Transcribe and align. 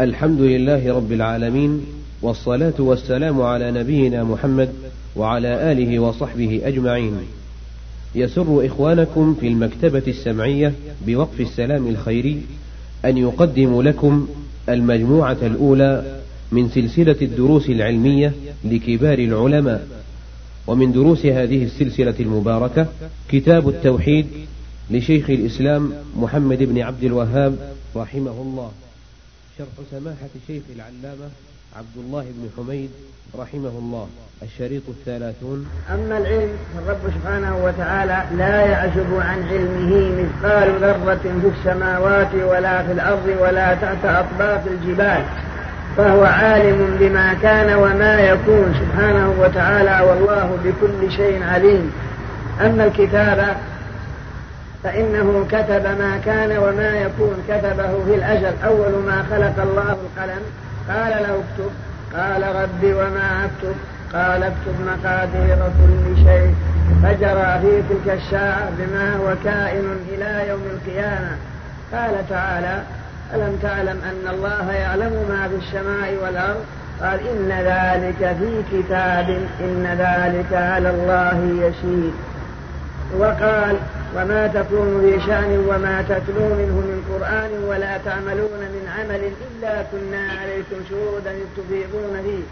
الحمد 0.00 0.40
لله 0.40 0.94
رب 0.94 1.12
العالمين 1.12 1.86
والصلاة 2.22 2.74
والسلام 2.78 3.42
على 3.42 3.70
نبينا 3.70 4.24
محمد 4.24 4.68
وعلى 5.16 5.72
آله 5.72 5.98
وصحبه 5.98 6.60
أجمعين. 6.64 7.16
يسر 8.14 8.66
إخوانكم 8.66 9.34
في 9.40 9.48
المكتبة 9.48 10.02
السمعية 10.08 10.72
بوقف 11.06 11.40
السلام 11.40 11.88
الخيري 11.88 12.42
أن 13.04 13.18
يقدم 13.18 13.82
لكم 13.82 14.28
المجموعة 14.68 15.36
الأولى 15.42 16.20
من 16.52 16.68
سلسلة 16.68 17.16
الدروس 17.22 17.70
العلمية 17.70 18.32
لكبار 18.64 19.18
العلماء. 19.18 19.88
ومن 20.66 20.92
دروس 20.92 21.26
هذه 21.26 21.64
السلسلة 21.64 22.14
المباركة 22.20 22.86
كتاب 23.28 23.68
التوحيد 23.68 24.26
لشيخ 24.90 25.30
الإسلام 25.30 25.92
محمد 26.16 26.58
بن 26.62 26.78
عبد 26.78 27.04
الوهاب 27.04 27.74
رحمه 27.96 28.42
الله. 28.42 28.70
شرح 29.60 29.86
سماحة 29.90 30.34
شيخ 30.46 30.62
العلامة 30.76 31.28
عبد 31.76 31.96
الله 31.96 32.22
بن 32.22 32.48
حميد 32.56 32.90
رحمه 33.38 33.68
الله 33.68 34.06
الشريط 34.42 34.82
الثلاثون. 34.88 35.66
أما 35.94 36.18
العلم 36.18 36.48
فالرب 36.74 36.98
سبحانه 37.14 37.64
وتعالى 37.64 38.24
لا 38.36 38.60
يعزب 38.66 39.14
عن 39.20 39.48
علمه 39.48 40.22
مثقال 40.22 40.68
ذرة 40.80 41.40
في 41.42 41.50
السماوات 41.58 42.34
ولا 42.34 42.82
في 42.86 42.92
الأرض 42.92 43.36
ولا 43.40 43.74
تحت 43.74 44.04
أطباق 44.04 44.64
الجبال 44.66 45.24
فهو 45.96 46.24
عالم 46.24 46.96
بما 47.00 47.34
كان 47.34 47.74
وما 47.74 48.20
يكون 48.20 48.74
سبحانه 48.80 49.34
وتعالى 49.40 50.06
والله 50.06 50.58
بكل 50.64 51.12
شيء 51.12 51.42
عليم. 51.42 51.92
أما 52.60 52.84
الكتاب 52.84 53.56
فإنه 54.84 55.46
كتب 55.50 55.84
ما 55.98 56.20
كان 56.24 56.58
وما 56.58 56.90
يكون 57.00 57.44
كتبه 57.48 58.04
في 58.04 58.14
الأجل. 58.14 58.52
أول 58.64 58.92
ما 59.06 59.24
خلق 59.30 59.62
الله 59.62 59.96
القلم 60.06 60.42
قال 60.88 61.22
له 61.22 61.42
اكتب. 61.42 61.70
قال 62.16 62.62
ربي 62.62 62.92
وما 62.92 63.44
أكتب. 63.44 63.74
قال 64.14 64.42
اكتب 64.42 64.74
مقادير 64.86 65.56
كل 65.56 66.16
شيء. 66.24 66.54
فجرى 67.02 67.60
في 67.62 67.82
تلك 67.88 68.18
الساعة 68.18 68.70
بما 68.78 69.16
هو 69.16 69.34
كائن 69.44 69.96
إلى 70.08 70.48
يوم 70.48 70.62
القيامة. 70.70 71.36
قال 71.92 72.28
تعالى 72.28 72.82
ألم 73.34 73.58
تعلم 73.62 74.00
أن 74.10 74.34
الله 74.34 74.72
يعلم 74.72 75.12
ما 75.28 75.48
في 75.48 75.54
السماء 75.66 76.14
والأرض؟ 76.22 76.64
قال 77.02 77.20
إن 77.28 77.48
ذلك 77.48 78.36
في 78.38 78.62
كتاب 78.72 79.28
إن 79.60 79.86
ذلك 79.98 80.52
على 80.52 80.90
الله 80.90 81.66
يسير. 81.66 82.10
وقال 83.18 83.76
وما 84.16 84.46
تكون 84.46 85.00
في 85.00 85.26
شأن 85.26 85.50
وما 85.68 86.02
تتلو 86.08 86.48
منه 86.60 86.76
من 86.90 86.98
قرآن 87.12 87.64
ولا 87.68 87.98
تعملون 87.98 88.60
من 88.74 88.84
عمل 88.98 89.22
إلا 89.46 89.82
كنا 89.82 90.32
عليكم 90.40 90.76
شهودا 90.90 91.32
تفيضون 91.56 92.22
فيه 92.22 92.44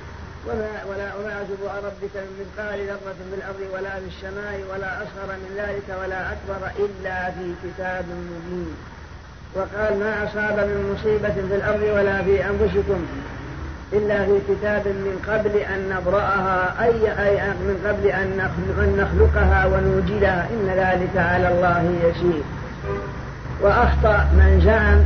وما 0.46 0.70
ولا 0.90 1.34
أعزب 1.34 1.60
عن 1.74 1.82
ربك 1.88 2.14
من 2.16 2.32
مثقال 2.40 2.78
ذرة 2.86 3.14
في 3.30 3.34
الأرض 3.38 3.60
ولا 3.74 3.90
في 3.90 4.06
السماء 4.16 4.60
ولا 4.70 4.90
أصغر 5.02 5.30
من 5.42 5.50
ذلك 5.56 5.88
ولا 6.02 6.20
أكبر 6.32 6.70
إلا 6.78 7.30
في 7.30 7.52
كتاب 7.64 8.04
مبين. 8.30 8.76
وقال 9.54 9.98
ما 10.00 10.24
أصاب 10.24 10.58
من 10.68 10.94
مصيبة 10.94 11.48
في 11.48 11.54
الأرض 11.54 11.82
ولا 11.82 12.22
في 12.22 12.44
أنفسكم 12.44 13.06
إلا 13.92 14.24
في 14.24 14.38
كتاب 14.48 14.86
من 14.86 15.22
قبل 15.28 15.56
أن 15.56 15.96
نبرأها 15.96 16.84
أي, 16.84 17.26
أي 17.26 17.48
من 17.48 17.76
قبل 17.86 18.06
أن 18.06 18.50
نخلقها 18.98 19.66
ونوجدها. 19.66 20.48
إن 20.50 20.68
ذلك 20.68 21.16
على 21.16 21.48
الله 21.48 21.94
يسير. 22.04 22.42
وأخطأ 23.62 24.26
من 24.32 24.60
زعم 24.64 25.00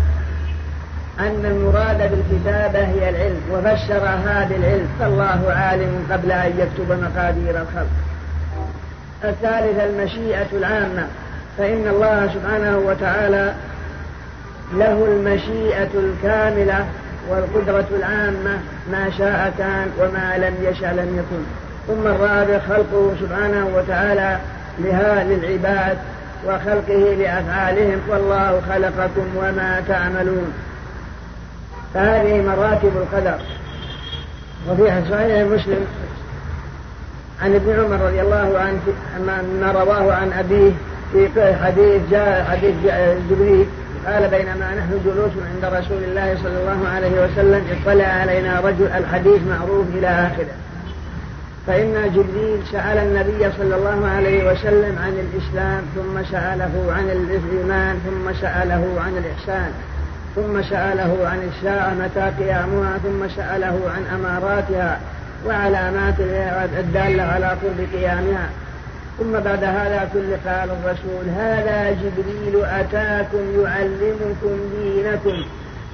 أن 1.29 1.47
المراد 1.47 2.11
بالكتابة 2.11 2.79
هي 2.79 3.09
العلم 3.09 3.41
وفسرها 3.53 4.49
بالعلم. 4.51 4.89
فالله 5.01 5.53
عالم 5.53 6.07
قبل 6.13 6.33
أن 6.33 6.53
يكتب 6.59 6.93
مقادير 7.03 7.63
الخلق. 7.63 7.93
الثالث 9.25 9.81
المشيئة 9.81 10.47
العامة. 10.53 11.07
فإن 11.59 11.89
الله 11.89 12.31
سبحانه 12.35 12.79
وتعالى 12.79 13.55
له 14.75 15.05
المشيئة 15.05 15.91
الكاملة 15.95 16.87
والقدرة 17.29 17.87
العامة 17.97 18.59
ما 18.93 19.11
شاء 19.19 19.55
كان 19.59 19.91
وما 19.99 20.39
لم 20.39 20.55
يشأ 20.71 20.87
لم 20.87 21.19
يكن. 21.19 21.43
ثم 21.89 22.07
الرابع 22.07 22.59
خلقه 22.59 23.15
سبحانه 23.21 23.69
وتعالى 23.77 24.39
لها 24.79 25.25
للعباد 25.25 25.99
وخلقه 26.47 27.15
لأفعالهم. 27.15 28.01
والله 28.09 28.61
خلقكم 28.69 29.27
وما 29.37 29.83
تعملون. 29.89 30.53
فهذه 31.95 32.43
مراتب 32.43 32.93
القدر. 32.97 33.39
وفي 34.71 35.11
صحيح 35.11 35.47
مسلم 35.47 35.87
عن 37.43 37.55
ابن 37.55 37.71
عمر 37.73 38.07
رضي 38.07 38.21
الله 38.21 38.59
عنه 38.59 38.81
ما 39.61 39.73
رواه 39.73 40.13
عن 40.13 40.33
أبيه 40.33 40.71
في 41.13 41.55
حديث 41.65 42.03
جاء 42.11 42.45
حديث 42.51 42.75
جبريل 43.31 43.67
قال 44.07 44.29
بينما 44.29 44.75
نحن 44.79 45.01
جلوس 45.05 45.31
عند 45.55 45.75
رسول 45.75 46.03
الله 46.05 46.37
صلى 46.43 46.59
الله 46.61 46.89
عليه 46.89 47.25
وسلم 47.25 47.63
اطلع 47.73 48.05
علينا 48.05 48.61
رجل 48.61 48.87
الحديث 48.87 49.41
معروف 49.49 49.87
إلى 49.95 50.09
آخره. 50.09 50.55
فإن 51.67 52.13
جبريل 52.15 52.61
سأل 52.73 52.99
النبي 52.99 53.53
صلى 53.59 53.77
الله 53.77 54.09
عليه 54.17 54.53
وسلم 54.53 54.99
عن 54.99 55.13
الإسلام 55.13 55.83
ثم 55.95 56.25
سأله 56.33 56.93
عن 56.97 57.11
الإيمان 57.11 58.01
ثم 58.07 58.33
سأله 58.41 59.01
عن 59.05 59.17
الإحسان 59.17 59.73
ثم 60.37 60.63
سأله 60.63 61.29
عن 61.29 61.51
الساعة 61.53 61.95
متى 61.95 62.45
قيامها 62.45 62.99
ثم 62.99 63.29
سأله 63.37 63.81
عن 63.97 64.21
أماراتها 64.21 65.01
وعلامات 65.47 66.15
الدالة 66.79 67.23
على 67.23 67.47
قرب 67.47 67.87
قيامها. 67.93 68.49
ثم 69.19 69.33
بعد 69.33 69.65
هذا 69.65 70.09
كل 70.13 70.51
قال 70.51 70.71
الرسول 70.71 71.29
هذا 71.37 71.91
جبريل 71.91 72.65
أتاكم 72.65 73.63
يعلمكم 73.63 74.57
دينكم 74.77 75.45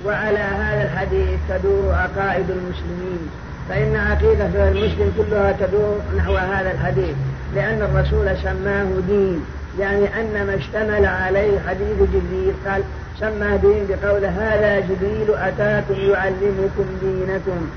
وعلى 0.06 0.38
هذا 0.38 0.82
الحديث 0.82 1.38
تدور 1.48 1.94
عقائد 1.94 2.50
المسلمين. 2.50 3.30
فإن 3.68 3.96
عقيدة 3.96 4.68
المسلم 4.68 5.12
كلها 5.18 5.52
تدور 5.60 6.00
نحو 6.16 6.36
هذا 6.36 6.70
الحديث 6.72 7.16
لأن 7.54 7.82
الرسول 7.82 8.36
سماه 8.42 8.86
دين. 9.08 9.44
يعني 9.80 10.04
أن 10.20 10.46
ما 10.46 10.54
اشتمل 10.54 11.06
عليه 11.06 11.60
حديث 11.68 11.96
جبريل 11.98 12.54
قال 12.66 12.82
سمى 13.20 13.58
دين 13.58 13.86
بقول 13.88 14.24
هذا 14.24 14.80
جبريل 14.80 15.34
أتاكم 15.34 15.94
يعلمكم 15.94 16.86
دينكم. 17.00 17.68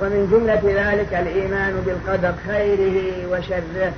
ومن 0.00 0.28
جملة 0.32 0.62
ذلك 0.82 1.14
الإيمان 1.14 1.72
بالقدر 1.86 2.32
خيره 2.48 3.26
وشره. 3.30 3.92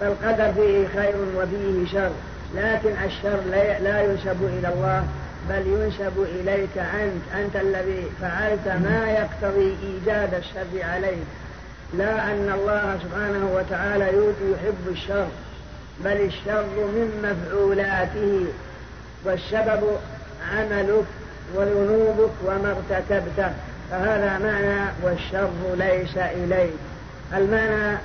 فالقدر 0.00 0.52
فيه 0.52 0.88
خير 0.88 1.14
وفيه 1.36 1.92
شر. 1.92 2.10
لكن 2.54 2.90
الشر 3.04 3.40
لا 3.80 4.02
ينسب 4.02 4.42
إلى 4.42 4.68
الله 4.68 5.04
بل 5.48 5.66
ينسب 5.66 6.12
إليك 6.18 6.78
أنت. 6.78 7.22
أنت 7.34 7.56
الذي 7.56 8.04
فعلت 8.20 8.68
ما 8.68 9.10
يقتضي 9.10 9.76
إيجاد 9.82 10.34
الشر 10.34 10.84
عليك. 10.92 11.26
لا 11.94 12.24
أن 12.24 12.52
الله 12.54 12.98
سبحانه 13.02 13.50
وتعالى 13.54 14.04
يحب 14.52 14.88
الشر 14.92 15.28
بل 16.04 16.20
الشر 16.20 16.64
من 16.76 17.08
مفعولاته. 17.24 18.46
والسبب 19.24 19.82
عملك 20.52 21.04
وذنوبك 21.54 22.30
وما 22.44 22.76
ارتكبته. 22.76 23.52
فهذا 23.90 24.38
معنى 24.38 24.90
والشر 25.02 25.50
ليس 25.74 26.16
إليك. 26.16 26.74
المعنى 27.36 27.98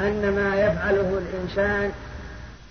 أن 0.00 0.32
ما 0.36 0.56
يفعله 0.56 1.18
الإنسان 1.18 1.90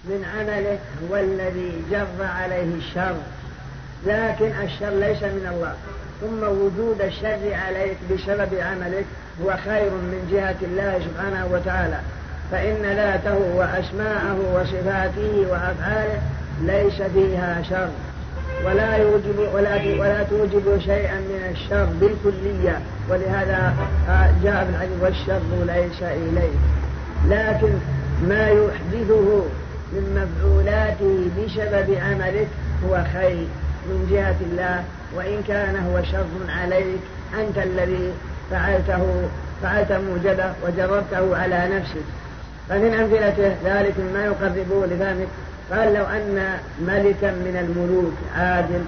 من 0.05 0.25
عمله 0.35 0.79
هو 1.09 1.17
الذي 1.17 1.81
جر 1.91 2.25
عليه 2.25 2.75
الشر. 2.75 3.16
لكن 4.05 4.51
الشر 4.63 4.89
ليس 4.89 5.23
من 5.23 5.50
الله. 5.53 5.73
ثم 6.21 6.44
وجود 6.44 7.01
الشر 7.01 7.53
عليك 7.53 7.97
بسبب 8.12 8.53
عملك 8.59 9.06
هو 9.44 9.57
خير 9.65 9.89
من 9.91 10.30
جهة 10.31 10.56
الله 10.62 11.00
سبحانه 11.00 11.47
وتعالى. 11.51 12.00
فإن 12.51 12.95
ذاته 12.95 13.38
وأسماءه 13.38 14.38
وصفاته 14.53 15.45
وأفعاله 15.51 16.21
ليس 16.62 17.01
فيها 17.01 17.63
شر. 17.69 17.89
ولا 18.66 18.96
يوجب 18.96 19.38
ولا 19.54 19.75
ولا 20.00 20.24
توجب 20.24 20.80
شيئا 20.80 21.16
من 21.16 21.42
الشر 21.52 21.86
بالكلية. 21.86 22.80
ولهذا 23.10 23.74
جاء 24.44 24.62
ابن 24.62 24.74
الحديث 24.74 25.02
والشر 25.02 25.42
ليس 25.66 26.02
إليه 26.04 26.58
لكن 27.28 27.74
ما 28.28 28.48
يحدثه 28.50 29.44
من 29.94 30.04
مفعولاته 30.18 31.30
بسبب 31.38 31.98
عملك 32.06 32.48
هو 32.86 33.04
خير 33.13 33.48
من 33.90 34.08
جهة 34.12 34.36
الله. 34.52 34.84
وإن 35.16 35.44
كان 35.48 35.75
هو 35.75 36.04
شر 36.04 36.52
عليك 36.62 37.02
أنت 37.40 37.58
الذي 37.58 38.12
فعلته 38.52 39.30
فعلت 39.63 39.92
موجبه 39.92 40.54
وجربته 40.63 41.38
على 41.38 41.69
نفسك. 41.75 42.06
فمن 42.69 42.94
أمثلته 42.94 43.56
ذلك 43.66 43.94
مما 44.00 44.25
يقربه 44.25 44.86
لفهمك 44.86 45.28
قال 45.71 45.94
لو 45.94 46.06
أن 46.06 46.57
ملكا 46.81 47.31
من 47.31 47.57
الملوك 47.59 48.13
عادل 48.38 48.81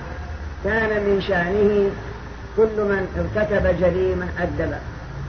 كان 0.63 1.03
من 1.03 1.21
شأنه 1.21 1.89
كل 2.57 2.83
من 2.83 3.07
ارتكب 3.17 3.79
جريمة 3.79 4.27
أدب. 4.39 4.73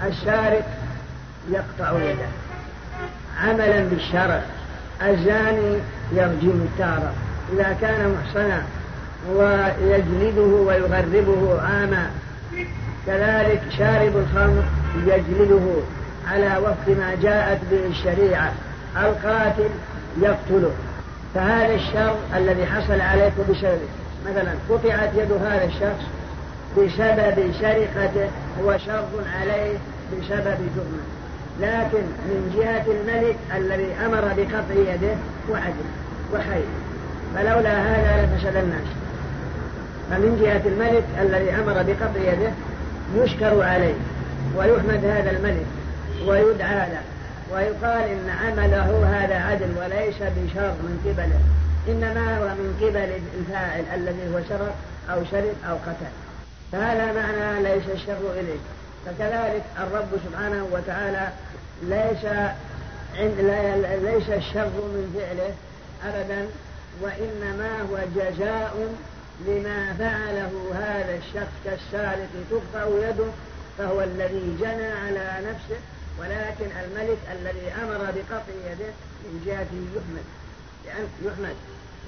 السارق 0.06 0.66
يقطع 1.50 1.92
يده. 2.02 2.28
عملا 3.42 3.84
بالشرع. 3.84 4.42
الزاني 5.02 5.78
يرجم 6.12 6.66
التارة 6.66 7.12
إذا 7.52 7.76
كان 7.80 8.14
محصنا 8.14 8.62
ويجلده 9.32 10.42
ويغربه 10.42 11.60
عاما 11.62 12.10
كذلك 13.06 13.62
شارب 13.78 14.16
الخمر 14.16 14.64
يجلده 15.06 15.66
على 16.30 16.56
وفق 16.58 16.96
ما 16.98 17.14
جاءت 17.22 17.60
به 17.70 17.86
الشريعة. 17.86 18.52
القاتل 18.96 19.70
يقتله. 20.22 20.72
فهذا 21.34 21.75
الشر 21.75 22.16
الذي 22.36 22.66
حصل 22.66 23.00
عليك 23.00 23.32
بسببه. 23.50 23.88
مثلا 24.31 24.52
قطعت 24.70 25.10
يد 25.16 25.32
هذا 25.32 25.64
الشخص 25.64 26.04
بسبب 26.78 27.52
سرقته 27.60 28.28
هو 28.62 28.78
شر 28.78 29.08
عليه 29.40 29.78
بسبب 30.12 30.58
جرمه. 30.76 31.04
لكن 31.60 32.02
من 32.02 32.54
جهة 32.56 32.84
الملك 32.86 33.36
الذي 33.56 33.92
أمر 34.06 34.20
بقطع 34.36 34.92
يده 34.94 35.16
وعدل 35.50 35.88
وخير. 36.32 36.64
فلولا 37.34 37.78
هذا 37.78 38.26
لفسد 38.26 38.56
الناس. 38.56 38.88
فمن 40.10 40.40
جهة 40.42 40.62
الملك 40.66 41.04
الذي 41.20 41.50
أمر 41.50 41.82
بقطع 41.82 42.32
يده 42.32 42.50
يشكر 43.16 43.62
عليه 43.62 43.94
ويحمد 44.56 45.04
هذا 45.04 45.31
الملك 45.31 45.66
ويدعى 46.26 46.88
له. 46.90 47.13
ويقال 47.54 48.08
إن 48.08 48.30
عمله 48.30 49.06
هذا 49.06 49.34
عدل 49.34 49.78
وليس 49.78 50.16
بشر 50.16 50.72
من 50.72 51.00
قبله 51.04 51.40
إنما 51.88 52.38
هو 52.38 52.44
من 52.48 52.76
قبل 52.80 53.20
الفاعل 53.38 53.84
الذي 53.94 54.34
هو 54.34 54.40
شرط 54.48 54.74
أو 55.10 55.24
شرط 55.30 55.54
أو 55.68 55.76
قتل. 55.76 56.12
فهذا 56.72 57.12
معنى 57.12 57.62
ليس 57.62 57.82
الشر 57.94 58.32
إليه 58.40 58.58
فكذلك 59.06 59.62
الرب 59.78 60.08
سبحانه 60.26 60.68
وتعالى 60.72 61.28
ليس 61.82 62.24
عند 63.18 63.34
ليس 64.02 64.28
الشر 64.28 64.66
من 64.66 65.14
فعله 65.16 65.54
أبدا 66.04 66.46
وإنما 67.00 67.82
هو 67.90 67.98
جزاء 68.16 68.88
لما 69.46 69.94
فعله 69.98 70.52
هذا 70.74 71.18
الشخص 71.18 71.52
كالسارق 71.64 72.28
تقطع 72.50 73.08
يده 73.08 73.26
فهو 73.78 74.00
الذي 74.00 74.56
جنى 74.60 74.86
على 74.86 75.46
نفسه 75.48 75.80
ولكن 76.20 76.70
الملك 76.84 77.19
الذي 77.32 77.72
أمر 77.82 77.99
بقطع 77.99 78.72
يده 78.72 78.93
من 79.25 79.43
جهته 79.46 79.82
يحمد 79.96 80.25
لأن 80.84 81.08
يحمد. 81.25 81.56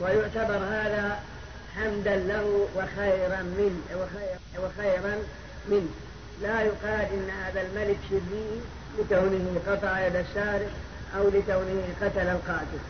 ويعتبر 0.01 0.57
هذا 0.57 1.19
حمدا 1.77 2.17
له 2.17 2.69
وخيرا 2.77 3.43
منه 3.43 3.81
وخير 3.95 4.39
وخيرا 4.65 5.17
منه. 5.69 5.89
لا 6.43 6.63
يقال 6.63 7.01
إن 7.01 7.31
هذا 7.31 7.61
الملك 7.61 7.97
شرير 8.11 8.61
لكونه 8.99 9.61
قطع 9.67 10.07
يد 10.07 10.17
السارق 10.17 10.71
أو 11.17 11.29
لكونه 11.29 11.83
قتل 12.03 12.29
القاتل. 12.29 12.83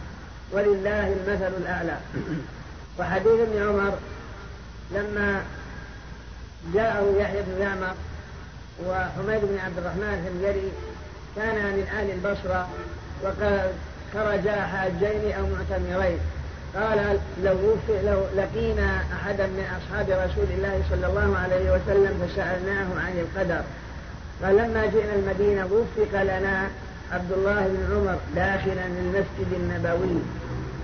ولله 0.53 1.13
المثل 1.13 1.53
الأعلى. 1.57 1.99
وحديث 2.99 3.41
ابن 3.41 3.69
عمر 3.69 3.99
لما 4.91 5.45
جاءه 6.75 7.15
يحيى 7.19 7.43
بن 7.43 7.63
يعمر 7.63 7.95
وحميد 8.87 9.41
بن 9.41 9.59
عبد 9.59 9.79
الرحمن 9.79 10.15
الحميري 10.15 10.73
كان 11.37 11.55
من 11.55 11.87
أهل 11.99 12.11
البصرة 12.11 12.69
وقد 13.23 13.71
خرجا 14.15 14.53
حاجين 14.53 15.33
أو 15.39 15.45
معتمرين. 15.47 16.19
قال 16.77 17.19
لو, 17.45 17.77
لو 17.89 18.21
لقينا 18.37 19.01
أحدا 19.13 19.47
من 19.47 19.65
أصحاب 19.79 20.07
رسول 20.11 20.47
الله 20.57 20.83
صلى 20.91 21.07
الله 21.07 21.39
عليه 21.39 21.71
وسلم 21.71 22.27
فسألناه 22.27 22.87
عن 23.07 23.25
القدر. 23.25 23.63
فلما 24.43 24.87
جئنا 24.87 25.15
المدينة 25.15 25.65
وفق 25.65 26.23
لنا 26.23 26.69
عبد 27.13 27.33
الله 27.33 27.61
بن 27.69 27.97
عمر 27.97 28.19
داخلا 28.35 28.87
المسجد 28.87 29.53
النبوي. 29.53 30.21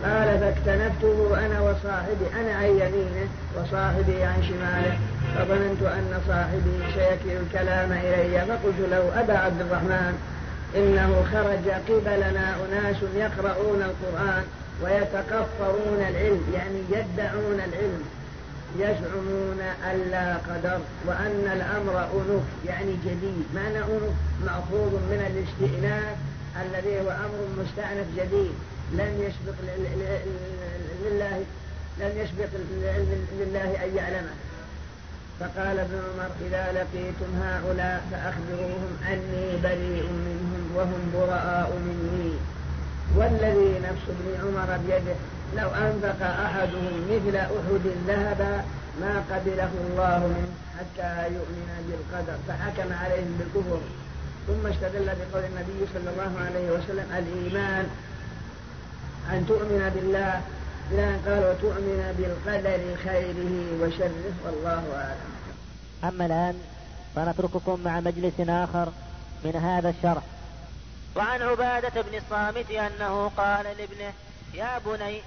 قال 0.05 0.39
فاكتنفته 0.41 1.47
أنا 1.47 1.61
وصاحبي 1.61 2.27
أنا 2.41 2.55
عن 2.55 2.65
يمينه 2.65 3.29
وصاحبي 3.57 4.23
عن 4.23 4.43
شماله. 4.49 4.99
فظننت 5.35 5.83
أن 5.83 6.21
صاحبي 6.29 6.93
سيكل 6.95 7.37
الكلام 7.43 7.93
إلي. 7.93 8.41
فقلت 8.41 8.91
له 8.91 9.21
أبا 9.21 9.39
عبد 9.39 9.61
الرحمن 9.61 10.19
إنه 10.77 11.25
خرج 11.33 11.69
قبلنا 11.89 12.57
أناس 12.65 12.97
يقرؤون 13.17 13.83
القرآن 13.83 14.45
ويتكفرون 14.83 16.07
العلم 16.11 16.43
يعني 16.55 16.81
يدعون 16.91 17.55
العلم 17.69 18.03
يزعمون 18.79 19.61
ألا 19.91 20.35
قدر 20.35 20.81
وأن 21.07 21.51
الأمر 21.53 22.09
أنوف 22.15 22.43
يعني 22.67 22.93
جديد. 23.07 23.45
معنى 23.55 23.79
أنوف 23.79 24.15
مأخوذ 24.45 24.93
من 24.93 25.21
الاستئناف 25.31 26.17
الذي 26.63 27.01
هو 27.01 27.11
أمر 27.11 27.63
مستأنف 27.63 28.07
جديد. 28.17 28.53
لم 28.93 29.13
يسبق 29.27 29.55
لله 31.05 31.45
لم 32.01 32.13
يسبق 32.17 32.49
لله 33.41 33.85
أن 33.85 33.97
يعلمه. 33.97 34.35
فقال 35.43 35.79
ابن 35.79 35.95
عمر 35.95 36.31
إذا 36.47 36.65
لقيتم 36.73 37.31
هؤلاء 37.43 38.03
فأخبروهم 38.11 38.93
أني 39.13 39.47
بريء 39.63 40.07
منهم 40.27 40.63
وهم 40.77 41.03
براء 41.15 41.71
مني. 41.87 42.33
والذي 43.17 43.73
نفس 43.79 44.05
ابن 44.09 44.29
عمر 44.43 44.79
بيده 44.87 45.17
لو 45.57 45.69
أنفق 45.69 46.21
أحدهم 46.27 46.95
مثل 47.11 47.37
أحد 47.37 47.85
ذهبا 48.09 48.65
ما 49.01 49.25
قبله 49.31 49.71
الله 49.85 50.19
منه 50.27 50.53
حتى 50.79 51.35
يؤمن 51.35 51.69
بالقدر 51.89 52.39
فحكم 52.49 52.93
عليهم 52.93 53.39
بالكفر. 53.39 53.81
ثم 54.47 54.67
استدل 54.67 55.05
بقول 55.05 55.45
النبي 55.45 55.87
صلى 55.95 56.11
الله 56.13 56.33
عليه 56.47 56.71
وسلم 56.71 57.07
الإيمان 57.19 57.87
أن 59.33 59.47
تؤمن 59.49 59.93
بالله 59.95 60.41
إلى 60.91 61.05
أن 61.05 61.19
قال 61.27 61.39
وتؤمن 61.39 62.01
بالقدر 62.19 62.81
خيره 63.05 63.53
وشره 63.81 64.33
والله 64.45 64.83
أعلم. 64.97 65.32
أما 66.05 66.27
الآن 66.27 66.63
فنترككم 67.17 67.81
مع 67.85 68.01
مجلس 68.01 68.33
آخر 68.41 68.89
من 69.45 69.57
هذا 69.57 69.91
الشرح. 69.91 70.23
وعن 71.17 71.43
عبادة 71.43 72.03
بن 72.03 72.19
الصامت 72.19 72.71
أنه 72.71 73.31
قال 73.37 73.65
لابنه 73.65 74.13
يا 74.55 74.79
بني 74.87 75.21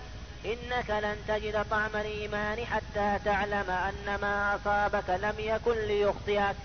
إنك 0.46 0.90
لن 0.90 1.16
تجد 1.28 1.66
طعم 1.72 1.90
الإيمان 1.96 2.66
حتى 2.66 3.20
تعلم 3.26 3.70
أن 3.70 4.20
ما 4.22 4.56
أصابك 4.56 5.10
لم 5.10 5.34
يكن 5.40 5.78
ليخطئك 5.88 6.56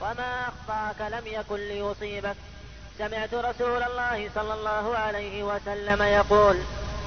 وما 0.00 0.48
أخطأك 0.48 1.12
لم 1.12 1.26
يكن 1.26 1.56
ليصيبك. 1.56 2.36
سمعت 2.98 3.34
رسول 3.34 3.82
الله 3.82 4.30
صلى 4.34 4.54
الله 4.54 4.96
عليه 4.96 5.42
وسلم 5.42 6.02
يقول 6.02 6.56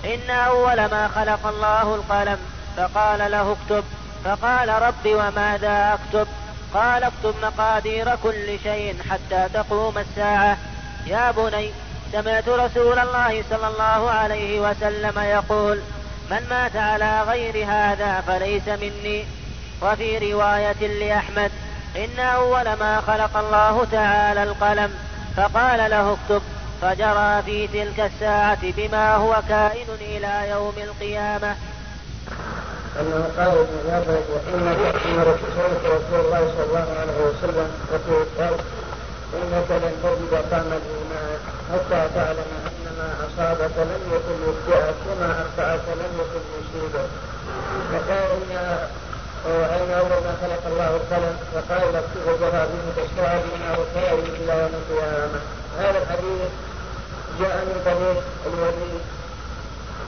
إن 0.06 0.30
أول 0.30 0.76
ما 0.76 1.08
خلق 1.08 1.48
الله 1.48 1.96
القلم 1.96 2.40
فقال 2.78 3.32
له 3.32 3.52
اكتب 3.52 3.84
فقال 4.24 4.70
رب 4.70 5.06
وماذا 5.06 5.94
أكتب؟ 5.94 6.28
قال 6.74 7.04
اكتب 7.04 7.36
مقادير 7.44 8.16
كل 8.16 8.60
شيء 8.64 8.96
حتى 9.10 9.50
تقوم 9.54 9.98
الساعة. 9.98 10.58
يا 11.08 11.32
بني 11.32 11.72
سمعت 12.12 12.50
رسول 12.50 13.00
الله 13.00 13.44
صلى 13.50 13.68
الله 13.68 14.10
عليه 14.10 14.60
وسلم 14.60 15.20
يقول 15.20 15.82
من 16.32 16.48
مات 16.50 16.76
على 16.76 17.22
غير 17.22 17.66
هذا 17.66 18.24
فليس 18.28 18.68
مني. 18.68 19.26
وفي 19.82 20.34
رواية 20.34 20.88
لأحمد 20.88 21.52
إن 21.96 22.20
أول 22.20 22.74
ما 22.74 23.02
خلق 23.08 23.38
الله 23.38 23.88
تعالى 23.92 24.44
القلم 24.44 24.94
فقال 25.38 25.92
له 25.92 26.14
اكتب 26.14 26.42
فجرى 26.82 27.42
في 27.46 27.68
تلك 27.68 28.00
الساعة 28.00 28.58
بما 28.62 29.16
هو 29.16 29.42
كائن 29.50 29.88
إلى 30.02 30.50
يوم 30.50 30.74
القيامة. 30.78 31.56
أنه 33.00 33.30
قال 33.38 33.52
ابن 33.64 33.78
جابر 33.88 34.20
وإنك 34.32 34.96
إن 35.06 35.20
رسول 35.22 36.20
الله 36.26 36.54
صلى 36.56 36.66
الله 36.68 36.88
عليه 37.00 37.20
وسلم 37.28 37.70
يقول 37.94 38.26
قال 38.40 38.56
إنك 39.34 39.70
لن 39.84 39.94
تجد 40.04 40.34
طعم 40.52 40.70
الإيمان 40.80 41.40
حتى 41.72 42.10
تعلم 42.16 42.50
أن 42.68 42.86
ما 42.98 43.10
أصابك 43.26 43.76
لم 43.78 44.04
يكن 44.16 44.38
يخطئك 44.50 44.96
وما 45.10 45.32
أخطأك 45.42 45.86
لم 46.02 46.12
يكن 46.22 46.44
يصيبك 46.60 47.10
فقال 47.92 48.30
إن 48.52 48.88
أين 49.46 49.92
أول 49.92 50.10
ما 50.10 50.34
خلق 50.42 50.64
الله 50.68 50.90
القلم 50.96 51.36
وقال 51.54 51.96
اكتب 51.96 52.26
الساعة 52.98 53.42
بما 53.42 53.76
هو 53.76 53.84
كائن 53.96 54.20
إلى 54.20 54.54
يوم 54.62 54.72
القيامة. 54.82 55.40
هذا 55.80 55.98
الحديث 55.98 56.50
جاء 57.40 57.66
من 57.66 57.82
طريق 57.86 58.24
الوليد 58.46 59.02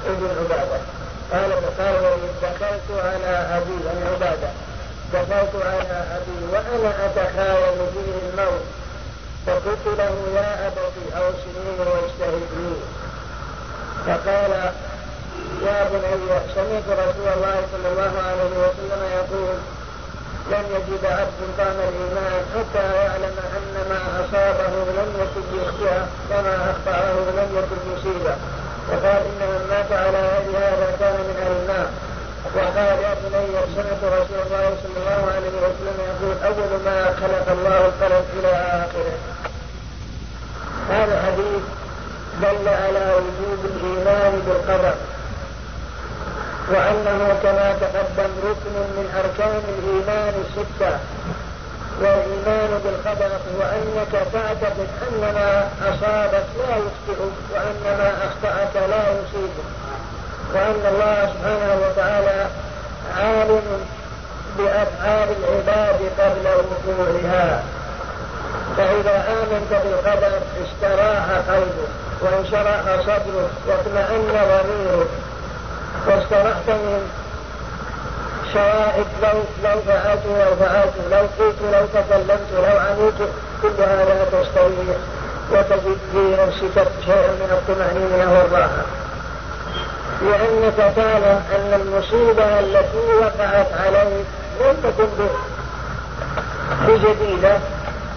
ابن 0.06 0.28
عبادة. 0.40 0.80
قال 1.34 1.52
فقال 1.52 2.18
دخلت 2.42 2.90
على 3.06 3.58
أبي 3.58 3.78
أن 3.92 4.08
عبادة 4.14 4.50
دخلت 5.14 5.56
على 5.66 6.04
أبي 6.18 6.38
وأنا 6.54 7.06
أتخايل 7.06 7.78
فيه 7.94 8.30
الموت 8.30 8.66
فقلت 9.48 9.86
له 9.98 10.14
يا 10.36 10.68
أبتي 10.68 11.18
أوصني 11.18 11.72
واجتهدني 11.80 12.76
فقال 14.06 14.52
يا 15.66 15.84
بني 15.92 16.40
سمعت 16.56 16.88
رسول 17.00 17.28
الله 17.36 17.56
صلى 17.72 17.88
الله 17.92 18.14
عليه 18.28 18.54
وسلم 18.64 19.02
يقول 19.16 19.56
لن 20.52 20.66
يجد 20.76 21.06
عبد 21.06 21.40
طعم 21.58 21.78
الإيمان 21.90 22.42
حتى 22.56 22.96
يعلم 22.96 23.36
أن 23.58 23.86
ما 23.90 24.00
أصابه 24.22 24.74
لم 24.98 25.10
يكن 25.22 25.58
ليخطئه 25.58 26.08
وما 26.32 26.72
أخطأه 26.72 27.14
لم 27.14 27.50
يكن 27.58 27.80
يصيبه 27.94 28.36
وقال 28.90 29.22
إن 29.30 29.42
من 29.52 29.68
مات 29.70 29.92
على 29.92 30.18
يد 30.18 30.56
هذا 30.56 30.88
كان 31.00 31.16
من 31.28 31.36
أهل 31.44 31.54
النار. 31.62 31.88
وقال 32.56 32.98
يا 33.04 33.14
بني 33.24 33.48
سمعت 33.76 34.02
رسول 34.04 34.40
الله 34.46 34.66
صلى 34.84 34.98
الله 35.02 35.22
عليه 35.36 35.56
وسلم 35.66 35.98
يقول 36.12 36.36
أول 36.50 36.72
ما 36.86 36.98
خلق 37.22 37.48
الله 37.58 37.78
القلم 37.86 38.26
إلى 38.40 38.52
آخره. 38.84 39.18
هذا 40.90 41.14
الحديث 41.20 41.64
دل 42.42 42.68
على 42.70 43.14
وجوب 43.16 43.60
الإيمان 43.66 44.42
بالقدر. 44.46 44.96
وأنه 46.70 47.40
كما 47.44 47.68
تقدم 47.82 48.32
ركن 48.50 48.76
من 48.98 49.08
أركان 49.22 49.62
الإيمان 49.78 50.34
الستة. 50.46 51.00
والإيمان 52.02 52.82
بالقدر 52.84 53.26
هو 53.26 53.62
أنك 53.64 54.12
تعتقد 54.34 54.88
أن 55.08 55.22
ما 55.22 55.70
أصابك 55.82 56.46
لا 56.58 56.76
يخطئك 56.76 57.36
وأن 57.54 57.98
ما 57.98 58.14
أخطأك 58.28 58.76
لا 58.90 59.04
يصيبك 59.12 59.70
وأن 60.54 60.94
الله 60.94 61.30
سبحانه 61.34 61.78
وتعالى 61.88 62.48
عالم 63.18 63.86
بأفعال 64.58 65.28
العباد 65.40 66.00
قبل 66.20 66.48
وقوعها 66.48 67.64
فإذا 68.78 69.24
آمنت 69.30 69.84
بالقدر 69.84 70.40
استراح 70.64 71.26
قلبك 71.50 71.90
وانشرح 72.22 72.82
صدرك 73.02 73.50
واطمأن 73.68 74.28
ضميرك. 74.28 75.08
واسترحت 76.08 76.70
من 76.70 77.10
شوائب 78.56 79.08
لو 79.24 79.40
لو 79.64 79.82
فعلت 79.88 80.24
لو 80.26 80.56
فعلت 80.60 80.94
لو 81.12 81.18
قلت 81.18 81.56
لو 81.74 81.86
تكلمت 81.94 82.50
لو 82.54 82.78
عملت 82.80 83.30
كل 83.62 83.84
هذا 83.84 84.26
تستريح 84.32 84.98
وتجد 85.52 85.98
في 86.12 86.36
نفسك 86.40 86.88
شيئا 87.06 87.32
من 87.42 87.50
الطمأنينة 87.52 88.34
والراحة. 88.34 88.86
لأنك 90.22 90.96
تعلم 90.96 91.42
أن 91.56 91.82
المصيبة 91.82 92.60
التي 92.60 93.06
وقعت 93.22 93.68
عليك 93.86 94.26
لم 94.62 94.76
تكن 94.84 95.28
بجديدة 96.88 97.58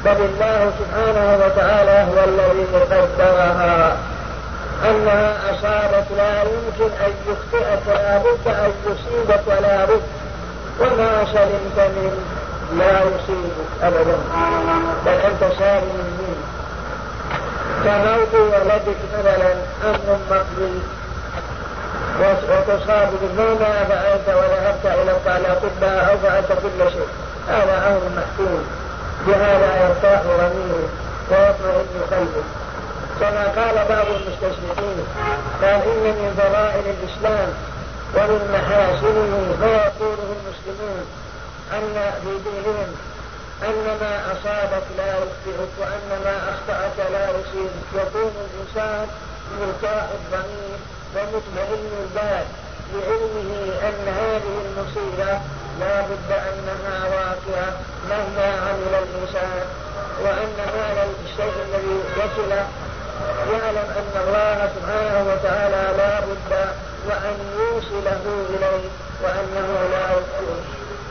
بل 0.04 0.16
الله 0.30 0.72
سبحانه 0.78 1.44
وتعالى 1.44 2.06
هو 2.10 2.24
الذي 2.24 2.66
قدرها. 2.90 3.96
أنها 4.90 5.36
أصابت 5.50 6.06
لا 6.16 6.42
يمكن 6.42 6.90
أن 7.06 7.12
يخطئك 7.28 7.86
لا 7.88 8.18
بد 8.18 8.46
أن 8.46 8.72
يصيبك 8.86 9.42
ولا 9.46 9.84
بد 9.84 10.02
وما 10.80 11.24
سلمت 11.24 11.78
من 11.78 12.12
لا 12.78 13.00
يصيبك 13.00 13.68
أبدا 13.82 14.18
بل 15.06 15.12
أنت 15.12 15.52
سالم 15.58 15.98
منه 16.18 16.42
كموت 17.84 18.34
ولدك 18.34 18.96
مثلا 19.18 19.52
أمر 19.84 20.18
مقضي 20.30 20.80
وتصاب 22.20 23.08
ما 23.60 23.84
فعلت 23.88 24.28
وذهبت 24.28 24.84
إلى 24.84 25.12
الأطباء 25.36 26.10
أو 26.10 26.18
فعلت 26.18 26.48
كل 26.62 26.90
شيء. 26.90 27.08
هذا 27.48 27.76
أمر 27.88 28.02
محكوم 28.16 28.62
بهذا 29.26 29.68
يرتاح 29.82 30.22
ضميره 30.22 30.88
ويطمئن 31.30 32.00
قلبه 32.10 32.44
كما 33.20 33.44
قال 33.44 33.74
بعض 33.88 34.06
المستشرقين 34.06 35.04
قال 35.62 35.80
إن 35.82 36.02
من 36.02 36.34
فضائل 36.38 36.84
الإسلام. 36.96 37.48
ومن 38.16 38.40
محاسنه 38.54 39.56
ما 39.60 39.72
يقوله 39.86 40.28
المسلمون 40.38 41.04
أن 41.72 42.12
في 42.22 42.32
دينهم 42.50 42.90
أن 43.62 43.98
ما 44.00 44.32
أصابك 44.32 44.86
لا 44.98 45.08
يخطئك 45.12 45.72
وأن 45.80 46.20
ما 46.24 46.36
أخطأك 46.52 47.10
لا 47.12 47.24
يصيبك 47.30 47.88
يكون 47.94 48.32
الإنسان 48.46 49.06
مرتاح 49.60 50.04
الضمير 50.18 50.78
ومطمئن 51.14 51.90
البال 52.02 52.44
بعلمه 52.94 53.52
أن 53.88 54.08
هذه 54.20 54.54
المصيبة 54.66 55.38
لا 55.80 56.00
بد 56.00 56.30
أنها 56.30 57.04
واقعة 57.08 57.72
مهما 58.10 58.46
عمل 58.68 58.94
الإنسان 59.02 59.64
وأن 60.22 60.56
هذا 60.74 61.06
الشيء 61.24 61.54
الذي 61.68 62.00
يصل 62.16 62.50
يعلم 63.52 63.88
أن 63.98 64.20
الله 64.26 64.70
سبحانه 64.76 65.32
وتعالى 65.32 65.96
لا 65.98 66.20
بد 66.20 66.68
وأن 67.06 67.36
يوصله 67.58 68.22
إليه 68.50 68.88
وأنه 69.22 69.88
لا 69.92 70.04
يخطئه 70.16 70.60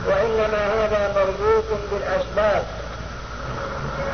وإنما 0.08 0.62
هذا 0.74 1.12
مربوط 1.16 1.64
بالأسباب. 1.92 2.62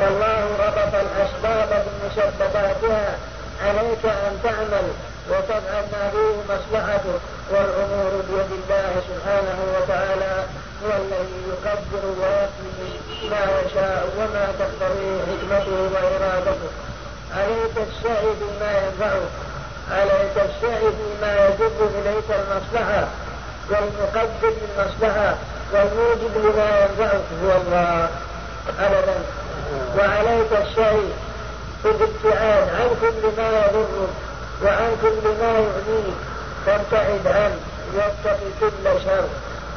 فالله 0.00 0.44
ربط 0.66 0.94
الأسباب 0.94 1.84
بمسبباتها 1.86 3.18
عليك 3.66 4.04
أن 4.04 4.38
تعمل 4.42 4.86
وتفعل 5.30 5.84
ما 5.92 6.10
فيه 6.10 6.54
مصلحتك 6.54 7.20
والأمور 7.50 8.10
بيد 8.28 8.50
الله 8.60 8.92
سبحانه 9.08 9.58
وتعالى 9.76 10.44
هو 10.84 10.90
الذي 10.96 11.40
يقدر 11.48 12.04
ويقضي 12.20 12.90
ما 13.30 13.42
يشاء 13.60 14.08
وما 14.18 14.46
تقتضيه 14.58 15.18
حكمته 15.28 15.90
وإرادته. 15.94 16.70
عليك 17.36 17.76
السعي 17.88 18.26
بما 18.40 18.72
ينفعك. 18.78 19.53
عليك 19.90 20.36
السعي 20.36 20.88
بما 20.98 21.46
يجب 21.46 21.72
إليك 21.98 22.24
المصلحة 22.30 23.04
والمقدر 23.70 24.52
للمصلحة 24.60 25.34
والموجب 25.72 26.36
لما 26.36 26.80
ينفعك 26.80 27.20
هو 27.44 27.52
الله. 27.52 28.08
أبدا. 28.80 29.14
وعليك 29.98 30.52
السعي 30.52 31.08
في 31.82 31.88
الابتعاد 31.88 32.68
عن 32.68 32.88
كل 33.00 33.42
ما 33.42 33.48
يضرك 33.48 34.08
وعن 34.64 34.96
كل 35.02 35.28
ما 35.40 35.58
يؤذيك 35.58 36.14
فابتعد 36.66 37.26
عنه 37.26 37.58
واتق 37.94 38.38
كل 38.60 39.00
شر. 39.04 39.24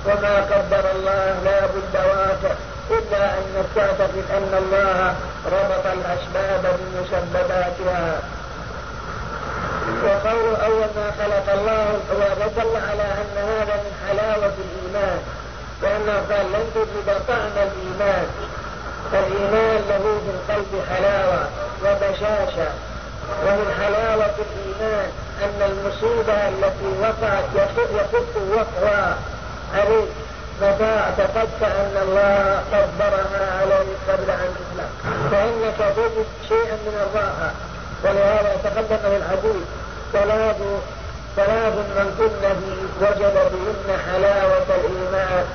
وما 0.06 0.36
قدر 0.38 0.92
الله 0.96 1.36
لا 1.46 1.60
بد 1.66 1.96
واقع 1.96 2.56
إلا 2.92 3.26
أن 3.38 3.66
تعتقد 3.76 4.24
أن 4.32 4.52
الله 4.58 5.16
ربط 5.46 5.86
الأسباب 5.86 6.80
بمسبباتها 6.80 8.20
وقول 10.04 10.56
أول 10.56 10.89
ما 10.96 11.12
خلق 11.20 11.54
الله 11.54 12.00
ودل 12.12 12.75
على 12.89 13.04
أن 13.04 13.36
هذا 13.38 13.75
من 13.84 13.94
حلاوة 14.08 14.54
الإيمان 14.66 15.20
لأنه 15.82 16.13
قال 16.30 16.46
لن 16.51 16.66
تجد 16.75 17.08
طعم 17.27 17.56
الإيمان. 17.68 18.27
فالإيمان 19.12 19.82
له 19.89 20.04
في 20.24 20.32
القلب 20.36 20.84
حلاوة 20.89 21.48
وبشاشة 21.84 22.70
ومن 23.46 23.74
حلاوة 23.82 24.36
الإيمان 24.46 25.10
أن 25.44 25.62
المصيبة 25.72 26.48
التي 26.50 26.89
وقعت 27.01 27.46
يخف 27.56 28.34
وقعها 28.51 29.18
عليك 29.75 30.10
متى 30.62 30.84
اعتقدت 30.84 31.62
أن 31.63 31.98
الله 32.01 32.63
قدرها 32.72 33.60
عليك 33.62 33.98
قبل 34.10 34.30
أن 34.30 34.56
تسلم 34.58 34.89
فإنك 35.32 35.94
تجد 35.96 36.25
شيئا 36.50 36.75
من 36.86 37.08
الراحة. 37.10 37.51
ولهذا 38.04 38.51
تقدم 38.63 39.04
للحديث 39.13 39.66
ثلاث 40.13 40.60
ثلاث 41.36 41.74
من 41.98 42.08
كن 42.18 42.46
وجد 43.01 43.36
بهن 43.51 43.89
حلاوة 44.08 44.68
الإيمان 44.80 45.46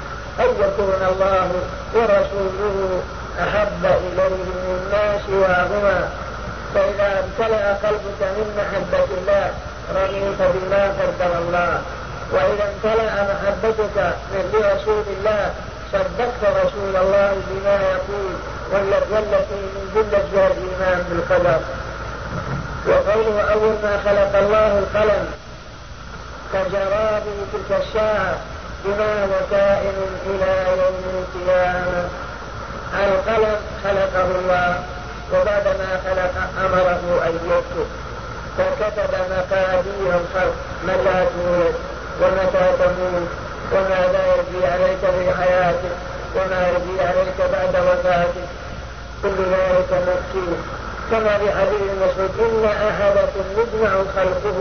أن 0.40 0.50
يكون 0.64 1.02
الله 1.12 1.48
ورسوله 1.94 3.02
أحب 3.40 3.84
إليه 3.84 4.44
مما 4.68 5.18
سواهما 5.26 6.08
فإذا 6.74 7.24
امتلأ 7.24 7.72
قلبك 7.72 8.20
من 8.20 8.46
محبة 8.58 9.08
الله 9.18 9.50
رضيت 9.94 10.40
بما 10.54 10.84
قدر 10.98 11.38
الله. 11.38 11.82
وإذا 12.32 12.64
امتلأ 12.72 13.14
محبتك 13.32 13.96
من 14.32 14.44
لرسول 14.52 15.04
الله 15.16 15.50
صدقت 15.92 16.42
رسول 16.64 16.96
الله 16.96 17.32
بما 17.50 17.76
يقول 17.92 18.32
والتي 18.72 19.60
من 19.74 19.84
جملة 19.94 20.46
الإيمان 20.46 21.04
بالقدر. 21.10 21.60
وقوله 22.88 23.40
أول 23.52 23.74
ما 23.82 24.00
خلق 24.04 24.38
الله 24.38 24.78
القلم 24.78 25.26
فجرى 26.52 27.20
به 27.24 27.38
تلك 27.52 27.80
الساعة 27.82 28.36
بما 28.84 29.24
هو 29.24 29.40
كائن 29.50 29.94
إلى 30.26 30.52
يوم 30.82 31.24
القيامة. 31.24 32.08
القلم 32.94 33.56
خلقه 33.84 34.26
الله 34.40 34.82
وبعدما 35.32 36.00
خلق 36.04 36.34
أمره 36.64 37.22
أن 37.26 37.34
يكتب. 37.50 37.86
فكتب 38.58 39.14
مقادير 39.30 40.20
الخلق 40.20 40.54
متى 40.84 41.26
تولد 41.34 41.74
ومتى 42.22 42.66
تموت 42.78 43.28
وماذا 43.72 44.22
يجري 44.34 44.66
عليك 44.66 44.98
في 45.00 45.42
حياتك 45.42 45.94
وما 46.36 46.68
يجري 46.68 47.06
عليك 47.08 47.38
بعد 47.52 47.76
وفاتك 47.84 48.48
كل 49.22 49.28
ذلك 49.28 49.90
مكتوب. 49.92 50.58
كما 51.12 51.38
في 51.38 51.52
حديث 51.52 51.80
المسعود 51.92 52.30
إن 52.40 52.64
أحدكم 52.64 53.44
يجمع 53.58 53.90
خلقه 54.16 54.58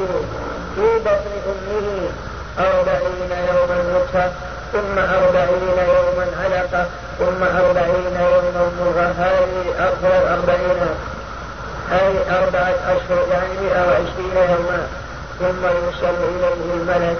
في 0.75 0.99
بطن 1.05 1.33
أمه 1.51 2.09
أربعين 2.59 3.31
يوما 3.49 3.83
نطفة 3.93 4.31
ثم 4.73 4.99
أربعين 4.99 5.67
يوما 5.87 6.25
علقة 6.43 6.85
ثم 7.19 7.43
أربعين 7.43 8.15
يوما 8.19 8.71
مضغة 8.79 9.13
هذه 9.19 9.91
أربعين 10.33 10.77
أي 11.91 12.37
أربعة 12.37 12.75
أشهر 12.87 13.27
يعني 13.31 13.53
مئة 13.63 13.81
وعشرين 13.87 14.35
يوما 14.35 14.87
ثم 15.39 15.65
يرسل 15.65 16.15
إليه 16.23 16.73
الملك 16.73 17.17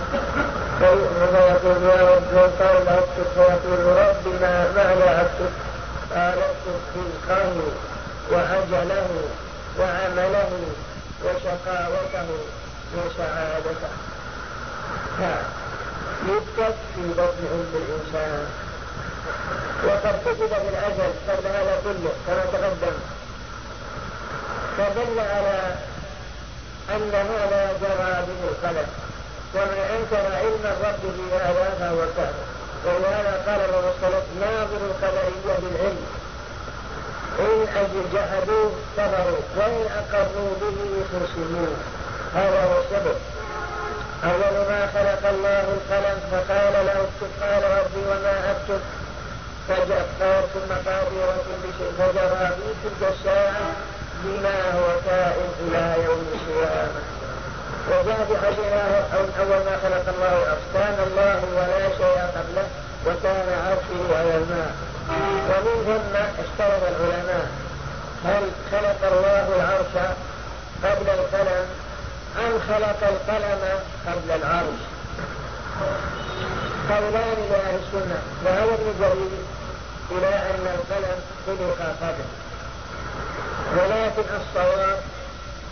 فيؤمن 0.80 1.36
ويقول 1.36 1.84
يا 1.84 2.10
رب 2.16 2.50
قال 2.60 2.88
اكتب 2.88 3.26
فيقول 3.36 3.80
ربنا 3.86 4.72
ماذا 4.76 5.22
أكتب؟ 5.22 5.52
قال 6.16 6.34
اكتب 6.34 6.82
رزقه 6.96 7.54
وأجله 8.30 9.10
وعمله 9.80 10.52
وشقاوته 11.24 12.30
وسعادته. 12.96 13.94
يكتب 16.28 16.76
في 16.96 17.02
بطن 17.18 17.44
أم 17.54 17.74
الإنسان. 17.76 18.46
وقد 19.86 20.16
كتب 20.26 20.50
بالأجل 20.50 21.10
قبل 21.30 21.48
هذا 21.48 21.82
كله 21.84 22.14
كما 22.28 22.44
تقدم. 22.54 22.98
فدل 24.78 25.20
على 25.20 25.76
أن 26.90 27.12
هذا 27.14 27.74
جرى 27.82 28.26
به 28.28 28.42
القلم 28.50 28.88
ومن 29.56 29.80
أنكر 29.96 30.36
علم 30.36 30.64
الرب 30.64 31.02
في 31.02 31.36
هذا 31.36 31.76
فهو 31.80 32.00
كافر 32.18 32.46
ولهذا 32.86 33.44
قال 33.48 33.62
الرسول 33.70 34.22
ناظر 34.40 34.82
القدرية 34.92 35.58
بالعلم. 35.62 36.21
إن 37.40 37.68
جحدوه 38.14 38.72
كفروا 38.98 39.42
وإن 39.58 39.86
أقروا 40.00 40.52
به 40.62 40.78
خصموه 41.12 41.76
هذا 42.36 42.64
هو 42.64 42.80
السبب 42.82 43.18
أول 44.24 44.56
ما 44.70 44.88
خلق 44.94 45.30
الله 45.30 45.66
القلم 45.78 46.20
فقال 46.32 46.74
له 46.86 46.92
اكتب 46.92 47.32
قال 47.42 47.64
ربي 47.64 48.02
وما 48.10 48.52
أكتب. 48.52 48.82
فجأ 49.68 50.06
ثم 50.54 50.90
قادر 50.90 51.34
كل 51.48 51.70
شيء. 51.78 51.92
فجرى 52.00 52.50
في 52.58 52.68
تلك 52.84 53.14
الساعة 53.14 53.72
بما 54.24 54.72
هو 54.74 54.88
كائن 55.06 55.50
إلى 55.62 56.04
يوم 56.06 56.26
القيامة. 56.34 57.02
وجاء 57.90 58.28
بحديث 58.30 58.74
أول 59.40 59.62
ما 59.66 59.78
خلق 59.84 60.06
الله 60.16 60.58
كان 60.74 60.98
الله 61.08 61.40
ولا 61.56 61.88
شيء 61.98 62.22
قبله 62.36 62.68
وكان 63.06 63.48
عرشه 63.66 64.18
على 64.18 64.36
الماء 64.38 64.72
ومن 65.50 65.76
ثم 65.86 66.16
اختلف 66.16 66.84
العلماء. 66.90 67.48
هل 68.26 68.44
خلق 68.72 69.12
الله 69.14 69.48
العرش 69.56 69.94
قبل 70.84 71.10
القلم؟ 71.10 71.66
أم 72.38 72.60
خلق 72.70 73.02
القلم 73.08 73.80
قبل 74.08 74.32
العرش؟ 74.32 74.82
قولان 76.90 77.38
لأهل 77.52 77.80
السنة 77.84 78.22
وهذا 78.46 78.64
ابن 78.64 78.94
جرير 79.00 79.44
إلى 80.12 80.28
أن 80.28 80.66
القلم 80.76 81.20
خلق 81.48 81.96
قبل. 82.02 82.26
ولكن 83.78 84.30
الصواب 84.42 85.00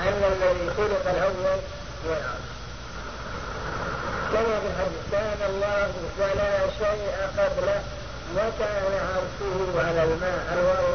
أن 0.01 0.21
الذي 0.31 0.69
خلق 0.77 1.09
الأول 1.09 1.59
هو 2.05 2.11
العرش. 2.11 2.58
الحديث 4.33 5.03
كان 5.11 5.41
الله 5.49 5.89
ولا 6.19 6.51
شيء 6.79 7.15
قبله 7.37 7.81
وكان 8.35 8.93
عرشه 9.09 9.87
على 9.87 10.03
الماء 10.03 10.39
الواو 10.53 10.93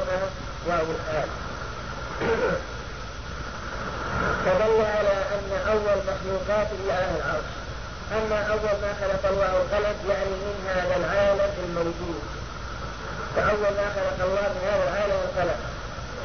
واو 0.67 0.87
الحال 0.97 1.29
فدل 4.45 4.85
على 4.97 5.17
أن 5.35 5.69
أول 5.69 5.99
مخلوقات 6.11 6.67
الله 6.73 7.07
العرش 7.17 7.50
أما 8.12 8.47
أول 8.53 8.75
ما 8.83 8.93
خلق 9.00 9.31
الله 9.31 9.47
القلم 9.62 9.97
يعني 10.11 10.31
من 10.31 10.69
هذا 10.75 10.97
العالم 10.97 11.53
الموجود. 11.69 12.23
فأول 13.37 13.75
ما 13.79 13.87
خلق 13.97 14.19
الله 14.26 14.43
من 14.55 14.62
هذا 14.71 14.85
العالم 14.88 15.19
القلم 15.29 15.61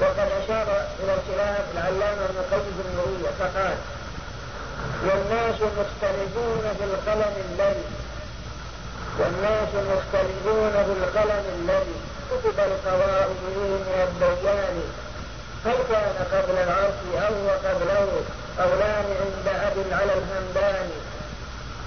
وقد 0.01 0.29
أشار 0.43 0.67
إلى 0.99 1.15
خلاف 1.27 1.63
العلامة 1.73 2.21
ابن 2.25 2.39
قيم 2.51 2.77
النورية 2.85 3.29
فقال 3.39 3.75
والناس 5.05 5.55
مختلفون 5.61 6.63
في 6.77 6.83
القلم 6.83 7.33
الذي 7.49 7.83
والناس 9.19 9.69
مختلفون 9.93 10.71
في 10.71 10.93
القلم 11.03 11.43
الذي 11.59 11.97
كتب 12.31 12.59
القواعد 12.59 13.29
من 13.29 13.85
البيان 14.01 14.81
هل 15.65 15.77
كان 15.91 16.15
قبل 16.33 16.57
العرش 16.57 17.01
أو 17.27 17.33
قبله؟ 17.69 18.07
قولان 18.59 19.05
عند 19.21 19.47
أبي 19.47 19.93
على 19.93 20.13
الهمداني 20.13 20.99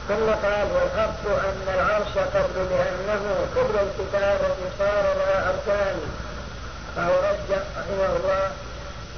ثم 0.08 0.46
قال 0.46 0.66
والحق 0.74 1.44
أن 1.48 1.74
العرش 1.74 2.18
قبل 2.34 2.66
لأنه 2.70 3.46
قبل 3.56 3.78
الكتابة 3.78 4.54
صار 4.78 5.04
لا 5.18 5.48
أركان. 5.48 6.00
فهو 6.96 7.12
رجع 7.12 7.62
رحمه 7.78 8.16
الله 8.16 8.50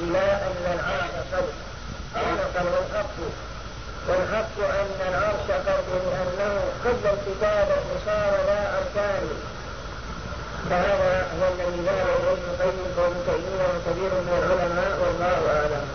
إلى 0.00 0.18
أن 0.18 0.78
العرش 0.78 1.14
قبل. 1.32 1.52
قال 2.14 2.66
والحق 2.66 3.16
والحق 4.08 4.56
أن 4.80 5.08
العرش 5.08 5.48
قبل 5.66 5.92
لأنه 6.06 6.60
قبل 6.84 7.04
الكتابة 7.14 7.76
صار 8.06 8.32
لا 8.46 8.78
أركان 8.78 9.24
فهذا 10.70 11.26
هو 11.40 11.48
الذي 11.54 11.80
ذهب 11.86 12.08
ابن 12.32 12.44
القيم 12.50 12.78
وابن 12.98 13.16
تيميه 13.26 13.64
وكثير 13.74 14.10
من 14.20 14.32
العلماء 14.38 15.00
والله 15.00 15.38
أعلم. 15.56 15.86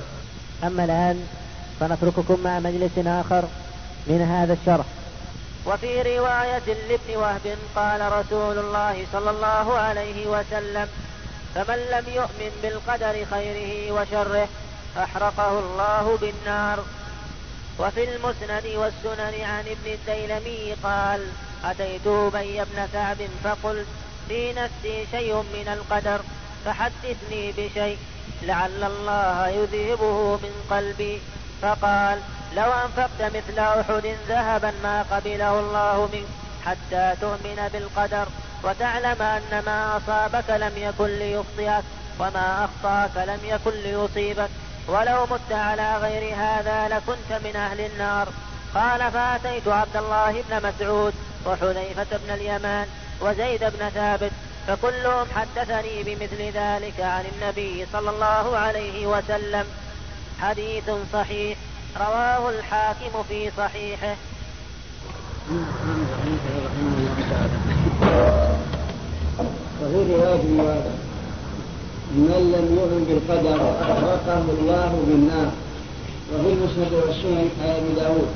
أما 0.64 0.84
الآن 0.86 1.28
فنترككم 1.80 2.40
مع 2.44 2.60
مجلس 2.60 2.92
آخر 2.98 3.44
من 4.08 4.22
هذا 4.22 4.54
الشرح. 4.54 4.86
وفي 5.66 6.02
رواية 6.02 6.68
لابن 6.90 7.16
وهب 7.16 7.58
قال 7.76 8.12
رسول 8.12 8.60
الله 8.60 9.06
صلى 9.14 9.30
الله 9.30 9.78
عليه 9.78 10.28
وسلم 10.28 10.88
فمن 11.56 11.78
لم 11.92 12.06
يؤمن 12.16 12.52
بالقدر 12.64 13.26
خيره 13.32 13.92
وشره 13.92 14.48
أحرقه 14.98 15.60
الله 15.60 16.18
بالنار 16.22 16.80
وفي 17.80 18.16
المسند 18.16 18.66
والسنن 18.76 19.42
عن 19.42 19.64
ابن 19.68 19.88
الديلمي 19.98 20.74
قال 20.84 21.28
أتيت 21.66 22.08
أبي 22.08 22.62
بن 22.62 22.88
كعب 22.94 23.18
فقلت 23.44 23.88
في 24.28 24.54
نفسي 24.54 25.06
شيء 25.12 25.36
من 25.36 25.68
القدر 25.74 26.20
فحدثني 26.66 27.52
بشيء 27.52 27.98
لعل 28.42 28.84
الله 28.84 29.48
يذهبه 29.48 30.38
من 30.38 30.54
قلبي. 30.70 31.22
فقال 31.62 32.20
لو 32.56 32.72
أنفقت 32.72 33.22
مثل 33.36 33.60
أحد 33.60 34.16
ذهبا 34.28 34.74
ما 34.84 35.06
قبله 35.12 35.60
الله 35.60 36.10
منك 36.14 36.28
حتى 36.66 37.14
تؤمن 37.22 37.70
بالقدر 37.74 38.28
وتعلم 38.64 39.22
أن 39.22 39.64
ما 39.66 39.98
أصابك 39.98 40.50
لم 40.50 40.72
يكن 40.78 41.08
ليخطئك 41.08 41.84
وما 42.20 42.66
أخطأك 42.66 43.28
لم 43.28 43.40
يكن 43.44 43.72
ليصيبك. 43.72 44.50
ولو 44.90 45.26
مت 45.32 45.52
على 45.52 45.98
غير 45.98 46.36
هذا 46.36 46.88
لكنت 46.88 47.42
من 47.46 47.56
أهل 47.56 47.80
النار. 47.82 48.28
قال 48.76 49.12
فأتيت 49.12 49.68
عبد 49.68 49.98
الله 49.98 50.32
بن 50.50 50.70
مسعود 50.70 51.14
وحذيفة 51.46 52.18
بن 52.18 52.34
اليمان 52.34 52.88
وزيد 53.22 53.60
بن 53.60 53.90
ثابت 53.90 54.32
فكلهم 54.68 55.28
حدثني 55.36 56.04
بمثل 56.04 56.42
ذلك 56.42 57.00
عن 57.00 57.26
النبي 57.34 57.86
صلى 57.94 58.10
الله 58.10 58.58
عليه 58.58 59.08
وسلم. 59.08 59.66
حديث 60.42 60.92
صحيح 61.14 61.58
رواه 62.00 62.50
الحاكم 62.50 63.24
في 63.30 63.52
صحيحه. 63.58 64.16
وفي 69.82 70.14
رواية 70.14 71.09
من 72.12 72.42
لم 72.56 72.66
يؤمن 72.78 73.02
بالقدر 73.08 73.60
أحرقه 73.82 74.44
الله 74.60 74.92
بالنار. 75.08 75.52
وفي 76.34 76.54
المسند 76.54 76.94
والسنن 76.94 77.50
عن 77.62 77.70
أبي 77.70 77.92
داود. 78.02 78.30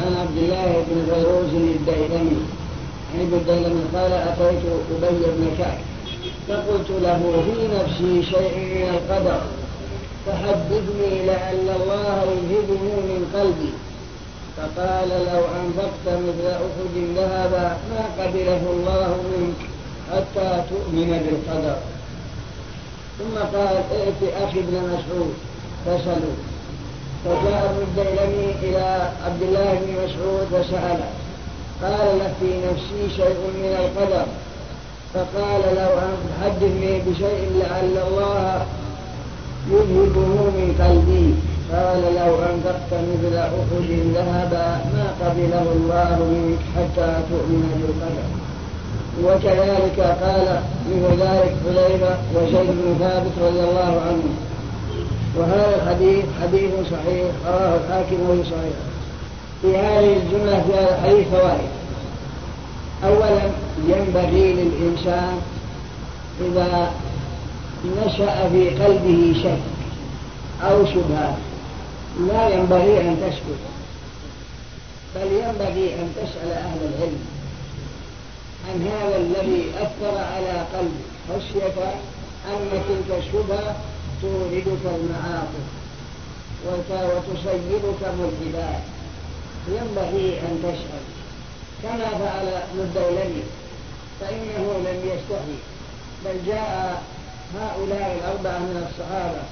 عن 0.00 0.12
عبد 0.22 0.36
الله 0.38 0.84
بن 0.88 0.98
فيروز 1.14 1.52
الديلمي. 1.54 2.42
عن 3.14 3.20
ابن 3.20 3.34
الديلمي 3.34 3.82
قال 3.94 4.12
أتيت 4.12 4.62
أبي 5.02 5.24
بن 5.36 5.46
كعب. 5.58 5.78
فقلت 6.48 6.90
له 7.02 7.20
في 7.44 7.56
نفسي 7.76 8.30
شيء 8.32 8.56
من 8.74 8.86
القدر. 8.94 9.40
فحدثني 10.26 11.26
لعل 11.26 11.66
الله 11.80 12.24
يذهبه 12.32 12.84
من 13.10 13.20
قلبي. 13.34 13.72
فقال 14.56 15.08
لو 15.08 15.42
أنفقت 15.60 16.06
مثل 16.06 16.46
أحد 16.46 16.94
ذهبا 17.16 17.76
ما 17.90 18.02
قبله 18.18 18.62
الله 18.74 19.16
منك 19.32 19.60
حتى 20.12 20.62
تؤمن 20.70 21.10
بالقدر. 21.26 21.76
ثم 23.18 23.56
قال 23.56 23.76
ائت 23.92 24.34
أخي 24.42 24.58
ابن 24.60 24.76
مسعود. 24.92 25.34
فسلوا 25.86 26.36
فجاء 27.24 27.84
الديلمي 27.88 28.54
إلى 28.62 29.08
عبد 29.26 29.42
الله 29.42 29.80
بن 29.82 29.92
مسعود 30.04 30.46
وسأله. 30.52 31.10
قال 31.82 32.18
له 32.18 32.32
في 32.40 32.50
نفسي 32.66 33.16
شيء 33.16 33.40
من 33.54 33.76
القدر. 33.80 34.26
فقال 35.14 35.62
لو 35.76 35.98
أن 35.98 36.14
تحدثني 36.28 36.98
بشيء 36.98 37.50
لعل 37.58 37.96
الله 38.08 38.66
يذهبه 39.70 40.30
من 40.58 40.68
قلبي. 40.80 41.34
قال 41.72 42.02
لو 42.14 42.32
أنفقت 42.50 42.92
مثل 42.92 43.36
أحد 43.36 43.90
ذهبا 44.14 44.66
ما 44.94 45.06
قبله 45.20 45.66
الله 45.76 46.16
منك 46.32 46.58
حتى 46.76 47.10
تؤمن 47.30 47.64
بالقدر. 47.80 48.41
وكذلك 49.24 50.00
قال 50.00 50.60
مثل 50.90 51.20
ذلك 51.20 51.54
حذيفة 51.64 52.16
وزيد 52.34 52.70
بن 52.70 52.96
ثابت 52.98 53.32
رضي 53.40 53.60
الله 53.60 54.02
عنه. 54.06 54.24
وهذا 55.36 55.76
الحديث 55.82 56.24
حديث 56.42 56.70
صحيح 56.90 57.26
رواه 57.46 57.76
الحاكم 57.76 58.20
وهو 58.20 58.44
صحيح. 58.44 58.76
في 59.62 59.76
هذه 59.76 60.16
الجملة 60.16 60.62
في 60.62 60.74
هذا 60.74 60.98
الحديث 60.98 61.28
فوائد. 61.28 61.70
أولا 63.04 63.50
ينبغي 63.88 64.52
للإنسان 64.52 65.40
إذا 66.40 66.92
نشأ 68.06 68.48
في 68.48 68.70
قلبه 68.70 69.34
شك 69.42 69.62
أو 70.70 70.86
شبهة 70.86 71.36
لا 72.28 72.48
ينبغي 72.48 73.00
أن 73.00 73.16
تسكت 73.20 73.62
بل 75.14 75.32
ينبغي 75.32 75.94
أن 75.94 76.12
تسأل 76.16 76.52
أهل 76.52 76.78
العلم. 76.80 77.41
عن 78.68 78.88
هذا 78.88 79.16
الذي 79.16 79.70
أثر 79.76 80.18
على 80.18 80.66
قلبك 80.74 81.12
خشية 81.28 81.94
أن 82.48 82.82
تلك 82.88 83.18
الشبهة 83.18 83.76
توردك 84.22 84.66
المعاصي 84.84 85.64
وتسيبك 86.66 88.02
ملحدات 88.18 88.82
ينبغي 89.68 90.40
أن 90.40 90.58
تسأل 90.62 91.04
كما 91.82 92.08
فعل 92.18 92.62
الدولمي 92.74 93.42
فإنه 94.20 94.64
لم 94.86 94.98
يستحي 95.04 95.58
بل 96.24 96.46
جاء 96.46 97.02
هؤلاء 97.54 98.18
الأربعة 98.20 98.58
من 98.58 98.88
الصحابة. 98.88 99.42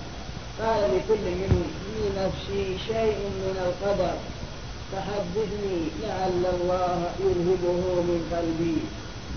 قال 0.61 0.83
لكل 0.83 1.25
منهم 1.25 1.65
في 1.85 2.21
نفسي 2.21 2.79
شيء 2.87 3.17
من 3.19 3.57
القدر. 3.67 4.15
فحدثني 4.93 5.79
لعل 6.03 6.45
الله 6.55 6.99
يرهبه 7.21 7.83
من 8.09 8.21
قلبي. 8.33 8.77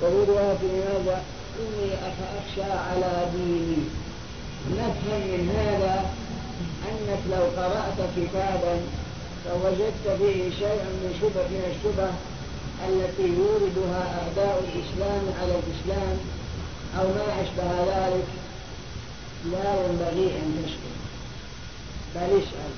وفي 0.02 0.32
رواية 0.32 0.58
لماذا 0.64 1.24
إني 1.60 1.94
أخشى 1.94 2.72
على 2.72 3.26
ديني. 3.36 3.84
نفهم 4.72 5.22
من 5.32 5.44
هذا 5.58 5.96
أنك 6.90 7.20
لو 7.32 7.44
قرأت 7.62 8.00
كتابا 8.18 8.76
فوجدت 9.46 10.06
فيه 10.20 10.50
شيئا 10.60 10.90
من 11.02 11.18
شبه 11.22 11.44
من 11.54 11.64
الشبه 11.72 12.10
التي 12.90 13.28
يوردها 13.40 14.02
أعداء 14.20 14.64
الإسلام 14.64 15.24
على 15.42 15.52
الإسلام 15.52 16.18
أو 17.00 17.04
ما 17.04 17.42
أشبه 17.42 17.72
ذلك. 17.96 18.28
لا 19.52 19.86
ينبغي 19.86 20.28
أن 20.40 20.64
تسكت 20.66 20.98
بل 22.16 22.40
اسأل. 22.40 22.74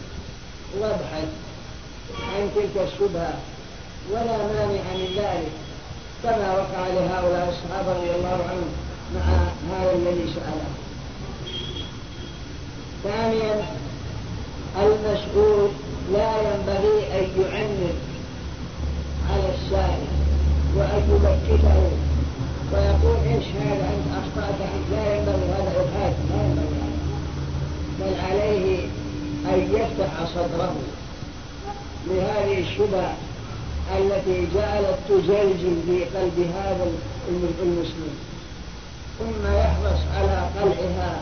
وابحث 0.79 1.44
عن 2.35 2.49
تلك 2.55 2.87
الشبهة 2.87 3.33
ولا 4.11 4.37
مانع 4.37 4.83
من 4.93 5.09
ذلك 5.17 5.51
كما 6.23 6.53
وقع 6.53 6.87
لهؤلاء 6.87 7.49
الصحابة 7.49 7.97
رضي 7.97 8.11
الله 8.15 8.39
عنهم 8.49 8.71
مع 9.15 9.21
هذا 9.71 9.93
الذي 9.93 10.33
سأله. 10.33 10.71
ثانيا 13.03 13.65
المسؤول 14.77 15.69
لا 16.13 16.31
ينبغي 16.41 17.19
أن 17.19 17.41
يعنف 17.41 17.95
على 19.29 19.49
السائل 19.55 20.07
وأن 20.75 21.03
يبكته 21.09 21.91
ويقول 22.73 23.17
إيش 23.27 23.45
هذا 23.45 23.89
أنت 23.93 24.07
أخطأت 24.21 24.59
لا 24.91 25.15
ينبغي 25.15 25.45
هذا 25.57 25.85
الحاد 25.85 26.13
لا 26.29 26.45
ينبغي. 26.45 26.85
بل 27.99 28.13
عليه 28.29 28.87
أن 29.45 29.75
يفتح 29.75 30.11
صدره. 30.35 30.75
لهذه 32.07 32.59
الشبهة 32.59 33.13
التي 33.97 34.47
جعلت 34.55 34.97
تزلزل 35.09 35.75
في 35.87 36.05
قلب 36.17 36.51
هذا 36.55 36.87
المسلم. 37.63 38.15
ثم 39.19 39.53
يحرص 39.53 39.99
على 40.17 40.49
قلعها. 40.59 41.19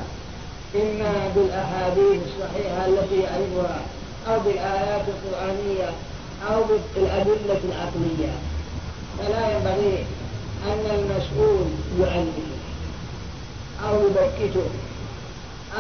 إما 0.76 1.32
بالأحاديث 1.36 2.22
الصحيحة 2.28 2.86
التي 2.86 3.16
يعرفها 3.16 3.82
أو 4.28 4.40
بالآيات 4.40 5.02
القرآنية 5.08 5.90
أو 6.52 6.64
بالأدلة 6.96 7.62
العقلية. 7.70 8.34
فلا 9.20 9.58
ينبغي 9.58 10.06
أن 10.68 10.86
المسؤول 10.96 11.66
يعلمه 12.00 12.54
أو 13.90 13.96
يبكته 14.08 14.70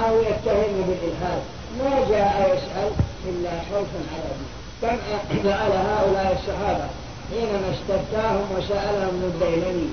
أو 0.05 0.21
يتهم 0.21 0.73
بالإلحاد. 0.87 1.41
ما 1.79 2.09
جاء 2.09 2.55
يسأل 2.55 2.91
إلا 3.29 3.49
خوفا 3.49 4.01
على 4.13 4.29
دين 4.37 4.62
فعل 4.81 5.71
هؤلاء 5.71 6.37
الصحابة 6.39 6.87
حينما 7.29 7.73
استفتاهم 7.73 8.45
وسألهم 8.57 9.21
الديلمي 9.23 9.89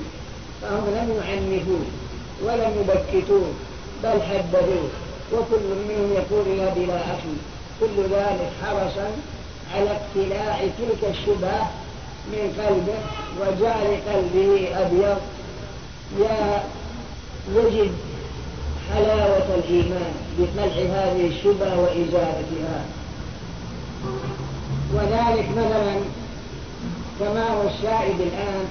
فهم 0.62 0.84
لم 0.86 1.22
يعنفوه 1.24 1.84
ولم 2.42 2.72
يبكتوه 2.80 3.52
بل 4.02 4.22
حددوه 4.22 4.88
وكل 5.32 5.66
منهم 5.88 6.12
يقول 6.12 6.58
يا 6.58 6.74
بلا 6.74 6.96
أخي 6.96 7.34
كل 7.80 8.02
ذلك 8.02 8.50
حرصا 8.62 9.10
على 9.74 9.90
اقتلاع 9.90 10.58
تلك 10.78 11.10
الشبهة 11.10 11.70
من 12.32 12.54
قلبه 12.58 12.98
وجعل 13.40 13.98
قلبه 14.08 14.68
أبيض. 14.80 15.18
يا 16.20 16.62
يجد 17.54 17.92
حلاوة 18.94 19.54
الإيمان 19.54 20.12
بقلع 20.38 20.72
هذه 20.72 21.26
الشبهة 21.26 21.80
وإزالتها. 21.80 22.84
وذلك 24.94 25.48
مثلا 25.56 25.94
كما 27.20 27.48
هو 27.48 27.62
الشاهد 27.68 28.20
الآن 28.20 28.64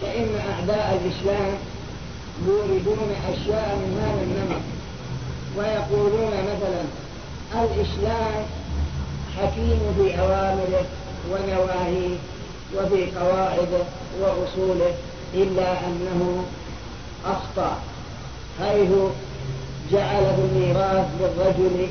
فإن 0.00 0.28
أعداء 0.50 1.00
الإسلام 1.02 1.54
يريدون 2.46 3.14
أشياء 3.32 3.76
من 3.76 4.00
هذا 4.02 4.22
النمط 4.22 4.62
ويقولون 5.56 6.32
مثلا 6.32 6.84
الإسلام 7.64 8.44
حكيم 9.38 9.78
في 9.96 10.20
أوامره 10.20 10.84
ونواهيه 11.30 12.16
وفي 12.76 13.18
قواعده 13.18 13.84
وأصوله 14.20 14.94
إلا 15.34 15.70
أنه 15.86 16.44
أخطأ 17.26 17.78
حيث 18.60 18.90
جعل 19.92 20.24
في 20.24 20.40
الميراث 20.40 21.06
للرجل 21.20 21.88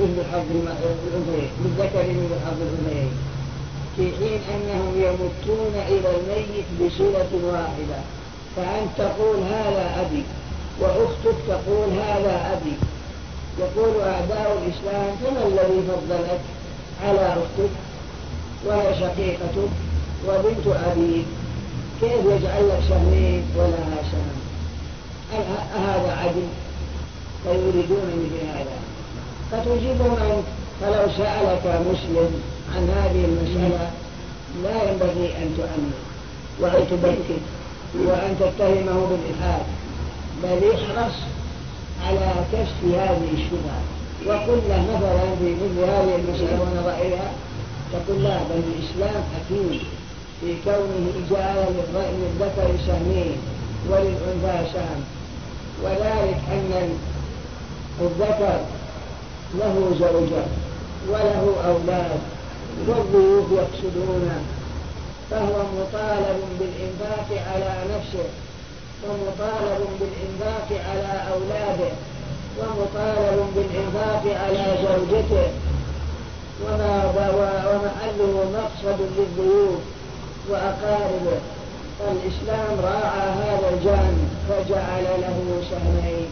مثل 0.00 0.18
حظ 0.32 0.48
الأنثيين 0.50 1.50
للذكر 1.64 2.02
مثل 2.02 2.40
حظ 2.46 2.60
الأنثيين. 2.62 3.12
في 3.96 4.04
حين 4.18 4.40
أنهم 4.54 4.92
يمتون 4.96 5.74
إلى 5.88 6.08
الميت 6.16 6.68
بصلة 6.80 7.30
واحدة. 7.44 7.98
فأنت 8.56 8.90
تقول 8.98 9.36
هذا 9.38 10.06
أبي 10.06 10.22
وأختك 10.80 11.38
تقول 11.48 11.88
هذا 11.90 12.52
أبي. 12.52 12.76
يقول 13.58 14.00
أعداء 14.00 14.62
الإسلام 14.62 15.16
فما 15.16 15.46
الذي 15.46 15.82
فضلك 15.88 16.40
على 17.04 17.26
أختك 17.28 17.74
وهي 18.66 19.00
شقيقتك 19.00 19.72
وبنت 20.28 20.66
أبيك. 20.66 21.26
كيف 22.00 22.24
يجعل 22.24 22.68
لك 22.68 22.80
سهمين 22.88 23.42
ولها 23.56 24.02
سهم 24.12 24.38
هذا 25.74 26.16
عدل؟ 26.16 26.48
فيريدون 27.44 28.06
مثل 28.06 28.46
هذا؟ 28.46 28.87
فتجيبهم 29.52 30.16
أنت 30.16 30.44
فلو 30.80 31.08
سألك 31.16 31.80
مسلم 31.90 32.42
عن 32.74 32.88
هذه 32.90 33.24
المسألة 33.24 33.90
لا 34.62 34.90
ينبغي 34.90 35.36
أن 35.36 35.54
تؤمن. 35.56 35.92
وأن 36.60 36.86
تبكت 36.90 37.40
وأن 37.94 38.36
تتهمه 38.40 39.06
بالإلحاد 39.06 39.62
بل 40.42 40.70
احرص 40.70 41.14
على 42.06 42.32
كشف 42.52 42.84
هذه 42.84 43.28
الشبهة. 43.34 43.80
وقل 44.26 44.60
له 44.68 44.82
مثلا 44.94 45.36
في 45.38 45.54
مثل 45.54 45.90
هذه 45.90 46.16
المسألة 46.16 46.60
ونظائرها 46.60 47.30
تقول 47.92 48.22
لا 48.24 48.38
بل 48.38 48.62
الإسلام 48.68 49.22
حكيم 49.34 49.80
في 50.40 50.54
كونه 50.64 51.12
جعل 51.30 51.66
للذكر 51.96 52.70
سهمين 52.86 53.36
وللأنثى 53.90 54.70
سهم 54.72 55.02
وذلك 55.82 56.40
أن 56.52 56.98
الذكر 58.00 58.60
له 59.54 59.96
زوجة 60.00 60.44
وله 61.08 61.54
أولاد 61.66 62.20
والضيوف 62.88 63.46
يقصدونه 63.52 64.40
فهو 65.30 65.62
مطالب 65.80 66.40
بالإنفاق 66.60 67.28
على 67.52 67.74
نفسه 67.94 68.28
ومطالب 69.08 69.88
بالإنفاق 70.00 70.68
على 70.90 71.22
أولاده 71.32 71.92
ومطالب 72.58 73.46
بالإنفاق 73.54 74.40
على 74.44 74.64
زوجته. 74.82 75.50
وما 76.64 77.04
ومحله 77.70 78.50
مقصد 78.58 79.00
للضيوف 79.00 79.80
وأقاربه. 80.50 81.38
فالإسلام 81.98 82.80
راعى 82.82 83.28
هذا 83.30 83.70
الجانب 83.74 84.28
فجعل 84.48 85.04
له 85.04 85.62
سهمين 85.70 86.28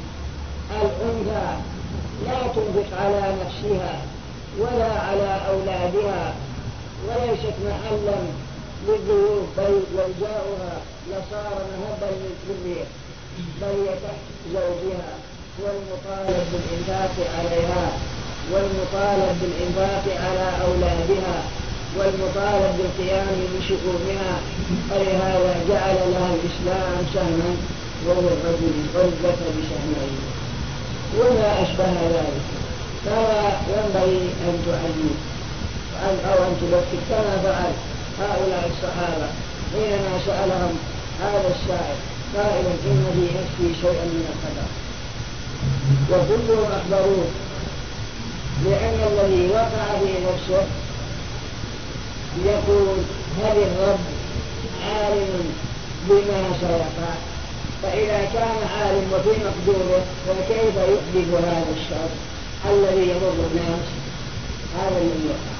الأنثى 0.71 1.76
لا 2.25 2.39
تنفق 2.55 3.01
على 3.03 3.35
نفسها 3.45 3.95
ولا 4.59 4.93
على 5.01 5.41
أولادها 5.51 6.35
وليست 7.09 7.55
محلا 7.67 8.19
للضيوف 8.89 9.47
بل 9.59 9.81
وجاؤها 9.95 10.75
لصار 11.09 11.59
مهبا 11.81 12.11
للريح 12.49 12.87
بل 13.61 13.87
تحت 13.87 14.25
زوجها 14.53 15.13
والمطالب 15.63 16.45
بالإنفاق 16.53 17.15
عليها 17.39 17.93
والمطالب 18.53 19.37
بالإنفاق 19.41 20.05
على 20.25 20.47
أولادها 20.67 21.43
والمطالب 21.99 22.79
بالقيام 22.79 23.27
بشؤونها. 23.59 24.41
فلهذا 24.91 25.55
جعل 25.69 25.97
لها 26.13 26.31
الإسلام 26.35 27.07
سهما 27.15 27.57
وللرجل 28.07 28.77
عزة 28.95 29.41
بسهمين 29.57 30.17
وما 31.19 31.63
أشبه 31.63 31.93
ذلك. 32.15 32.57
فلا 33.05 33.43
ينبغي 33.77 34.31
أن 34.47 34.55
تعلم 34.67 35.17
أو 36.05 36.45
أن 36.45 36.57
تبكت 36.61 37.03
كما 37.11 37.37
فعل 37.43 37.73
هؤلاء 38.21 38.71
الصحابة 38.73 39.29
حينما 39.73 40.21
سألهم 40.27 40.79
هذا 41.21 41.49
السائل 41.55 41.97
قائلا 42.37 42.71
إن 42.87 43.05
في 43.15 43.25
نفسي 43.39 43.81
شيئا 43.83 44.05
من 44.05 44.27
الخطأ 44.33 44.67
وكلهم 46.11 46.73
أخبروه 46.73 47.27
لأن 48.65 48.99
الذي 49.13 49.49
وقع 49.49 49.99
في 50.01 50.13
نفسه 50.27 50.67
يقول 52.45 52.99
هل 53.43 53.57
الرب 53.57 53.99
عالم 54.87 55.53
بما 56.09 56.43
سيقع؟ 56.61 57.15
فإذا 57.83 58.21
كان 58.33 58.59
عالم 58.77 59.13
وفي 59.13 59.29
مقدوره 59.29 60.03
فكيف 60.27 60.77
يحدث 60.77 61.45
هذا 61.45 61.73
الشر 61.77 62.11
الذي 62.71 63.11
يضر 63.11 63.39
الناس؟ 63.51 63.87
هذا 64.79 64.99
الذي 64.99 65.27
يقع 65.29 65.57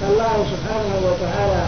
فالله 0.00 0.46
سبحانه 0.52 0.96
وتعالى 1.08 1.66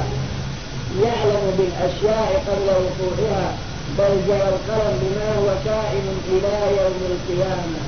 يعلم 1.04 1.44
بالأشياء 1.58 2.44
قبل 2.46 2.68
وقوعها 2.68 3.56
بل 3.98 4.12
جرى 4.26 4.48
القلم 4.54 4.98
بما 5.02 5.28
هو 5.38 5.48
كائن 5.64 6.06
إلى 6.28 6.82
يوم 6.82 7.00
القيامة. 7.12 7.80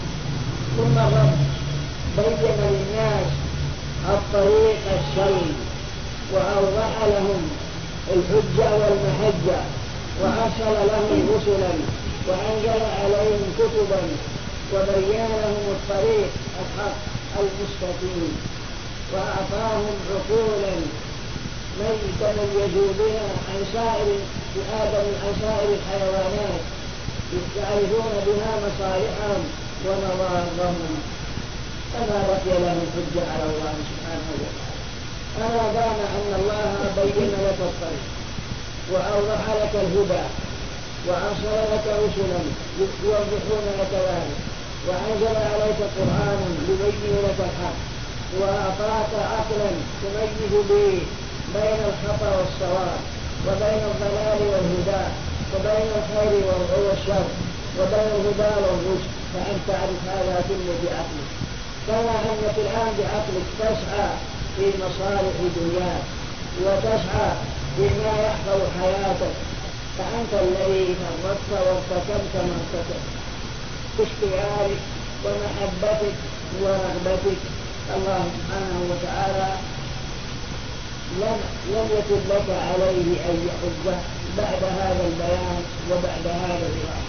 ثم 0.77 0.99
الرب 0.99 1.39
بين 2.17 2.59
للناس 2.61 3.27
الطريق 4.09 4.81
السلم 4.99 5.55
وأوضح 6.33 6.93
لهم 7.07 7.51
الحجة 8.09 8.71
والمحجة. 8.75 9.61
وأرسل 10.21 10.75
لهم 10.93 11.29
رسلا 11.35 11.75
وأنزل 12.29 12.83
عليهم 13.01 13.43
كتبا 13.59 14.03
وبين 14.73 15.29
لهم 15.43 15.67
الطريق 15.77 16.31
الحق 16.63 16.97
المستقيم 17.41 18.33
وأعطاهم 19.13 19.95
عقولا 20.11 20.75
من 21.79 21.95
تميزوا 22.21 22.93
بها 22.99 23.29
عن 23.49 23.61
سائر 23.73 24.19
آدم 24.83 25.07
عن 25.23 25.33
سائر 25.43 25.69
الحيوانات 25.79 26.61
يعرفون 27.57 28.13
بها 28.27 28.53
مصالحهم 28.65 29.43
ومضارهم 29.87 30.99
فما 31.93 32.19
بقي 32.29 32.59
لهم 32.65 32.87
حجة 32.95 33.25
على 33.33 33.45
الله 33.53 33.75
سبحانه 33.91 34.27
وتعالى؟ 34.33 34.73
فما 35.37 35.73
دام 35.73 35.99
أن 36.17 36.41
الله 36.41 36.93
بين 36.97 37.31
لك 37.31 37.59
الطريق. 37.61 38.22
وأوضح 38.91 39.43
لك 39.63 39.75
الهدى 39.75 40.25
وأرسل 41.07 41.57
لك 41.75 41.87
رسلا 42.05 42.43
يوضحون 43.05 43.67
لك 43.81 43.93
ذلك 43.93 44.39
وأنزل 44.89 45.37
عليك 45.53 45.81
قرآنا 45.97 46.47
يبين 46.69 47.15
لك 47.27 47.39
الحق 47.49 47.79
وأعطاك 48.41 49.13
عقلا 49.35 49.71
تميز 50.03 50.53
به 50.71 51.01
بين 51.55 51.81
الخطأ 51.91 52.31
والصواب 52.39 53.01
وبين 53.47 53.83
الضلال 53.91 54.41
والهدى 54.53 55.05
وبين 55.55 55.89
الخير 55.99 56.45
والشر 56.87 57.27
وبين 57.79 58.11
الهدى 58.21 58.53
والرشد 58.65 59.13
فأن 59.35 59.59
تعرف 59.69 60.01
هذا 60.09 60.45
كله 60.49 60.75
بعقلك. 60.85 61.31
كما 61.87 62.15
أنك 62.31 62.57
الآن 62.59 62.91
بعقلك 62.99 63.47
تسعى 63.59 64.09
في 64.57 64.65
مصالح 64.83 65.37
دنياك 65.57 66.03
وتسعى 66.65 67.33
فيما 67.77 68.13
يحفظ 68.27 68.61
حياتك 68.81 69.35
فأنت 69.99 70.33
الذي 70.33 70.95
فرطت 71.01 71.51
وارتكبت 71.67 72.35
ما 72.35 72.55
ارتكبت. 72.61 73.09
باختيارك 73.99 74.81
ومحبتك 75.25 76.15
ورغبتك. 76.63 77.41
الله 77.97 78.21
سبحانه 78.37 78.79
وتعالى 78.91 79.49
لم 81.21 81.39
لم 81.75 81.87
يكن 81.99 82.21
لك 82.33 82.49
عليه 82.69 83.09
أن 83.29 83.37
يحجه 83.49 83.99
بعد 84.39 84.63
هذا 84.81 85.03
البيان 85.11 85.63
وبعد 85.91 86.25
هذا 86.27 86.67
الإيمان 86.71 87.05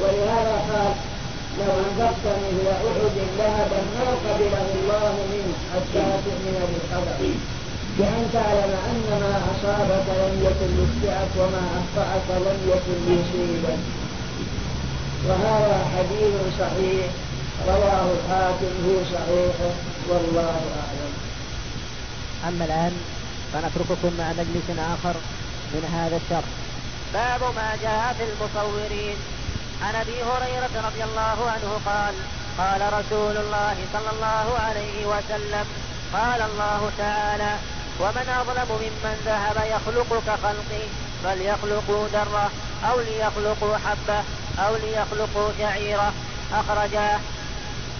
ولهذا 0.00 0.54
قال 0.70 0.92
لو 1.58 1.72
أنفقت 1.84 2.24
مثل 2.42 2.66
أحد 2.68 3.16
ذهبا 3.38 3.80
ما 3.96 4.08
قبله 4.26 4.66
الله 4.82 5.14
منه 5.32 5.54
حتى 5.72 6.04
تؤمن 6.24 6.56
بالقدر 6.70 7.34
بأن 8.00 8.24
تعلم 8.32 8.72
أن 8.90 9.00
ما 9.22 9.34
أصابك 9.52 10.06
لم 10.22 10.34
يكن 10.46 10.68
ليخطئك 10.76 11.32
وما 11.40 11.64
أخطأك 11.80 12.28
لم 12.46 12.58
يكن 12.72 12.96
ليصيبك 13.06 13.80
وهذا 15.26 15.76
حديث 15.94 16.34
صحيح 16.60 17.06
رواه 17.68 18.06
الحاكم 18.16 18.72
في 18.84 18.94
صحيحه 19.14 19.72
والله 20.08 20.60
أعلم. 20.80 21.12
أما 22.48 22.64
الآن 22.64 22.92
فنترككم 23.52 24.12
مع 24.18 24.28
مجلس 24.32 24.66
آخر 24.94 25.16
من 25.72 25.84
هذا 25.96 26.16
الشرح. 26.16 26.50
باب 27.14 27.40
ما 27.56 27.76
جاء 27.82 28.14
في 28.18 28.24
المصورين. 28.30 29.16
عن 29.82 29.94
أبي 29.94 30.16
هريرة 30.30 30.74
رضي 30.88 31.04
الله 31.04 31.38
عنه 31.52 31.70
قال 31.86 32.14
قال 32.58 32.80
رسول 32.92 33.36
الله 33.36 33.76
صلى 33.92 34.10
الله 34.16 34.46
عليه 34.66 35.06
وسلم 35.06 35.66
قال 36.12 36.40
الله 36.42 36.90
تعالى 36.98 37.52
ومن 38.00 38.26
أظلم 38.40 38.70
ممن 38.82 39.16
ذهب 39.26 39.56
يخلق 39.74 40.22
كخلقي 40.26 40.84
فليخلقوا 41.24 42.08
ذره 42.12 42.50
أو 42.90 43.00
ليخلقوا 43.00 43.76
حبة 43.76 44.20
أو 44.64 44.76
ليخلقوا 44.76 45.50
شعيرة. 45.58 46.12
اخرجاه 46.54 47.18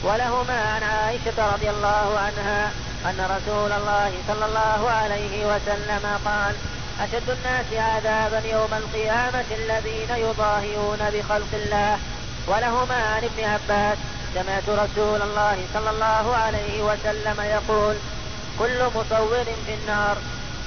ولهما 0.05 0.61
عن 0.73 0.83
عائشة 0.83 1.53
رضي 1.55 1.71
الله 1.71 2.19
عنها 2.19 2.71
أن 3.05 3.19
رسول 3.37 3.73
الله 3.73 4.13
صلى 4.29 4.45
الله 4.47 4.91
عليه 4.91 5.47
وسلم 5.47 6.19
قال 6.25 6.55
أشد 7.01 7.31
الناس 7.31 7.67
عذابا 7.73 8.49
يوم 8.49 8.75
القيامة 8.75 9.45
الذين 9.51 10.11
يضاهئون 10.17 10.99
بخلق 11.15 11.53
الله. 11.53 11.99
ولهما 12.47 12.95
عن 12.95 13.23
ابن 13.25 13.45
عباس 13.45 13.99
سمعت 14.35 14.69
رسول 14.69 15.23
الله 15.23 15.57
صلى 15.75 15.91
الله 15.91 16.37
عليه 16.37 16.83
وسلم 16.83 17.41
يقول 17.41 17.97
كل 18.61 18.85
مصور 18.94 19.44
في 19.66 19.75
النار 19.83 20.16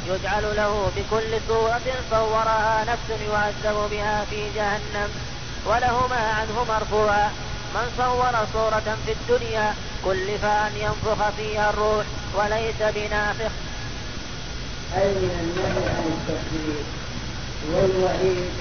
يجعل 0.10 0.43
له 0.56 0.91
بكل 0.95 1.39
صورة 1.47 1.82
صورها 2.12 2.86
نفس 2.88 3.21
يعذب 3.29 3.89
بها 3.91 4.25
في 4.29 4.49
جهنم. 4.56 5.10
ولهما 5.65 6.15
عنه 6.15 6.65
مرفوعا. 6.69 7.29
من 7.75 7.88
صور 7.97 8.34
صورة 8.53 8.97
في 9.06 9.12
الدنيا 9.12 9.73
كلف 10.06 10.45
أن 10.45 10.71
ينفخ 10.77 11.29
فيها 11.38 11.69
الروح 11.69 12.06
وليس 12.36 12.79
بنافخ. 12.95 13.51
أي 14.95 15.08
من 15.08 15.34
النهي 15.43 15.89
عن 15.95 16.06
التكفير 16.15 16.84
والوعيد 17.71 18.51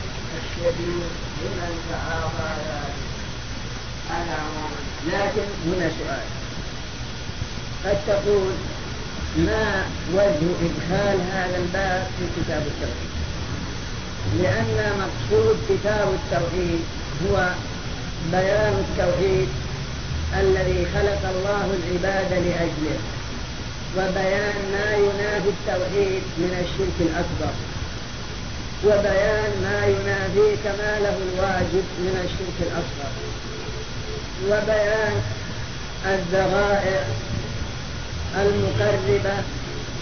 الشديد 0.40 1.03
لمن 1.42 1.73
تعاطى 1.90 2.51
ذلك. 2.66 2.95
على 4.11 4.38
لكن 5.07 5.49
هنا 5.66 5.90
سؤال. 5.99 6.27
قد 7.85 7.99
تقول 8.07 8.53
ما 9.37 9.85
وجه 10.14 10.49
إدخال 10.66 11.18
هذا 11.33 11.57
الباب 11.57 12.07
في 12.18 12.25
كتاب 12.37 12.62
التوحيد؟ 12.66 13.12
لأن 14.42 14.92
مقصود 14.99 15.57
كتاب 15.68 16.09
التوحيد 16.09 16.81
هو 17.27 17.49
بيان 18.33 18.85
التوحيد 18.88 19.49
الذي 20.40 20.87
خلق 20.95 21.31
الله 21.35 21.66
العباد 21.79 22.33
لأجله 22.33 22.99
وبيان 23.97 24.55
ما 24.73 24.97
ينافي 24.97 25.49
التوحيد 25.49 26.23
من 26.38 26.64
الشرك 26.64 26.97
الأكبر 27.01 27.55
وبيان 28.85 29.53
ما 29.62 29.87
ينافي 29.87 30.57
كماله 30.64 31.16
الواجب 31.29 31.85
من 31.99 32.14
الشرك 32.25 32.59
الأصغر 32.68 33.12
وبيان 34.49 35.23
الذرائع 36.07 37.05
المقربة 38.37 39.37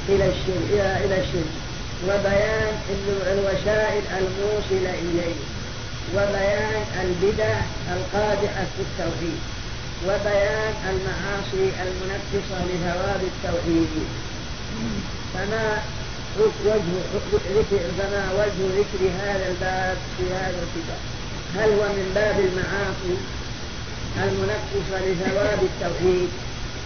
إلى 0.09 0.25
الشرك 0.33 0.71
إلى 1.05 1.21
الشرك. 1.21 1.53
وبيان 2.05 2.75
الوسائل 3.33 4.03
الموصلة 4.19 4.95
إليه. 5.05 5.39
وبيان 6.15 6.83
البدع 7.03 7.55
القادحة 7.97 8.65
في 8.77 8.83
التوحيد. 8.89 9.41
وبيان 10.05 10.75
المعاصي 10.91 11.67
المنكسة 11.85 12.59
لثواب 12.69 13.21
التوحيد. 13.33 13.89
فما 15.35 15.83
وجه 16.39 16.83
فما 17.99 18.25
وجه 18.39 18.61
ذكر 18.79 19.01
هذا 19.23 19.49
الباب 19.49 19.97
في 20.19 20.25
هذا 20.35 20.59
الكتاب؟ 20.65 21.01
هل 21.57 21.69
هو 21.69 21.89
من 21.89 22.13
باب 22.15 22.37
المعاصي 22.39 23.17
المنكسة 24.17 24.97
لثواب 25.07 25.59
التوحيد؟ 25.63 26.29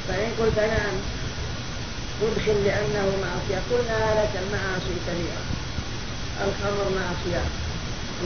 فإن 0.08 0.28
قلت 0.40 0.58
نعم 0.58 0.96
ادخل 2.26 2.64
لأنه 2.64 3.06
معصية. 3.24 3.60
قلنا 3.70 4.00
لك 4.20 4.32
المعاصي 4.42 4.94
كثيرة 5.06 5.42
الخمر 6.44 6.86
معصية. 7.00 7.44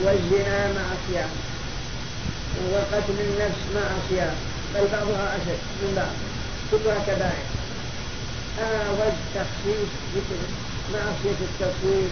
والزنا 0.03 0.59
معصية. 0.79 1.25
وقتل 2.71 3.17
النفس 3.27 3.61
معصية. 3.75 4.33
بل 4.73 4.87
بعضها 4.91 5.35
أشد. 5.37 5.61
من 5.81 5.93
بعض 5.95 6.15
كلها 6.71 6.99
كبائر 7.07 7.47
أنا 8.59 8.91
وجه 8.91 9.21
تخصيص 9.35 9.89
ذكر 10.15 10.41
معصية 10.93 11.39
التصوير 11.49 12.09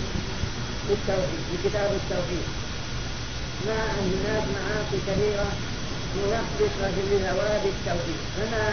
بالتوحيد 0.89 1.41
بكتاب 1.53 1.91
التوحيد. 1.91 2.47
أن 3.67 4.13
هناك 4.13 4.43
معاصي 4.55 4.97
كثيرة 5.07 5.45
منقصة 6.15 6.89
لثواب 7.11 7.63
التوحيد 7.65 8.19
فما 8.37 8.69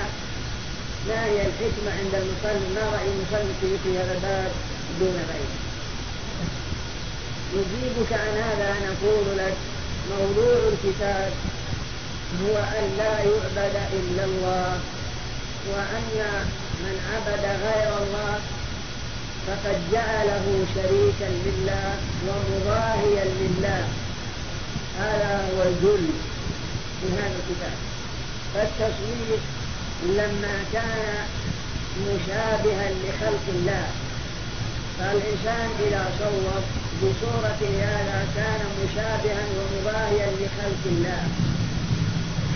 ما 1.08 1.24
هي 1.24 1.46
الحكمة 1.46 1.90
عند 1.98 2.14
المصلي 2.14 2.74
ما 2.74 2.84
رأي 2.94 3.08
المصلي 3.14 3.78
في 3.84 3.98
هذا 3.98 4.12
الباب 4.14 4.52
دون 5.00 5.16
غيره 5.30 5.58
نجيبك 7.54 8.12
عن 8.12 8.42
هذا 8.42 8.74
نقول 8.86 9.38
لك 9.38 9.56
موضوع 10.10 10.58
الكتاب 10.72 11.32
هو 12.42 12.56
أن 12.56 12.86
لا 12.98 13.18
يعبد 13.18 13.76
إلا 13.92 14.24
الله 14.24 14.80
وأن 15.70 16.44
من 16.80 16.96
عبد 17.12 17.44
غير 17.44 17.88
الله 18.02 18.38
فقد 19.46 19.76
جعله 19.92 20.66
شريكا 20.74 21.30
لله 21.46 21.96
ومضاهيا 22.26 23.24
لله. 23.24 23.88
هذا 24.98 25.48
هو 25.48 25.62
الجل 25.62 26.08
في 27.00 27.06
هذا 27.12 27.36
الكتاب. 27.38 27.76
فالتصوير 28.54 29.38
لما 30.04 30.56
كان 30.72 31.26
مشابها 32.08 32.90
لخلق 32.90 33.44
الله. 33.48 33.86
فالإنسان 34.98 35.68
إذا 35.86 36.04
صور 36.18 36.62
بصورة 37.02 37.60
هذا 37.80 38.26
كان 38.36 38.60
مشابها 38.84 39.44
ومضاهيا 39.56 40.26
لخلق 40.40 40.82
الله. 40.86 41.22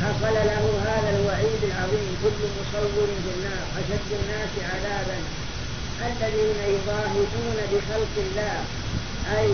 حصل 0.03 0.35
له 0.35 0.65
هذا 0.89 1.11
الوعيد 1.17 1.63
العظيم. 1.71 2.11
كل 2.23 2.41
مصور 2.59 3.09
في 3.25 3.31
النار. 3.37 3.65
أشد 3.79 4.11
الناس 4.21 4.53
عذابا. 4.71 5.19
الذين 6.07 6.59
يضاهئون 6.75 7.59
بخلق 7.71 8.15
الله. 8.17 8.59
أي 9.39 9.51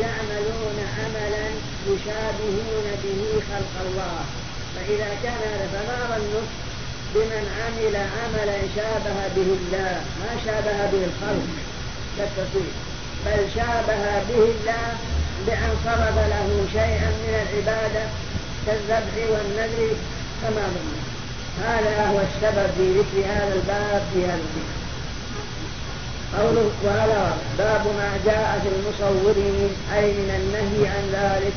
يعملون 0.00 0.78
عملا 0.98 1.46
يشابهون 1.90 2.86
به 3.02 3.22
خلق 3.50 3.74
الله. 3.86 4.24
فإذا 4.74 5.10
كان 5.22 5.40
هذا 5.52 5.66
فما 5.72 6.16
ظنك 6.16 6.65
بمن 7.16 7.44
عمل 7.60 7.96
عملا 7.96 8.58
شابه 8.76 9.16
به 9.36 9.48
الله 9.58 10.00
ما 10.20 10.30
شابه 10.44 10.78
به 10.92 11.02
الخلق. 11.10 11.48
كالتصوير 12.16 12.72
بل 13.26 13.40
شابه 13.54 14.04
به 14.28 14.42
الله 14.52 14.86
بأن 15.46 15.72
صرف 15.84 16.16
له 16.32 16.48
شيئا 16.72 17.10
من 17.22 17.34
العبادة 17.42 18.04
كالذبح 18.66 19.14
والنذر 19.32 19.94
فما 20.42 20.66
ظنك 20.74 21.06
هذا 21.64 22.06
هو 22.06 22.18
السبب 22.18 22.70
في 22.76 22.92
ذكر 22.98 23.32
هذا 23.32 23.54
الباب 23.54 24.02
في 24.14 24.24
هذا 24.24 24.40
الكتاب 24.44 24.76
قوله 26.38 26.70
وهذا 26.84 27.38
باب 27.58 27.86
ما 27.86 28.10
جاء 28.24 28.60
في 28.62 28.68
المصورين 28.76 29.70
أي 29.96 30.12
من 30.12 30.30
النهي 30.40 30.88
عن 30.88 31.04
ذلك 31.12 31.52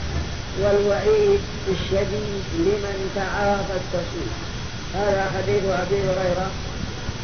والوعيد 0.62 1.40
الشديد 1.68 2.44
لمن 2.54 3.12
تعاطى 3.16 3.74
التصوير. 3.82 4.49
هذا 4.96 5.32
حديث 5.38 5.64
أبي 5.64 6.00
هريرة 6.10 6.48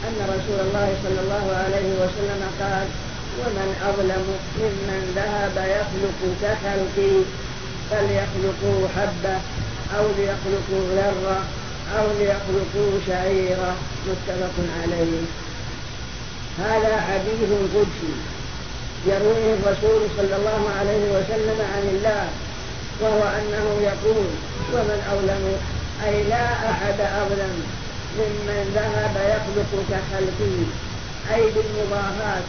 أن 0.07 0.17
رسول 0.35 0.59
الله 0.67 0.89
صلى 1.03 1.19
الله 1.25 1.45
عليه 1.63 1.89
وسلم 2.01 2.41
قال 2.61 2.87
ومن 3.39 3.69
أظلم 3.89 4.25
ممن 4.59 5.01
ذهب 5.15 5.55
يخلق 5.77 6.19
كخلقي 6.41 7.15
فليخلقوا 7.89 8.87
حبة 8.95 9.35
أو 9.97 10.05
ليخلقوا 10.17 10.83
ذرة 10.95 11.39
أو 11.97 12.05
ليخلقوا 12.19 12.91
شعيرة. 13.07 13.75
متفق 14.07 14.55
عليه. 14.81 15.21
هذا 16.59 17.01
حديث 17.01 17.49
قدسي. 17.75 18.13
يرويه 19.07 19.53
الرسول 19.53 20.01
صلى 20.17 20.35
الله 20.35 20.69
عليه 20.79 21.03
وسلم 21.15 21.59
عن 21.73 21.83
الله 21.93 22.25
وهو 23.01 23.23
أنه 23.39 23.65
يقول 23.81 24.25
ومن 24.73 24.99
أظلم 25.11 25.57
أي 26.05 26.23
لا 26.23 26.45
أحد 26.71 26.99
أظلم 27.21 27.53
ممن 28.19 28.71
ذهب 28.75 29.15
يخلق 29.33 29.71
كخلقه 29.89 30.57
أي 31.35 31.41
بالمضاهاة 31.41 32.41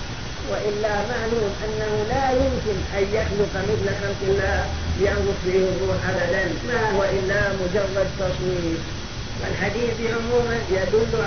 وإلا 0.51 0.95
معلوم 1.13 1.51
أنه 1.65 1.93
لا 2.09 2.31
يمكن 2.31 2.77
أن 2.97 3.05
يخلق 3.13 3.53
مثل 3.71 3.89
خلق 4.01 4.21
الله 4.23 4.65
ينفخ 5.01 5.39
فيه 5.45 5.59
الروح 5.59 6.01
أبدا 6.11 6.45
ما 6.69 6.91
هو 6.91 7.05
إلا 7.05 7.41
مجرد 7.63 8.09
تصوير. 8.19 8.79
الحديث 9.51 9.95
عموما 10.13 10.59
يدل 10.71 11.25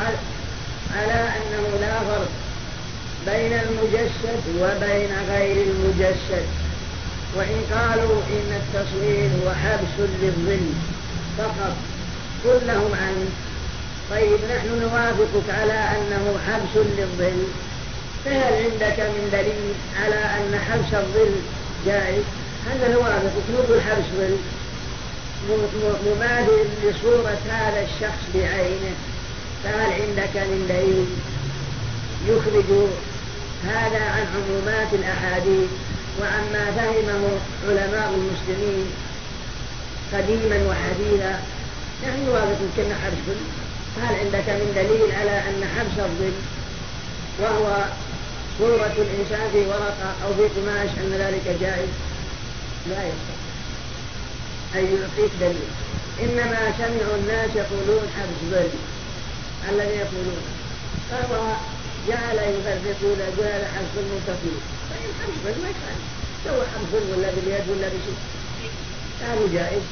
على 0.95 1.19
أنه 1.37 1.65
لا 1.81 1.99
فرق 1.99 2.29
بين 3.25 3.53
المجسد 3.53 4.41
وبين 4.61 5.11
غير 5.29 5.57
المجسد. 5.67 6.45
وإن 7.35 7.61
قالوا 7.73 8.21
إن 8.35 8.61
التصوير 8.61 9.29
هو 9.43 9.49
حبس 9.53 10.09
للظل 10.21 10.73
فقط 11.37 11.75
قل 12.45 12.67
لهم 12.67 12.91
عنه. 13.03 13.29
طيب 14.11 14.39
نحن 14.55 14.81
نوافقك 14.81 15.49
على 15.49 15.73
أنه 15.73 16.39
حبس 16.47 16.85
للظل. 16.97 17.43
فهل 18.25 18.53
عندك 18.53 18.99
من 18.99 19.29
دليل 19.31 19.73
على 20.03 20.15
أن 20.15 20.59
حبس 20.69 20.93
الظل 20.93 21.35
جائز؟ 21.85 22.23
هل 22.67 22.91
نوافقك 22.91 23.45
نقول 23.53 23.81
حبس 23.81 24.05
ظل. 24.17 24.37
مماثل 26.05 26.65
لصورة 26.83 27.39
هذا 27.49 27.81
الشخص 27.81 28.21
بعينه. 28.35 28.93
فهل 29.63 29.91
عندك 30.01 30.35
من 30.35 30.65
دليل 30.69 31.07
يخرج 32.27 32.69
هذا 33.63 34.03
عن 34.03 34.25
عمومات 34.35 34.93
الأحاديث 34.93 35.69
وعما 36.21 36.65
فهمه 36.77 37.39
علماء 37.67 38.13
المسلمين 38.13 38.85
قديما 40.13 40.57
وحديثا؟ 40.69 41.39
نحن 42.03 42.25
نوافق 42.25 42.61
كنا 42.77 42.95
حبس 43.03 43.25
هل 44.01 44.15
عندك 44.15 44.49
من 44.49 44.71
دليل 44.75 45.15
على 45.19 45.35
أن 45.49 45.61
حبس 45.75 45.99
الظل 45.99 46.37
وهو 47.39 47.85
صورة 48.59 48.93
الإنسان 48.97 49.49
في 49.51 49.61
ورقة 49.67 50.09
أو 50.23 50.33
في 50.33 50.45
قماش 50.55 50.89
أن 50.97 51.11
ذلك 51.23 51.57
جائز؟ 51.61 51.89
لا 52.89 53.01
يستطيع 53.09 53.39
أن 54.75 54.83
يعطيك 54.95 55.31
دليل. 55.39 55.69
إنما 56.23 56.73
سمعوا 56.77 57.15
الناس 57.21 57.49
يقولون 57.55 58.03
حبس 58.15 58.39
ظل. 58.51 58.69
الذي 59.69 59.95
يقولون. 60.03 60.43
فهو 61.11 61.53
جعل 62.07 62.37
يفرق 62.37 62.99
ولا 63.03 63.25
يقول 63.27 63.45
هذا 63.45 63.67
حبس 63.75 63.93
المنتصر 63.97 64.55
طيب 64.89 65.11
حبس 65.21 65.57
ما 65.63 65.69
يفعل. 65.69 65.99
سوى 66.45 66.65
حبس 66.73 67.03
ولا 67.11 67.29
باليد 67.31 67.69
ولا 67.69 67.87
بشيء. 67.87 68.19
هذا 69.21 69.53
جائز. 69.53 69.83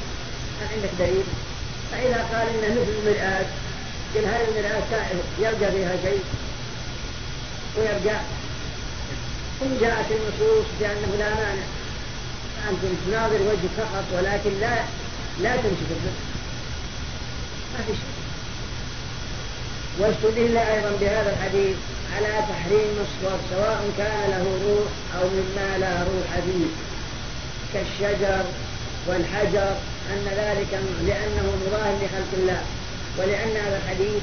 هل 0.60 0.68
عندك 0.74 0.90
دليل؟ 0.98 1.24
فإذا 1.92 2.26
قال 2.32 2.48
إنه 2.48 2.80
مثل 2.80 2.92
المرآة 2.98 3.46
قل 4.14 4.24
هل 4.24 4.40
المرآة 4.48 5.06
يرجع 5.38 5.70
فيها 5.70 5.96
شيء؟ 6.04 6.22
ويرجع 7.76 8.20
إن 9.62 9.78
جاءت 9.80 10.06
النصوص 10.10 10.66
بأنه 10.80 11.16
لا 11.18 11.28
مانع 11.34 11.66
أنت 12.70 12.78
تناظر 13.06 13.34
وجهك 13.42 13.74
فقط 13.76 14.04
ولكن 14.12 14.60
لا 14.60 14.74
لا 15.42 15.56
تمسك 15.56 15.88
الرزق 15.90 16.18
ما 17.72 17.84
في 17.86 17.92
شيء. 17.92 18.18
واستدل 19.98 20.56
أيضا 20.56 20.90
بهذا 21.00 21.32
الحديث 21.36 21.76
على 22.16 22.28
تحريم 22.48 22.90
الصور 23.06 23.38
سواء 23.50 23.90
كان 23.98 24.30
له 24.30 24.44
روح 24.68 25.20
أو 25.22 25.28
مما 25.28 25.78
لا 25.78 26.02
روح 26.02 26.44
فيه 26.44 26.66
كالشجر 27.72 28.44
والحجر 29.06 29.74
أن 30.12 30.24
ذلك 30.42 30.72
لأنه 31.08 31.46
مظاهر 31.62 31.94
لخلق 32.02 32.32
الله 32.40 32.62
ولأن 33.18 33.56
هذا 33.64 33.80
الحديث 33.82 34.22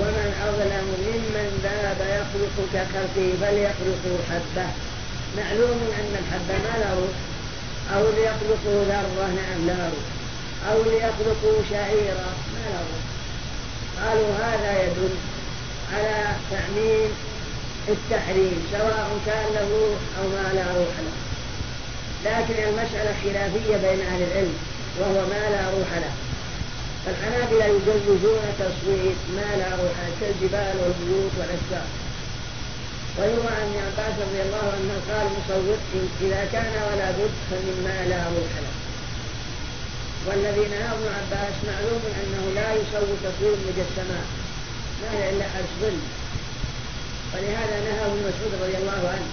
ومن 0.00 0.28
أظلم 0.48 0.86
ممن 1.08 1.48
ذهب 1.64 2.00
يخلق 2.18 2.56
كخلقه 2.74 3.28
بل 3.42 3.54
يخلق 3.68 4.02
حبة. 4.30 4.66
معلوم 5.36 5.78
أن 5.98 6.12
الحبة 6.22 6.54
ما 6.64 6.74
له؟ 6.84 6.98
أو 7.94 8.02
ليخلقوا 8.16 8.84
ذرة؟ 8.84 9.28
نعم 9.66 9.68
روح 9.68 10.08
أو 10.70 10.82
ليخلقوا 10.82 11.62
شعيرة؟ 11.70 12.28
ما 12.54 12.64
له. 12.74 12.88
قالوا 14.00 14.30
هذا 14.44 14.82
يدل 14.82 15.14
على 15.94 16.36
تعميم 16.50 17.10
التحريم 17.88 18.66
سواء 18.72 19.08
كان 19.26 19.46
له 19.54 19.96
أو 20.18 20.28
ما 20.28 20.48
له. 20.54 20.86
لكن 22.24 22.62
المسألة 22.68 23.14
خلافية 23.24 23.76
بين 23.76 24.06
أهل 24.06 24.22
العلم. 24.22 24.54
وهو 25.00 25.18
ما 25.34 25.44
لا 25.54 25.62
روح 25.76 25.90
له. 26.04 26.14
فالحنابلة 27.04 27.64
يجوزون 27.64 28.44
تصوير 28.58 29.14
ما 29.38 29.48
لا 29.60 29.70
روح 29.80 29.94
له 30.02 30.10
كالجبال 30.20 30.74
والبيوت 30.80 31.32
والأشجار. 31.38 31.88
ويروى 33.18 33.52
عن 33.60 33.70
عباس 33.86 34.14
رضي 34.26 34.40
الله 34.46 34.66
عنه 34.76 34.94
قال 35.10 35.26
مصور 35.36 35.78
إذا 36.26 36.42
كان 36.52 36.74
ولا 36.88 37.10
بد 37.18 37.34
فمما 37.50 37.96
لا 38.12 38.22
روح 38.36 38.52
له. 38.64 38.74
والذي 40.26 40.64
نهى 40.74 40.88
ابن 40.96 41.06
عباس 41.18 41.54
معلوم 41.70 42.02
أنه 42.20 42.42
لا 42.54 42.68
يصور 42.72 43.08
تصوير 43.24 43.54
المجسمات 43.54 44.28
ما 45.02 45.08
هي 45.18 45.30
إلا 45.30 45.44
حبس 45.44 45.72
ظل 45.80 45.98
ولهذا 47.34 47.76
نهى 47.86 48.04
ابن 48.06 48.18
مسعود 48.28 48.52
رضي 48.62 48.76
الله 48.76 49.02
عنه 49.14 49.28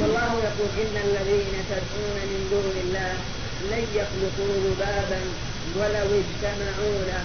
والله 0.00 0.30
يقول 0.48 0.70
إن 0.84 0.96
الذين 1.06 1.54
تدعون 1.70 2.16
من 2.30 2.40
دون 2.52 2.74
الله 2.84 3.12
لن 3.70 3.84
يخلقوا 4.00 4.52
ذبابا 4.66 5.20
ولو 5.78 6.08
اجتمعوا 6.22 6.98
له 7.10 7.24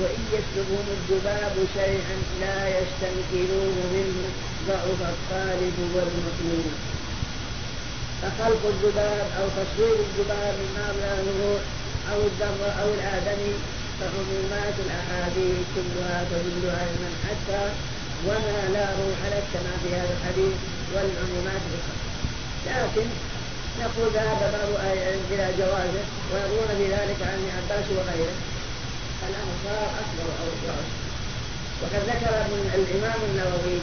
وإن 0.00 0.22
يسلبهم 0.36 0.86
الذباب 0.98 1.54
شيئا 1.78 2.16
لا 2.42 2.58
يستنكرون 2.78 3.76
منه 3.94 4.18
ضعف 4.68 5.00
الطالب 5.14 5.76
والمطلوب. 5.94 6.72
فخلق 8.22 8.62
الذباب 8.74 9.26
أو 9.38 9.46
تصوير 9.58 9.96
الذباب 10.06 10.54
من 10.60 10.70
مبلغ 10.78 11.14
الروح 11.24 11.62
أو 12.12 12.18
الذر 12.30 12.62
أو 12.82 12.88
الآدمي 12.98 13.54
فعمومات 14.00 14.76
الأحاديث 14.86 15.64
كلها 15.74 16.18
تدل 16.30 16.64
علما 16.80 17.10
حتى 17.26 17.62
وما 18.26 18.58
لا 18.76 18.86
روح 19.00 19.20
لك 19.34 19.44
كما 19.52 19.72
في 19.82 19.88
هذا 19.98 20.12
الحديث 20.16 20.54
والعمومات 20.92 21.62
بالخلق 21.70 22.02
لكن 22.66 23.06
نقول 23.80 24.08
ذهب 24.14 24.40
بعض 24.56 24.70
العلم 24.80 25.22
إلى 25.30 25.46
جوازه 25.58 26.04
ويروون 26.30 26.70
بذلك 26.78 27.18
عن 27.28 27.34
ابن 27.38 27.50
عباس 27.58 27.86
وغيره. 27.96 28.36
الأمر 29.28 29.54
صار 29.64 29.88
أكبر 30.02 30.26
أو 30.40 30.46
أكبر. 30.54 30.84
وقد 31.82 32.02
ذكر 32.10 32.32
الإمام 32.74 33.20
النووي 33.28 33.78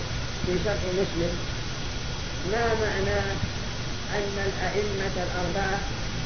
في 0.45 0.53
شرح 0.65 0.81
مسلم 0.99 1.33
ما 2.51 2.65
معنى 2.83 3.19
أن 4.17 4.35
الأئمة 4.49 5.15
الأربعة 5.25 5.79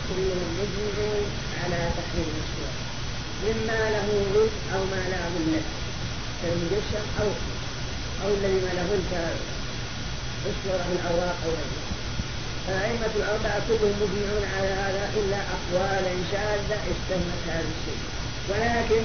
كلهم 0.07 0.49
مجمعون 0.59 1.25
على 1.63 1.79
تحريم 1.97 2.33
الصور 2.43 2.73
مما 3.45 3.89
له 3.89 4.07
ظل 4.33 4.49
أو 4.73 4.81
ما 4.91 5.01
لا 5.11 5.21
ظل 5.35 5.61
كالمجسم 6.41 7.05
أو 7.21 7.27
أو 8.25 8.29
الذي 8.33 8.59
ما 8.65 8.71
له 8.79 8.89
كالصورة 9.11 10.83
من 10.89 10.97
الأوراق 11.01 11.37
أو 11.45 11.51
غيره 11.59 11.83
فالأئمة 12.65 13.13
الأربعة 13.15 13.59
كلهم 13.67 13.93
مجمعون 14.01 14.43
على 14.55 14.67
هذا 14.67 15.03
إلا 15.19 15.39
أقوالا 15.55 16.13
شاذة 16.31 16.79
استهمت 16.93 17.41
هذا 17.47 17.69
الشيء. 17.75 18.01
ولكن 18.49 19.03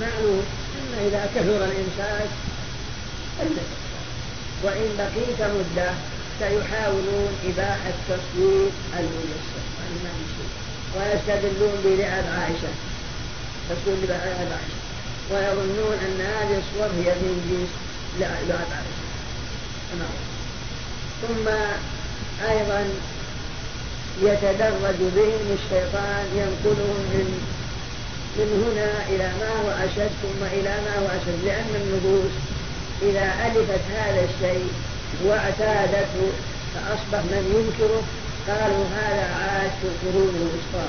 معلوم 0.00 0.44
أن 0.78 0.90
إذا 1.06 1.22
كثر 1.34 1.60
الإمساك 1.64 2.30
وإن 4.64 4.88
بقيت 4.98 5.40
مدة 5.56 5.90
سيحاولون 6.38 7.32
إباحة 7.48 7.96
تصوير 8.08 8.70
المجسم 8.98 9.64
ويستدلون 10.96 11.76
بلعب 11.84 12.24
عائشة. 12.38 12.72
تصوير 13.68 13.96
لعب 14.08 14.48
عائشة. 14.56 14.80
ويظنون 15.30 15.96
أن 16.06 16.20
هذه 16.20 16.62
الصور 16.62 16.90
هي 17.00 17.14
من 17.22 17.36
جنس 17.50 17.72
لعب 18.20 18.50
عائشة 18.50 20.08
ثم 21.22 21.48
أيضا 22.50 22.84
يتدرج 24.22 24.98
بهم 25.16 25.56
الشيطان 25.58 26.24
ينقلهم 26.36 27.00
من 27.12 27.28
من 28.36 28.48
هنا 28.64 28.90
إلى 29.14 29.28
ما 29.40 29.50
هو 29.60 29.84
أشد 29.84 30.10
ثم 30.22 30.44
إلى 30.52 30.74
ما 30.84 30.94
هو 31.02 31.06
أشد 31.06 31.44
لأن 31.44 31.72
النفوس 31.74 32.32
إذا 33.02 33.32
ألفت 33.46 33.84
هذا 33.96 34.24
الشيء 34.24 34.68
واعتادته 35.24 36.32
فأصبح 36.74 37.22
من 37.32 37.44
ينكره 37.56 38.02
قالوا 38.48 38.84
هذا 38.84 39.24
عاش 39.34 39.70
في 39.80 39.86
القرون 39.88 40.34
الوسطى. 40.34 40.88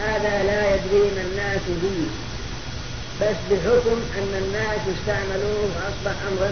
هذا 0.00 0.42
لا 0.42 0.74
يدري 0.74 1.10
ما 1.16 1.22
الناس 1.22 1.60
به. 1.82 2.06
بس 3.20 3.36
بحكم 3.50 3.98
أن 4.18 4.32
الناس 4.42 4.80
استعملوه 4.94 5.62
وأصبح 5.74 6.16
أمرا 6.30 6.50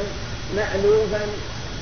مألوفا 0.56 1.24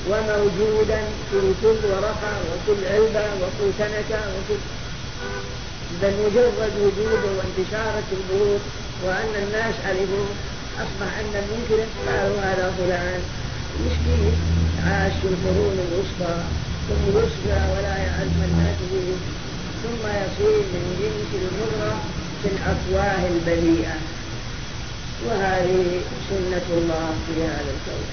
وموجودا 0.09 1.01
في 1.31 1.39
كل 1.61 1.79
ورقة 1.91 2.33
وكل 2.49 2.85
علبة 2.93 3.25
وكل 3.41 3.69
كنكة 3.77 4.21
وكل 4.35 4.61
بل 6.01 6.13
مجرد 6.23 6.73
وجوده 6.81 7.29
وانتشاره 7.37 8.07
البيوت 8.11 8.61
وأن 9.05 9.33
الناس 9.43 9.75
علموا 9.87 10.25
أصبح 10.77 11.17
أن 11.19 11.33
المنكر 11.43 11.83
قالوا 12.07 12.39
هذا 12.41 12.73
فلان. 12.77 13.21
مسكين 13.85 14.33
عاش 14.85 15.11
في 15.21 15.27
القرون 15.27 15.77
الوسطى 15.87 16.35
ثم 16.87 17.03
يصبح 17.17 17.61
ولا 17.73 17.97
يعرف 17.97 18.35
الناس 18.49 18.77
به 18.91 19.07
ثم 19.83 20.03
يصير 20.07 20.63
من 20.73 20.85
جنس 21.01 21.31
المرة 21.41 21.93
في 22.43 22.47
الأفواه 22.53 23.27
البذيئة. 23.27 23.95
وهذه 25.27 26.01
سنة 26.29 26.67
الله 26.77 27.09
في 27.27 27.43
هذا 27.43 27.71
الكون. 27.75 28.05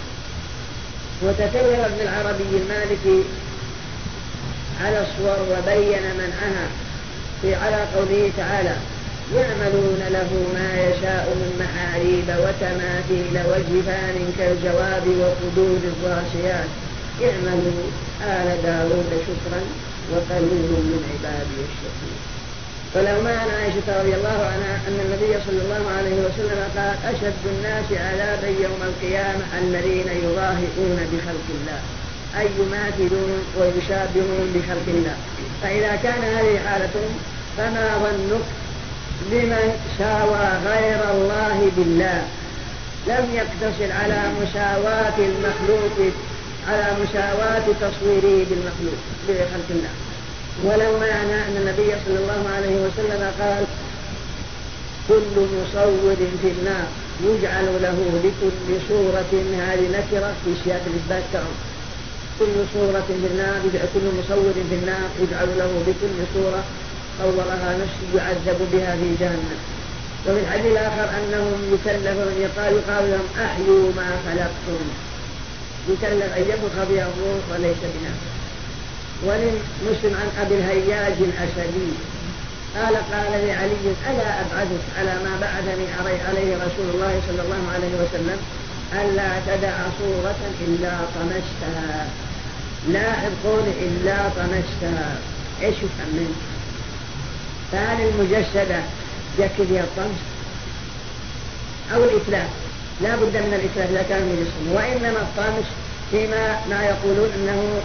وتكلم 1.23 1.81
ابن 1.85 2.01
العربي 2.01 2.51
المالكي 2.63 3.21
على 4.85 4.99
الصور 5.01 5.39
وبين 5.53 6.03
منعها 6.19 6.67
في 7.43 7.55
على 7.55 7.77
قوله 7.95 8.31
تعالى 8.37 8.77
يعملون 9.35 10.01
له 10.11 10.31
ما 10.55 10.71
يشاء 10.89 11.27
من 11.41 11.51
محاريب 11.63 12.29
وتماثيل 12.45 13.35
وجفان 13.51 14.33
كالجواب 14.39 15.07
وقدود 15.21 15.83
الراسيات. 15.93 16.69
اعملوا 17.23 17.83
آل 18.23 18.63
داود 18.63 19.11
شكرا 19.29 19.61
وقليل 20.13 20.71
من 20.91 21.03
عبادي 21.13 21.61
الشكور. 21.69 22.18
فلو 22.95 23.23
ما 23.23 23.39
عن 23.39 23.49
عائشة 23.51 24.01
رضي 24.01 24.15
الله 24.15 24.39
عنها 24.53 24.75
أن 24.89 24.99
النبي 25.05 25.33
صلى 25.47 25.61
الله 25.65 25.85
عليه 25.99 26.17
وسلم 26.27 26.61
قال 26.77 26.95
أشد 27.15 27.43
الناس 27.55 27.85
عذابا 27.93 28.49
يوم 28.49 28.81
القيامة 28.83 29.45
الذين 29.63 30.09
يضاهئون 30.25 30.99
بخلق 31.13 31.47
الله 31.57 31.81
أي 32.39 32.47
يماثلون 32.59 33.45
ويشابهون 33.59 34.47
بخلق 34.55 34.87
الله. 34.89 35.17
فإذا 35.63 35.97
كان 36.03 36.23
هذه 36.37 36.59
حالتهم 36.69 37.13
فما 37.57 37.89
ظنك 37.99 38.47
بمن 39.31 39.67
ساوى 39.99 40.49
غير 40.73 41.01
الله 41.15 41.71
بالله؟ 41.77 42.23
لم 43.07 43.25
يقتصر 43.35 43.93
على 44.03 44.21
مساواة 44.41 45.19
المخلوق 45.19 46.13
على 46.69 46.87
مساواة 47.03 47.67
تصويره 47.81 48.47
بالمخلوق 48.49 49.01
بخلق 49.29 49.69
الله. 49.71 50.08
ولو 50.65 50.99
معنى 50.99 51.35
أن 51.49 51.57
النبي 51.61 51.91
صلى 52.05 52.19
الله 52.19 52.43
عليه 52.57 52.77
وسلم 52.85 53.23
قال 53.41 53.65
كل 55.09 55.35
مصور 55.59 56.17
في 56.43 56.49
النار 56.59 56.89
يجعل 57.25 57.67
له 57.83 57.99
لكل 58.25 58.77
صورة 58.89 59.33
هذه 59.69 59.87
نكرة 59.99 60.35
في 60.45 60.51
سياق 60.65 60.83
الإثبات 60.87 61.23
تعم 61.33 61.55
كل 62.39 62.55
صورة 62.75 63.05
في 63.09 63.27
النار 63.33 63.61
كل 63.95 64.07
مصور 64.19 64.53
في 64.71 64.75
النار 64.75 65.09
يجعل 65.23 65.49
له 65.59 65.83
بكل 65.87 66.17
صورة 66.35 66.63
صورها 67.19 67.79
نفسه 67.83 68.09
يعذب 68.17 68.69
بها 68.73 68.97
في 68.97 69.25
جهنم. 69.25 69.59
وفي 70.27 70.41
الحديث 70.41 70.73
الآخر 70.73 71.09
أنهم 71.19 71.59
يكلفون 71.75 72.33
يقال 72.41 72.73
يقال 72.73 73.11
لهم 73.11 73.45
أحيوا 73.47 73.93
ما 73.97 74.09
خلقتم. 74.27 74.85
يكلف 75.89 76.37
أن 76.37 76.45
بها 76.91 77.09
الروح 77.09 77.43
وليس 77.53 77.81
بنفسه. 77.83 78.38
ولمسلم 79.25 80.15
عن 80.21 80.47
أبي 80.47 80.55
الهياج 80.55 81.17
الأسدي. 81.21 81.91
قال 82.77 82.95
قال 82.97 83.33
لعلي 83.33 83.87
ألا 84.11 84.41
أبعثك 84.41 84.85
على 84.99 85.15
ما 85.25 85.39
بعثني 85.41 85.87
عليه 86.29 86.57
رسول 86.57 86.89
الله 86.95 87.21
صلى 87.29 87.43
الله 87.43 87.63
عليه 87.75 87.95
وسلم 88.03 88.39
ألا 88.93 89.31
تدع 89.47 89.77
صورة 90.01 90.41
إلا 90.67 90.93
طمستها. 91.15 92.07
لاحظ 92.89 93.31
قول 93.45 93.65
إلا 93.81 94.17
طمستها. 94.29 95.17
إيش 95.63 95.75
يفهم 95.77 96.11
منه؟ 96.13 96.37
فهل 97.73 98.09
المجسدة 98.09 98.81
يكفي 99.39 99.67
فيها 99.67 99.83
الطمس. 99.83 100.21
أو 101.95 102.05
الإتلاف. 102.05 102.49
لا 103.01 103.17
بد 103.17 103.37
من 103.37 103.55
الإتلاف 103.55 103.91
إذا 103.91 104.05
كان 104.09 104.23
مجسما 104.23 104.77
وإنما 104.77 105.21
الطمس 105.21 105.69
فيما 106.11 106.61
ما 106.71 106.85
يقولون 106.85 107.29
أنه 107.37 107.81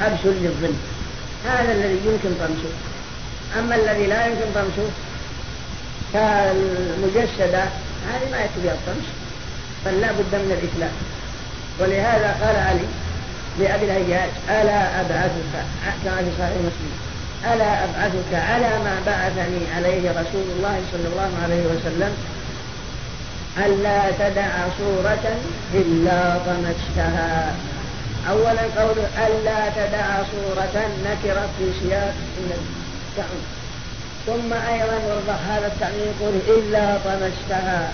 حبس 0.00 0.24
للظل. 0.24 0.74
هذا 1.44 1.72
الذي 1.72 1.98
يمكن 2.06 2.30
طمسه 2.40 2.72
أما 3.58 3.74
الذي 3.74 4.06
لا 4.06 4.26
يمكن 4.26 4.46
طمسه 4.54 4.90
كالمجسدة 6.12 7.62
هذه 8.08 8.30
ما 8.30 8.38
يكفي 8.38 8.72
الطمس 8.72 9.06
بل 9.86 10.00
بد 10.00 10.34
من 10.34 10.58
الإتلاف 10.58 10.92
ولهذا 11.80 12.36
قال 12.42 12.56
علي 12.56 12.88
لأبي 13.58 13.84
الهياج 13.84 14.30
ألا 14.48 15.00
أبعثك 15.00 15.54
كما 16.04 16.16
في 16.16 16.30
صحيح 16.38 16.56
مسلم 16.68 16.92
ألا 17.52 17.84
أبعثك 17.84 18.32
على 18.34 18.70
ما 18.84 18.96
بعثني 19.06 19.60
عليه 19.76 20.10
رسول 20.10 20.46
الله 20.56 20.80
صلى 20.92 21.06
الله 21.12 21.30
عليه 21.44 21.62
وسلم 21.62 22.12
ألا 23.58 24.10
تدع 24.10 24.50
صورة 24.78 25.36
إلا 25.74 26.38
طمستها. 26.46 27.54
أولا 28.28 28.82
قول 28.82 28.98
ألا 28.98 29.68
تدع 29.76 30.22
صورة 30.32 30.88
نكرة 31.04 31.48
في 31.58 31.64
سياق 31.80 32.14
التعميم 33.10 33.44
ثم 34.26 34.52
أيضا 34.52 34.94
يوضح 35.08 35.40
هذا 35.48 35.66
التعميم 35.66 36.12
يقول 36.20 36.58
إلا 36.58 36.98
طمستها 37.04 37.92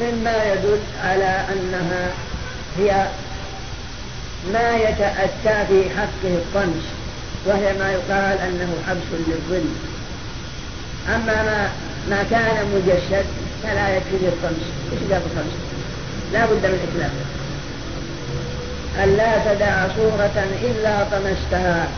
مما 0.00 0.44
يدل 0.52 0.80
على 1.04 1.44
أنها 1.52 2.10
هي 2.78 3.06
ما 4.52 4.76
يتأتى 4.76 5.66
في 5.68 5.90
حقه 5.90 6.34
الطمس 6.34 6.84
وهي 7.46 7.72
ما 7.72 7.92
يقال 7.92 8.38
أنه 8.38 8.74
حبس 8.88 9.20
للظل. 9.28 9.64
أما 11.08 11.42
ما 11.42 11.70
ما 12.10 12.22
كان 12.30 12.66
مجسد 12.74 13.26
فلا 13.62 13.96
يكفي 13.96 14.28
الطمس 14.28 14.64
إيش 14.92 15.10
جاب 15.10 15.22
الطمس 15.26 15.52
لا 16.32 16.46
بد 16.46 16.66
من 16.66 17.37
إتلافه 18.98 19.04
ألا 19.04 19.54
تدع 19.54 19.88
صورة 19.96 20.46
إلا 20.62 21.04
طمستها 21.12 21.88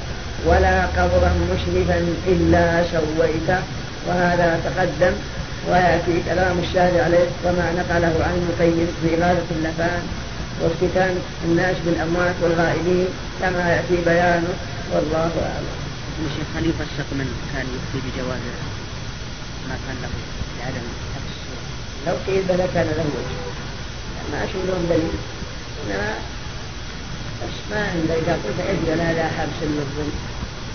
ولا 0.46 0.86
قبرا 0.86 1.32
مشرفا 1.52 1.98
إلا 2.26 2.84
سويته. 2.92 3.62
وهذا 4.06 4.60
تقدم 4.64 5.12
ويأتي 5.68 6.22
كلام 6.28 6.58
الشارع 6.58 7.04
عليه 7.04 7.28
وما 7.44 7.72
نقله 7.78 8.24
عن 8.24 8.34
المقيم 8.40 8.88
في 9.02 9.08
إغاثة 9.14 9.50
اللفان. 9.50 10.02
وافتتان 10.60 11.18
الناس 11.44 11.76
بالأموات 11.86 12.34
والغائبين 12.42 13.06
كما 13.40 13.72
يأتي 13.72 14.04
بيانه. 14.04 14.54
والله 14.92 15.30
أعلم. 15.50 15.76
الشيخ 16.26 16.48
هل 16.56 16.64
يفسق 16.70 17.08
من 17.12 17.28
كان 17.52 17.66
يفتي 17.76 17.98
بجواز 18.06 18.44
ما 19.68 19.76
كان 19.86 19.96
له 20.02 20.12
لعدم 20.58 20.86
الصورة؟ 21.30 21.64
لو 22.06 22.14
قيل 22.26 22.42
بلى 22.48 22.66
كان 22.74 22.86
له 22.86 23.04
وجه 23.16 23.38
ما 24.32 24.44
أشوف 24.44 24.62
لهم 24.68 24.86
دليل. 24.90 25.16
إنما 25.84 26.14
ما 27.70 27.80
عند 27.92 28.10
إذا 28.10 28.32
قلت 28.32 28.60
إذن 28.68 28.98
لا 28.98 29.28
حبس 29.38 29.58
للظلم 29.62 30.12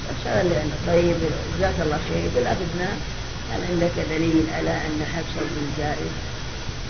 بس 0.10 0.28
هذا 0.28 0.42
اللي 0.42 0.56
عندك 0.56 0.80
طيب 0.88 1.16
جزاك 1.58 1.74
الله 1.86 2.00
خير. 2.10 2.18
يقول 2.18 2.48
أبدنا 2.48 2.90
هل 3.52 3.62
عندك 3.70 3.96
دليل 4.10 4.46
على 4.58 4.70
أن 4.70 5.00
حبس 5.14 5.34
الظلم 5.42 5.70
جائز؟ 5.78 6.14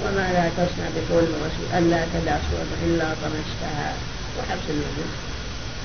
وما 0.02 0.28
لا 0.34 0.50
تصنع 0.58 0.88
بقول 0.96 1.24
الرسول 1.24 1.68
ألا 1.78 2.06
تدع 2.14 2.38
صورة 2.52 2.72
إلا 2.86 3.06
طمستها 3.24 3.94
وحبس 4.38 4.68
الوجود 4.70 5.12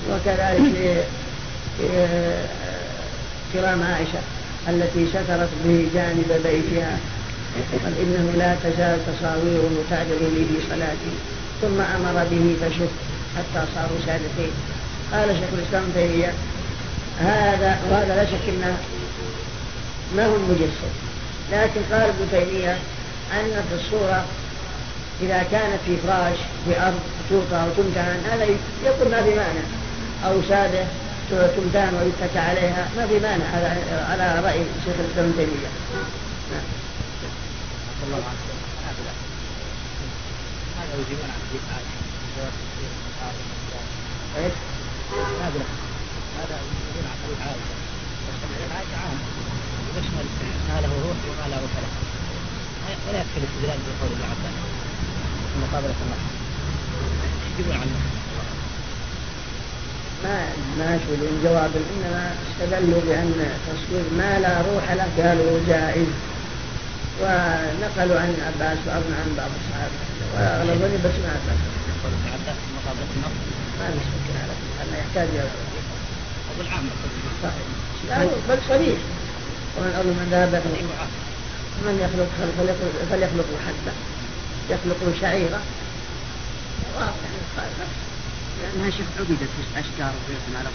وكذلك 0.09 1.05
في 1.77 1.87
كرام 3.53 3.83
عائشة 3.83 4.19
التي 4.69 5.07
سترت 5.09 5.49
به 5.65 5.87
جانب 5.93 6.29
بيتها 6.43 6.97
قال 7.83 7.93
إنه 8.03 8.33
لا 8.37 8.55
تزال 8.63 8.99
تصاوير 9.07 9.61
تعذر 9.89 10.19
لي 10.35 10.45
في 10.45 10.57
صلاتي 10.69 11.13
ثم 11.61 11.81
أمر 11.81 12.25
به 12.31 12.55
فشف 12.61 12.89
حتى 13.37 13.65
صاروا 13.75 13.99
سادتين 14.05 14.51
قال 15.13 15.29
شيخ 15.29 15.49
الإسلام 15.53 15.91
تيمية 15.93 16.33
هذا 17.19 17.79
وهذا 17.89 18.15
لا 18.15 18.25
شك 18.25 18.49
أنه 18.49 18.77
ما 20.15 20.25
هو 20.25 20.35
المجسد 20.35 20.93
لكن 21.51 21.81
قال 21.91 22.01
ابن 22.01 22.27
تيمية 22.31 22.77
أن 23.33 23.63
في 23.69 23.75
الصورة 23.75 24.25
إذا 25.21 25.43
كانت 25.51 25.79
في 25.85 25.97
فراش 25.97 26.37
في 26.65 26.81
أرض 26.81 26.99
توطى 27.29 27.55
أو 27.55 27.69
تمتهن 27.77 28.23
هذا 28.31 28.45
يقول 28.85 29.11
ما 29.11 29.23
في 29.23 29.29
مانع 29.29 29.61
أو 30.25 30.41
سادة 30.49 30.85
تمتهن 31.31 31.93
ويتكى 31.95 32.39
عليها 32.39 32.89
ما 32.97 33.07
في 33.07 33.19
مانع 33.19 33.45
على 33.53 33.67
على 34.09 34.41
رأي 34.47 34.63
شيخ 34.85 34.95
الإسلام 34.99 35.25
ابن 35.25 35.35
تيمية. 35.37 35.71
نعم. 36.51 36.63
هذا 40.77 40.93
يجيبون 40.93 41.29
عن 41.29 42.70
إيش؟ 44.37 44.53
هذا 45.43 45.63
هذا 46.39 46.55
عن 46.55 47.31
عائشة 47.41 47.73
بس 48.27 48.37
حديث 48.41 48.71
عائشة 48.75 48.97
عام 49.03 49.17
يشمل 49.97 50.25
ما 50.69 50.81
له 50.81 50.91
روح 51.05 51.17
وما 51.27 51.45
لا 51.51 51.57
روح 51.63 51.73
له 51.83 51.91
ولا 53.07 53.19
يكفي 53.21 53.37
الاستدلال 53.37 53.79
بقول 53.85 54.11
ابن 54.11 54.23
عباس 54.31 54.55
مقابلة 55.61 55.95
النص 56.03 56.23
يجيبون 57.53 57.75
عنه 57.81 57.97
ما 60.23 60.37
ما 60.77 60.99
شو 61.03 61.11
جواب 61.43 61.71
إنما 61.75 62.35
استدلوا 62.47 63.01
بأن 63.07 63.55
تصوير 63.67 64.05
ما 64.17 64.39
لا 64.39 64.61
روح 64.61 64.91
له 64.91 65.07
قالوا 65.17 65.59
جائز. 65.67 66.07
ونقلوا 67.21 68.19
عن 68.19 68.35
عباس 68.47 68.77
واظن 68.87 69.13
عن 69.21 69.29
بعض 69.37 69.51
الصحابة. 69.59 69.97
واغلبهم 70.33 71.01
بس 71.05 71.15
ما 71.23 71.29
عباس 71.37 71.59
عباس 72.33 72.57
مقابلة 72.75 73.11
النص. 73.15 73.60
ما 73.79 73.85
على 74.81 74.97
يحتاج 74.97 75.27
إلى 75.29 75.49
لا 78.09 78.23
بل 78.49 78.57
صريح. 78.69 78.99
ومن 79.77 79.93
أظن 79.99 80.09
من 80.09 80.27
ذهب 80.31 80.53
من 81.85 81.95
يخلق 82.05 82.29
فليخلق, 82.57 82.95
فليخلق 83.11 83.49
حبة 83.67 83.93
يخلق 84.69 85.21
شعيرة. 85.21 85.61
واضح. 86.95 87.31
لأنها 88.61 88.89
شيخ 88.89 89.05
عبدت 89.19 89.39
في 89.39 89.79
أشجار 89.79 90.13
وبيت 90.15 90.57
على 90.57 90.69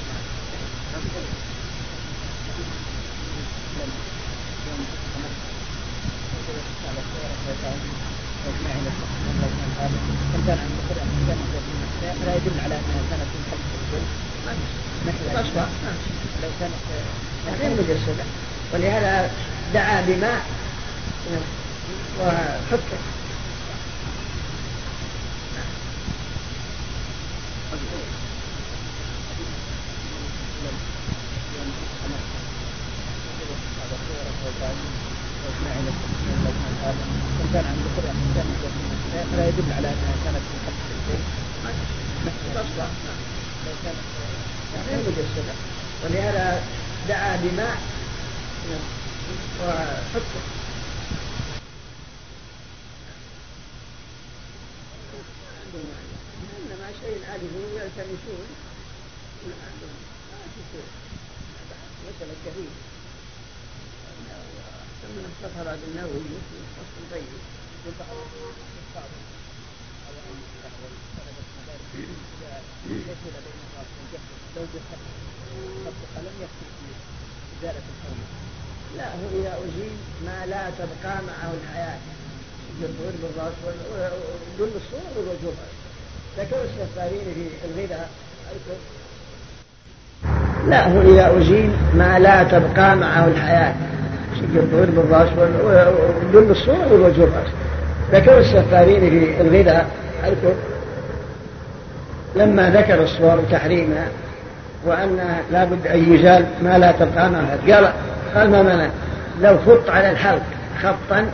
لا 12.03 12.35
يدل 12.37 12.61
على 12.65 12.75
أنها 12.75 13.03
كانت 13.11 13.31
من 13.35 13.43
خلف 13.51 13.65
الظل 13.75 14.05
لو 16.43 16.49
كانت 16.61 16.75
غير 17.61 17.71
مجسدة. 17.71 18.25
ولهذا 18.75 19.31
دعا 19.75 20.01
بماء 20.01 20.43
وحكم. 22.21 22.97
كان 37.53 37.65
عند 37.65 37.85
القرآن 37.87 38.17
لا 39.37 39.49
يدل 39.49 39.73
على 39.77 39.89
أنها 39.89 40.15
كانت 40.25 40.37
من 40.37 40.59
خلف 40.67 40.81
البيت 40.97 41.36
ولهذا 46.05 46.62
دعا 47.09 47.37
بماء 47.37 47.77
وحكم 49.61 50.41
انما 56.66 56.89
شيء 57.03 57.18
عادي 57.31 57.47
يلتمسون 57.77 58.47
ما 59.47 59.53
في 60.55 60.79
مسألة 62.09 62.35
كثير 62.47 62.70
ثم 65.03 65.16
افتخر 65.24 65.77
بالنووي 65.77 66.22
في 66.22 66.59
فصل 66.77 67.11
طيب 67.11 67.24
لم 67.87 67.93
يكن 67.93 67.95
في 67.95 68.81
إزالة 71.16 71.39
الحرمة 71.61 71.86
لا 78.97 79.09
هو 79.09 79.41
إذا 79.41 79.59
أزيل 79.59 79.93
ما 80.27 80.47
لا 80.47 80.71
تبقى 80.79 81.17
معه 81.27 81.53
الحياة. 81.63 81.99
الجمهور 82.81 83.13
بالراس 83.23 83.53
وكل 83.65 84.71
الصور 84.77 85.11
والوجوه 85.17 85.55
ذكر 86.39 86.57
السفارين 86.65 87.25
في 87.35 87.67
الغذاء 87.67 88.11
لا 90.69 90.93
هو 90.93 91.01
إذا 91.01 91.39
أزيل 91.39 91.71
ما 91.95 92.19
لا 92.19 92.43
تبقى 92.43 92.97
معه 92.97 93.27
الحياة. 93.29 93.75
الجمهور 94.43 94.87
بالراس 94.87 95.29
وكل 95.33 96.51
الصور 96.51 96.93
والوجوه 96.93 97.45
ذكر 98.13 98.39
السفارين 98.39 99.01
في 99.01 99.41
الغذاء 99.41 99.91
لما 102.37 102.70
ذكر 102.70 103.03
الصور 103.03 103.39
وتحريمها 103.39 104.09
وأن 104.84 105.18
لابد 105.53 105.87
أن 105.87 106.14
يزال 106.14 106.47
ما 106.62 106.78
لا 106.78 106.93
تبقى 106.93 107.30
معها 107.30 107.57
قال 107.68 107.93
قال 108.34 108.51
ما 108.51 108.62
منع 108.62 108.89
لو 109.41 109.59
خط 109.59 109.91
على 109.91 110.11
الحلق 110.11 110.43
خطا 110.82 111.26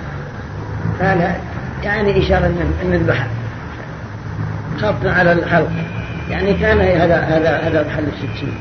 قال 1.01 1.35
يعني 1.83 2.23
إشارة 2.23 2.47
أن 2.83 2.91
نذبح 2.91 3.27
خط 4.81 5.07
على 5.07 5.33
الحلق 5.33 5.71
يعني 6.31 6.55
كان 6.55 6.81
هذا 6.81 7.17
هذا 7.17 7.57
هذا 7.57 7.87
محل 7.89 8.05
الستين 8.05 8.55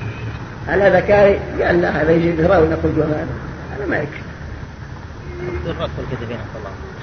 هل 0.68 0.82
هذا 0.82 1.00
كاري؟ 1.00 1.40
قال 1.64 1.82
لا 1.82 2.02
هذا 2.02 2.12
يجي 2.12 2.32
ذهره 2.32 2.60
ونقول 2.60 2.92
هذا 2.98 3.28
هذا 3.78 3.86
ما 3.86 3.98
يكفي. 3.98 4.22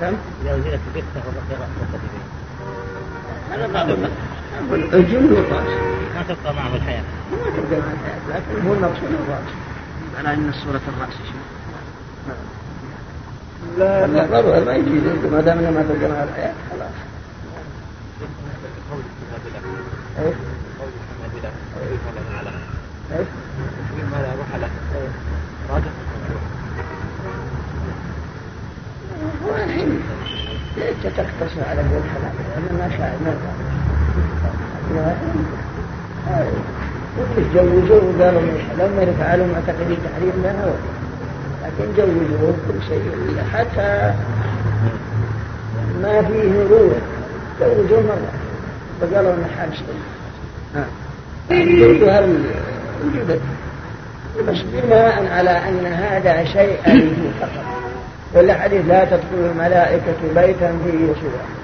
الله. 0.02 0.16
إذا 0.42 0.50
أزيلت 0.60 0.80
الكتف 0.94 1.16
الرأس 1.16 1.70
والكتفين. 1.80 2.20
هذا 3.52 3.66
بعض 3.72 3.90
الجن 4.92 5.32
والرأس. 5.32 5.68
ما 6.14 6.22
تبقى 6.28 6.54
معه 6.54 6.74
الحياة. 6.76 7.02
ما 7.30 7.50
تبقى 7.56 7.80
معه 7.80 7.92
الحياة 7.92 8.20
لكن 8.28 8.66
هو 8.68 8.74
المقصود 8.74 9.10
الرأس. 9.26 9.50
على 10.18 10.34
أن 10.34 10.52
صورة 10.52 10.80
الرأس 10.88 11.12
شو؟ 11.12 11.38
لا 13.78 14.06
لا 14.06 14.60
ما 14.64 14.74
يجي 14.74 14.90
ما 15.30 15.40
دام 15.40 15.58
ما 15.58 15.82
تبقى 15.82 16.10
معه 16.10 16.24
الحياة 16.24 16.52
خلاص. 16.70 16.90
إيش؟ 20.18 20.34
إيش؟ 23.18 23.26
ما 24.12 24.16
لا 24.22 24.34
روح 24.38 24.56
له 24.60 24.68
راجع 25.70 25.90
هو 29.44 29.64
الحين 29.64 30.00
ليش 30.76 30.96
تقتصر 31.02 31.68
على 31.68 31.80
قول 31.80 32.02
حلال 32.14 32.32
أنا 32.56 32.72
ما 32.78 32.96
شاء 32.96 33.18
ما 33.24 33.34
تجوزوا 37.36 38.00
وقالوا 38.00 38.40
من 38.40 38.66
حلال 38.70 38.96
ما 38.96 39.02
يفعلوا 39.02 39.46
معتقدين 39.46 39.98
تحريم 40.04 40.32
لا 40.42 40.64
هو 40.64 40.72
لكن 41.64 41.92
جوزوا 41.96 42.52
كل 42.68 42.86
شيء 42.88 43.02
حتى 43.54 44.14
ما 46.02 46.22
فيه 46.22 46.52
روح 46.70 46.92
جوزوا 47.60 48.02
مرة 48.02 48.32
فقالوا 49.00 49.32
ان 49.32 49.44
حال 49.58 49.70
شيء 49.76 49.98
وجودت 53.04 53.40
بس 54.48 54.58
بناء 54.72 55.26
على 55.32 55.50
ان 55.50 55.86
هذا 55.86 56.44
شيء 56.44 56.78
فقط 57.40 57.64
ولا 58.34 58.54
حديث 58.54 58.86
لا 58.88 59.04
تدخل 59.04 59.50
الملائكة 59.52 60.14
بيتا 60.34 60.72
فيه 60.84 61.06
سورة 61.20 61.57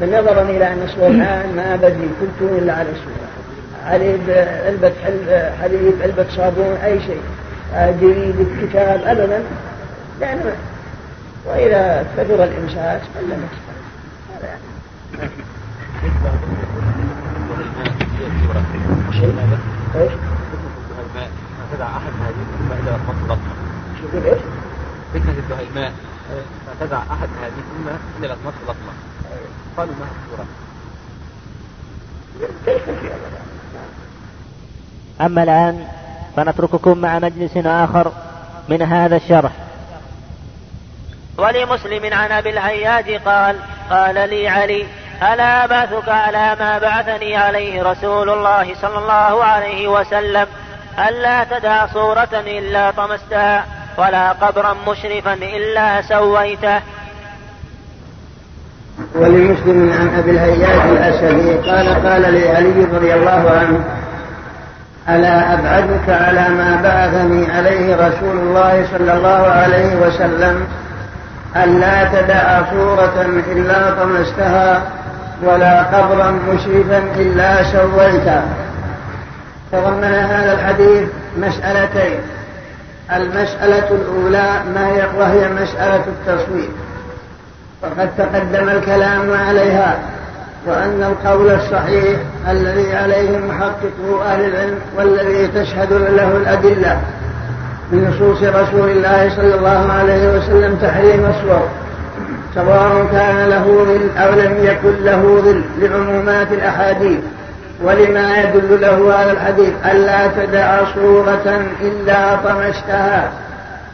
بالنظر 0.00 0.42
إلى 0.42 0.72
أن 0.72 0.82
الصور 0.84 1.08
الآن 1.08 1.56
ما 1.56 1.76
بدي 1.76 2.08
كنت 2.20 2.50
إلا 2.50 2.72
على 2.72 2.88
السورة 2.90 3.26
علب 3.84 4.30
علبة 4.66 4.92
حليب 5.62 6.02
علبة 6.02 6.26
صابون 6.36 6.76
أي 6.84 7.00
شيء 7.00 7.20
جريد 8.00 8.46
كتاب 8.62 9.00
أبدا 9.04 9.42
يعني 10.20 10.40
وإذا 11.46 12.06
كثر 12.16 12.44
الإمساك 12.44 13.00
فلا 13.14 13.36
نكفى 13.36 13.76
هذا 14.36 14.46
يعني 14.46 15.30
إيش؟ 19.96 20.12
ما 21.12 21.76
تدع 21.76 21.86
احد 21.86 22.12
هذه 22.22 22.80
الا 22.80 22.96
بطنه. 23.28 23.38
شو 24.00 24.16
يقول 24.16 24.26
إيش؟ 24.26 24.42
فتنة 25.14 25.92
تدع 26.80 26.98
احد 26.98 27.28
هذه 27.42 27.62
الماء 27.78 28.00
الا 28.20 28.34
تمص 28.34 28.54
بطنه. 28.68 29.15
قالوا 29.76 29.94
ما 29.94 30.06
الصورة؟ 30.24 30.46
أما 35.20 35.42
الآن 35.42 35.86
فنترككم 36.36 36.98
مع 36.98 37.18
مجلس 37.18 37.56
آخر 37.56 38.12
من 38.68 38.82
هذا 38.82 39.16
الشرح. 39.16 39.52
ولمسلم 41.38 42.14
عن 42.14 42.32
أبي 42.32 42.50
الهياج 42.50 43.10
قال 43.10 43.56
قال 43.90 44.14
لي 44.14 44.48
علي 44.48 44.86
ألا 45.22 45.64
أبعثك 45.64 46.08
على 46.08 46.56
ما 46.60 46.78
بعثني 46.78 47.36
عليه 47.36 47.82
رسول 47.82 48.30
الله 48.30 48.74
صلى 48.74 48.98
الله 48.98 49.44
عليه 49.44 49.88
وسلم؟ 49.88 50.46
ألا 51.08 51.44
تدع 51.44 51.86
صورة 51.86 52.28
إلا 52.32 52.90
طمستها 52.90 53.64
ولا 53.98 54.32
قبرا 54.32 54.76
مشرفا 54.88 55.34
إلا 55.34 56.02
سويته. 56.02 56.80
ولمسلم 59.14 59.92
عن 60.00 60.18
أبي 60.18 60.30
الهياج 60.30 60.90
الأسدي. 60.90 61.70
قال 61.70 61.88
قال 62.06 62.22
لعلي 62.22 62.84
رضي 62.92 63.14
الله 63.14 63.50
عنه 63.50 63.84
ألا 65.08 65.54
أبعدك 65.54 66.08
على 66.08 66.48
ما 66.48 66.80
بعثني 66.82 67.52
عليه 67.52 67.96
رسول 67.96 68.38
الله 68.38 68.84
صلى 68.92 69.12
الله 69.12 69.46
عليه 69.46 69.96
وسلم 69.96 70.66
الا 71.56 72.04
تدع 72.04 72.62
صورة 72.70 73.26
إلا 73.52 73.90
طمستها 73.90 74.82
ولا 75.42 75.82
قبرا 75.82 76.30
مشرفا 76.30 77.02
إلا 77.16 77.62
سويته 77.64 78.42
تضمن 79.72 80.04
هذا 80.04 80.52
الحديث 80.52 81.08
مسألتين. 81.38 82.18
المسألة 83.12 83.88
الأولى 83.90 84.50
ما 84.74 84.86
هي 84.86 85.02
وهي 85.18 85.48
مسألة 85.48 86.04
التصوير 86.06 86.68
وقد 87.82 88.10
تقدم 88.18 88.68
الكلام 88.68 89.32
عليها 89.32 89.98
وأن 90.66 91.02
القول 91.02 91.50
الصحيح 91.50 92.18
الذي 92.50 92.96
عليه 92.96 93.38
محققو 93.38 94.22
أهل 94.22 94.44
العلم 94.44 94.78
والذي 94.96 95.46
تشهد 95.48 95.92
له 95.92 96.36
الأدلة 96.36 97.00
من 97.92 98.10
نصوص 98.10 98.42
رسول 98.42 98.90
الله 98.90 99.30
صلى 99.36 99.54
الله 99.54 99.92
عليه 99.92 100.38
وسلم 100.38 100.76
تحريم 100.82 101.26
الصور 101.26 101.68
سواء 102.54 103.06
كان 103.12 103.48
له 103.48 103.64
ظل 103.64 104.18
أو 104.18 104.32
لم 104.32 104.64
يكن 104.64 105.04
له 105.04 105.40
ظل 105.44 105.62
لعمومات 105.78 106.52
الأحاديث 106.52 107.20
ولما 107.82 108.38
يدل 108.38 108.80
له 108.80 109.22
هذا 109.22 109.32
الحديث 109.32 109.72
ألا 109.90 110.26
تدع 110.26 110.80
صورة 110.94 111.66
إلا 111.80 112.36
طمستها 112.36 113.30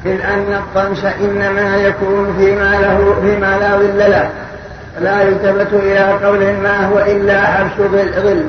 إذ 0.07 0.21
أن 0.21 0.55
الطمس 0.55 1.05
إنما 1.05 1.77
يكون 1.77 2.35
فيما 2.39 2.81
له 2.81 3.17
فيما 3.23 3.59
لا 3.59 3.77
ظل 3.77 3.99
له. 3.99 4.31
لا 5.01 5.23
يلتفت 5.23 5.75
إلى 5.75 6.13
قول 6.25 6.39
ما 6.39 6.87
هو 6.87 6.99
إلا 6.99 7.43
حبس 7.43 7.73
ظل 8.23 8.45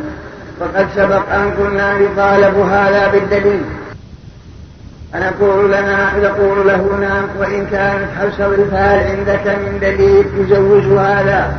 وقد 0.59 0.87
سبق 0.95 1.33
أن 1.33 1.51
كنا 1.51 1.93
يطالب 1.93 2.59
هذا 2.59 3.07
بالدليل. 3.07 3.61
فنقول 5.13 5.71
لنا 5.71 6.09
نقول 6.17 6.67
له 6.67 6.97
نعم 7.01 7.23
وإن 7.39 7.67
كانت 7.71 8.07
حبس 8.21 8.35
ظل 8.35 8.65
فهل 8.71 8.99
عندك 8.99 9.47
من 9.47 9.77
دليل 9.81 10.25
يزوج 10.37 10.99
هذا؟ 10.99 11.53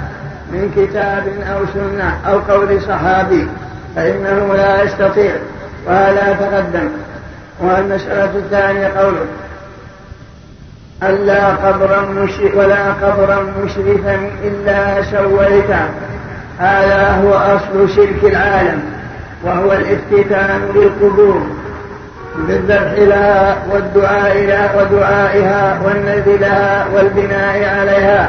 من 0.52 0.70
كتاب 0.76 1.24
أو 1.52 1.64
سنة 1.74 2.18
أو 2.26 2.38
قول 2.38 2.82
صحابي. 2.82 3.48
فإنه 3.96 4.54
لا 4.56 4.82
يستطيع. 4.82 5.32
وهذا 5.86 6.36
تقدم. 6.40 6.88
والمسألة 7.60 8.30
الثانية 8.36 8.88
قوله. 8.88 9.26
ألا 11.08 11.48
قبرا 11.48 12.00
مشرف 12.00 12.54
ولا 12.56 12.92
قبرا 12.92 13.46
مشرفا 13.64 14.30
إلا 14.44 15.02
سويته. 15.02 15.84
هذا 16.58 17.20
هو 17.22 17.34
أصل 17.34 17.88
شرك 17.96 18.32
العالم 18.32 18.82
وهو 19.44 19.72
الافتتان 19.72 20.60
للقبور 20.74 21.42
بالذبح 22.48 22.92
لها 22.92 23.56
والدعاء 23.70 24.36
لها 24.36 24.80
ودعائها 24.80 25.80
والنذر 25.84 26.36
لها 26.40 26.86
والبناء 26.94 27.78
عليها. 27.78 28.28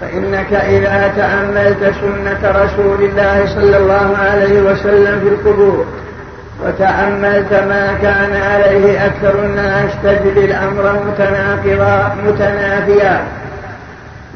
فإنك 0.00 0.52
إذا 0.52 1.12
تأملت 1.16 1.94
سنة 2.00 2.50
رسول 2.64 3.02
الله 3.02 3.46
صلى 3.54 3.76
الله 3.76 4.16
عليه 4.18 4.60
وسلم 4.62 5.20
في 5.20 5.28
القبور 5.28 5.86
وتأملت 6.64 7.52
ما 7.52 7.98
كان 8.02 8.42
عليه 8.52 9.06
أكثر 9.06 9.44
الناس 9.44 9.90
تجري 10.02 10.44
الأمر 10.44 11.02
متناقضا 11.06 12.16
متنافيا. 12.26 13.22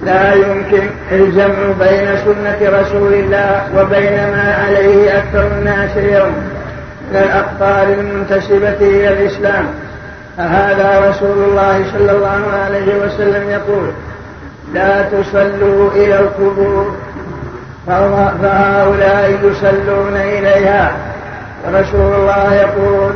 لا 0.03 0.33
يمكن 0.33 0.83
الجمع 1.13 1.65
بين 1.81 2.17
سنة 2.25 2.81
رسول 2.81 3.15
الله 3.15 3.63
وبين 3.77 4.13
ما 4.13 4.55
عليه 4.65 5.19
أكثر 5.19 5.47
الناس 5.47 5.91
اليوم 5.97 6.33
من 7.11 7.17
الأقطار 7.17 7.89
المنتسبة 7.93 8.77
إلى 8.81 9.09
الإسلام. 9.09 9.67
فهذا 10.37 11.11
رسول 11.11 11.45
الله 11.49 11.85
صلى 11.93 12.13
الله 12.13 12.43
عليه 12.65 12.95
وسلم 13.05 13.51
يقول 13.51 13.91
لا 14.75 15.03
تصلوا 15.03 15.91
إلى 15.91 16.21
القبور 16.21 16.97
فهؤلاء 17.87 19.39
يصلون 19.43 20.17
إليها. 20.17 20.93
ورسول 21.65 22.15
الله 22.15 22.55
يقول 22.55 23.13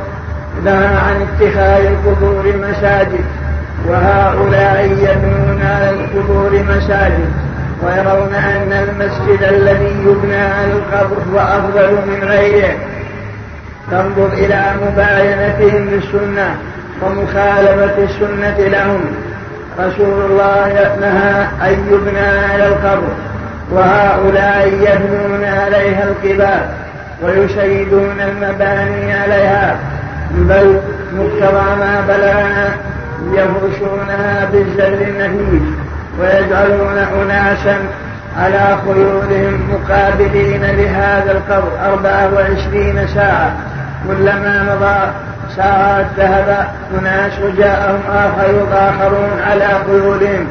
نهى 0.65 0.87
عن 0.87 1.27
اتخاذ 1.27 1.87
القبور 1.87 2.53
مساجد 2.71 3.25
وهؤلاء 3.89 4.85
يبنون 4.85 5.63
على 5.63 5.91
القبور 5.91 6.51
مساجد 6.77 7.31
ويرون 7.83 8.35
أن 8.35 8.73
المسجد 8.73 9.43
الذي 9.43 9.95
يبنى 10.07 10.37
على 10.37 10.73
القبر 10.73 11.17
هو 11.33 11.39
أفضل 11.39 11.93
من 11.93 12.29
غيره. 12.29 12.75
تنظر 13.91 14.33
إلى 14.33 14.65
مباينتهم 14.83 15.89
للسنة 15.89 16.57
ومخالفة 17.03 18.05
السنة 18.05 18.59
لهم. 18.59 19.01
رسول 19.79 20.31
الله 20.31 20.69
نهى 21.01 21.47
أن 21.71 21.87
يبنى 21.91 22.53
على 22.53 22.67
القبر 22.67 23.09
وهؤلاء 23.73 24.67
يبنون 24.67 25.45
عليها 25.45 26.05
القباب 26.05 26.86
ويشيدون 27.23 28.21
المباني 28.21 29.13
عليها 29.13 29.77
بل 30.31 30.81
مقتضى 31.13 31.77
ما 31.77 32.05
بلغنا 32.09 32.69
يفرشونها 33.33 34.49
بالزر 34.53 35.07
النفيس 35.09 35.63
ويجعلون 36.21 36.99
أناسا 36.99 37.79
على 38.39 38.79
خيولهم 38.85 39.61
مقابلين 39.73 40.63
لهذا 40.63 41.33
القبر 41.33 41.71
أربعة 41.85 42.35
وعشرين 42.35 43.07
ساعة. 43.15 43.53
كلما 44.09 44.75
مضى 44.75 45.13
ساعات 45.57 46.07
ذهب 46.17 46.67
أناس 47.01 47.33
وجاءهم 47.43 48.01
آخر 48.11 48.67
آخرون 48.73 49.41
على 49.51 49.69
خيولهم. 49.87 50.47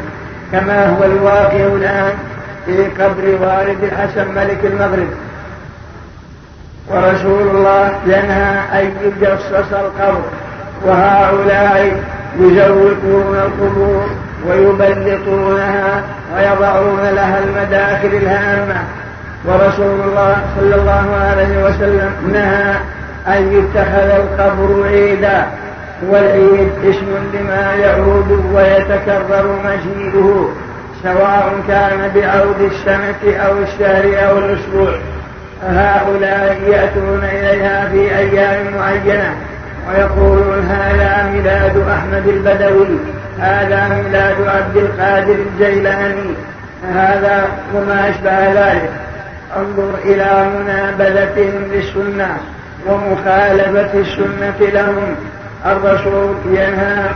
كما 0.51 0.89
هو 0.89 1.03
الواقع 1.03 1.76
الآن 1.76 2.13
في 2.66 3.03
قبر 3.03 3.24
والد 3.41 3.84
الحسن 3.84 4.28
ملك 4.36 4.59
المغرب. 4.63 5.07
ورسول 6.89 7.41
الله 7.41 7.91
ينهى 8.05 8.81
أن 8.81 8.91
يجصص 9.01 9.73
القبر 9.73 10.21
وهؤلاء 10.86 12.03
يزوقون 12.39 13.36
القبور 13.36 14.05
ويبلطونها 14.49 16.03
ويضعون 16.36 16.99
لها 17.01 17.39
المداخل 17.43 18.07
الهامة. 18.07 18.83
ورسول 19.45 19.99
الله 20.07 20.38
صلى 20.59 20.75
الله 20.75 21.05
عليه 21.29 21.65
وسلم 21.65 22.11
نهى 22.33 22.75
أن 23.27 23.53
يتخذ 23.53 24.09
القبر 24.09 24.88
عيدا. 24.88 25.45
والعيد 26.09 26.69
اسم 26.83 27.07
لما 27.33 27.73
يعود 27.73 28.45
ويتكرر 28.53 29.59
مجيئه 29.65 30.49
سواء 31.03 31.53
كان 31.67 32.11
بعود 32.15 32.71
السنة 32.71 33.38
أو 33.38 33.57
الشهر 33.57 34.29
أو 34.29 34.38
الأسبوع. 34.38 34.97
هؤلاء 35.63 36.57
يأتون 36.67 37.23
إليها 37.23 37.89
في 37.89 38.17
أيام 38.17 38.65
معينة 38.79 39.35
ويقولون 39.89 40.65
هذا 40.65 41.31
ميلاد 41.33 41.77
أحمد 41.77 42.27
البدوي 42.27 42.97
هذا 43.39 43.87
ميلاد 43.87 44.47
عبد 44.47 44.77
القادر 44.77 45.35
الجيلاني 45.35 46.33
هذا 46.93 47.47
وما 47.73 48.09
أشبه 48.09 48.53
ذلك. 48.53 48.89
انظر 49.57 49.93
إلى 50.05 50.49
منابذتهم 50.59 51.63
للسنة 51.71 52.37
ومخالفة 52.87 53.99
السنة 53.99 54.69
لهم. 54.73 55.15
الرسول 55.65 56.35
ينهى 56.45 57.09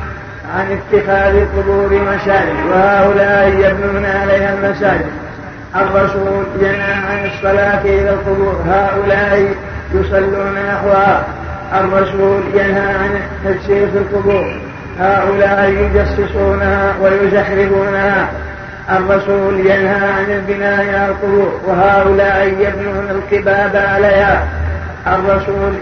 عن 0.55 0.77
اتخاذ 0.77 1.45
قبور 1.57 1.89
مساجد 1.93 2.55
وهؤلاء 2.71 3.47
يبنون 3.47 4.05
عليها 4.05 4.53
المساجد. 4.53 5.28
الرسول 5.75 6.45
ينهى 6.59 6.93
عن 6.93 7.25
الصلاة 7.25 7.81
إلى 7.81 8.09
القبور. 8.09 8.63
هؤلاء 8.67 9.53
يصلون 9.93 10.55
نحوها 10.69 11.23
الرسول 11.73 12.41
ينهى 12.53 12.93
عن 12.93 13.19
تجسيس 13.45 13.89
القبور. 13.95 14.59
هؤلاء 14.99 15.69
يجسسونها 15.69 16.93
ويزخرفونها 17.01 18.29
الرسول 18.89 19.59
ينهى 19.59 20.11
عن 20.11 20.31
البناء 20.31 20.79
على 20.79 21.05
القبور. 21.05 21.59
وهؤلاء 21.65 22.47
يبنون 22.47 23.07
القباب 23.09 23.75
عليها. 23.75 24.47
الرسول 25.07 25.73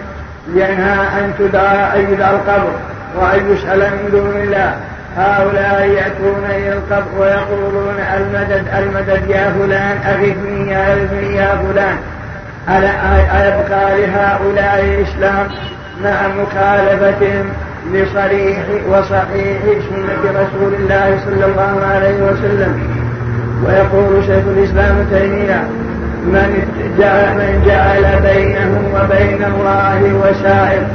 ينهى 0.53 0.99
أن 1.19 1.33
تدعى 1.39 1.99
أن 1.99 2.13
يدعى 2.13 2.31
القبر 2.31 2.71
وأن 3.15 3.53
يسأل 3.53 3.79
من 3.79 4.09
دون 4.11 4.41
الله. 4.41 4.75
هؤلاء 5.17 5.89
يأتون 5.89 6.43
إلى 6.49 6.73
القبر 6.73 7.11
ويقولون 7.19 7.95
المدد 8.17 8.65
المدد 8.77 9.29
يا 9.29 9.53
فلان 9.59 9.97
أغثني 9.97 10.71
يا 10.71 10.93
أغثني 10.93 11.35
يا 11.35 11.55
فلان. 11.55 11.97
ألا 12.69 13.43
أيبقى 13.43 14.01
لهؤلاء 14.01 14.83
الإسلام 14.83 15.47
مع 16.03 16.27
مخالفتهم 16.27 17.45
لصريح 17.93 18.59
وصحيح 18.89 19.61
سنة 19.89 20.41
رسول 20.41 20.73
الله 20.73 21.19
صلى 21.25 21.45
الله 21.45 21.85
عليه 21.93 22.23
وسلم. 22.23 22.87
ويقول 23.65 24.23
شيخ 24.23 24.43
الإسلام 24.57 25.05
تيمية 25.11 25.63
من 26.25 26.67
جعل, 26.99 27.35
من 27.35 27.63
جعل 27.65 28.21
بينه 28.21 28.81
وبين 28.95 29.43
الله 29.43 30.13
وسائل 30.13 30.87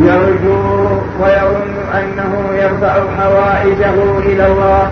يرجو 0.00 0.83
ويظن 1.20 1.74
أنه 1.94 2.48
يرفع 2.54 2.94
حوائجه 3.18 4.18
إلى 4.18 4.46
الله 4.46 4.90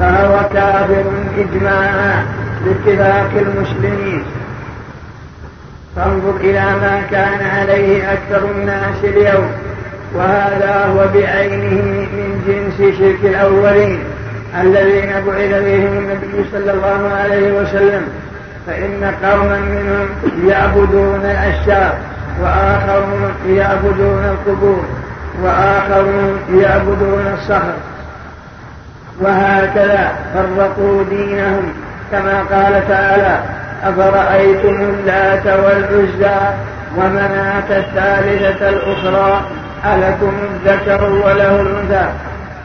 فهو 0.00 0.48
كافر 0.54 1.04
إجماعا 1.38 2.26
باتفاق 2.64 3.30
المسلمين. 3.36 4.24
فانظر 5.96 6.36
إلى 6.40 6.60
ما 6.60 7.02
كان 7.10 7.46
عليه 7.56 8.12
أكثر 8.12 8.50
الناس 8.50 9.04
اليوم 9.04 9.50
وهذا 10.14 10.86
هو 10.92 11.06
بعينه 11.14 11.82
من 12.16 12.42
جنس 12.46 12.98
شرك 12.98 13.34
الأولين 13.34 13.98
الذين 14.60 15.10
بعث 15.26 15.50
بهم 15.50 15.98
النبي 15.98 16.44
صلى 16.52 16.72
الله 16.72 17.10
عليه 17.14 17.52
وسلم. 17.52 18.02
فإن 18.66 19.12
قوما 19.22 19.58
منهم 19.58 20.08
يعبدون 20.50 21.20
الأشجار 21.24 21.94
وآخرون 22.42 23.32
يعبدون 23.48 24.24
القبور. 24.24 24.84
وآخرون 25.42 26.40
يعبدون 26.60 27.34
الصخر. 27.38 27.74
وهكذا 29.20 30.12
فرقوا 30.34 31.04
دينهم 31.10 31.72
كما 32.12 32.38
قال 32.50 32.88
تعالى 32.88 33.40
أفرأيتم 33.84 34.82
اللات 34.82 35.46
والعزى 35.46 36.40
ومناة 36.96 37.78
الثالثة 37.78 38.68
الأخرى 38.68 39.40
ألكم 39.84 40.32
الذكر 40.52 41.04
وله 41.04 41.60
الأنثى؟ 41.60 42.08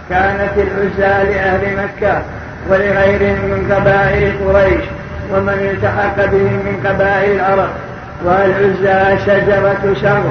كانت 0.09 0.51
العزى 0.57 1.33
لأهل 1.33 1.77
مكة 1.77 2.21
ولغيرهم 2.69 3.39
من 3.45 3.73
قبائل 3.75 4.33
قريش 4.47 4.83
ومن 5.33 5.69
التحق 5.73 6.25
بهم 6.25 6.53
من 6.65 6.83
قبائل 6.85 7.31
العرب. 7.35 7.69
والعزى 8.25 9.17
شجرة 9.25 9.93
شر 10.01 10.23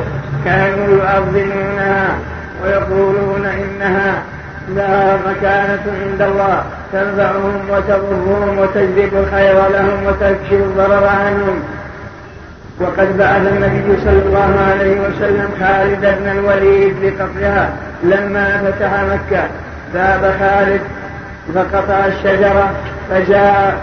كانوا 0.44 1.04
يعظمونها 1.04 2.08
ويقولون 2.64 3.46
إنها 3.46 4.22
لها 4.68 5.18
مكانة 5.26 5.82
عند 6.02 6.22
الله 6.22 6.62
تنفعهم 6.92 7.70
وتضرهم 7.70 8.58
وتجلب 8.58 9.14
الخير 9.14 9.54
لهم 9.54 10.06
وتكشف 10.06 10.52
الضرر 10.52 11.06
عنهم. 11.06 11.62
وقد 12.80 13.18
بعث 13.18 13.46
النبي 13.46 14.00
صلى 14.04 14.22
الله 14.26 14.66
عليه 14.70 15.00
وسلم 15.00 15.48
خالد 15.60 16.00
بن 16.00 16.30
الوليد 16.38 16.94
لقطعها 17.04 17.70
لما 18.02 18.62
فتح 18.64 18.90
مكة 19.02 19.44
ذهب 19.94 20.34
خالد 20.40 20.80
فقطع 21.54 22.06
الشجرة 22.06 22.70
فجاء 23.10 23.76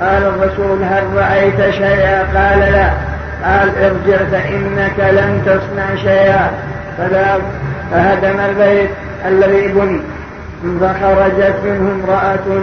قال 0.00 0.22
الرسول 0.22 0.82
هل 0.82 1.02
رأيت 1.16 1.74
شيئا؟ 1.74 2.22
قال 2.22 2.58
لا. 2.58 2.90
قال 3.44 3.70
ارجع 3.84 4.16
فإنك 4.30 4.98
لن 4.98 5.42
تصنع 5.46 6.02
شيئا. 6.02 6.50
فهدم 7.90 8.40
البيت 8.40 8.90
الذي 9.26 9.68
بني 9.68 10.00
فخرجت 10.80 11.54
منه 11.64 11.92
امرأة 11.94 12.60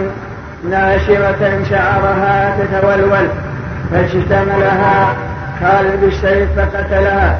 ناشرة 0.70 1.62
شعرها 1.70 2.56
تتولول 2.58 3.28
فاشتملها 3.92 5.14
خالد 5.60 6.00
بالسيف 6.00 6.48
فقتلها 6.56 7.38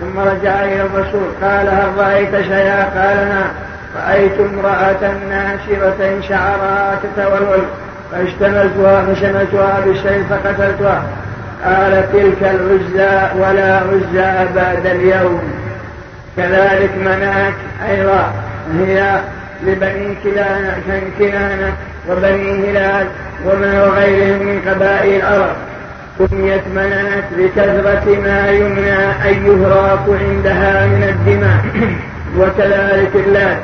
ثم 0.00 0.20
رجع 0.20 0.64
إلى 0.64 0.82
الرسول 0.82 1.28
قال 1.42 1.68
هل 1.68 1.98
رأيت 1.98 2.30
شيئا؟ 2.30 2.82
قال 2.82 3.28
نعم. 3.28 3.48
رأيت 3.96 4.40
امرأة 4.40 5.14
ناشرة 5.30 6.20
شعرها 6.28 6.98
تتولول 7.02 7.62
فاشتملتها 8.12 9.02
فشملتها 9.02 9.80
بالسيف 9.84 10.32
فقتلتها. 10.32 11.02
قال 11.64 12.12
تلك 12.12 12.42
العزى 12.42 13.28
ولا 13.38 13.76
عزى 13.76 14.48
بعد 14.56 14.86
اليوم. 14.86 15.40
كذلك 16.36 16.90
مناك 17.04 17.54
أيضا 17.90 18.32
هي 18.78 19.20
لبني 19.66 20.14
كنانة 21.18 21.72
وبني 22.10 22.70
هلال 22.70 23.06
وما 23.46 23.84
وغيرهم 23.84 24.46
من 24.46 24.62
قبائل 24.68 25.16
العرب. 25.16 25.56
سميت 26.18 26.62
منات 26.74 27.24
بكثرة 27.38 28.20
ما 28.24 28.50
يمنع 28.50 29.28
أن 29.28 29.46
يهراق 29.46 30.18
عندها 30.20 30.86
من 30.86 31.02
الدماء. 31.02 31.64
وكذلك 32.38 33.10
اللات 33.14 33.58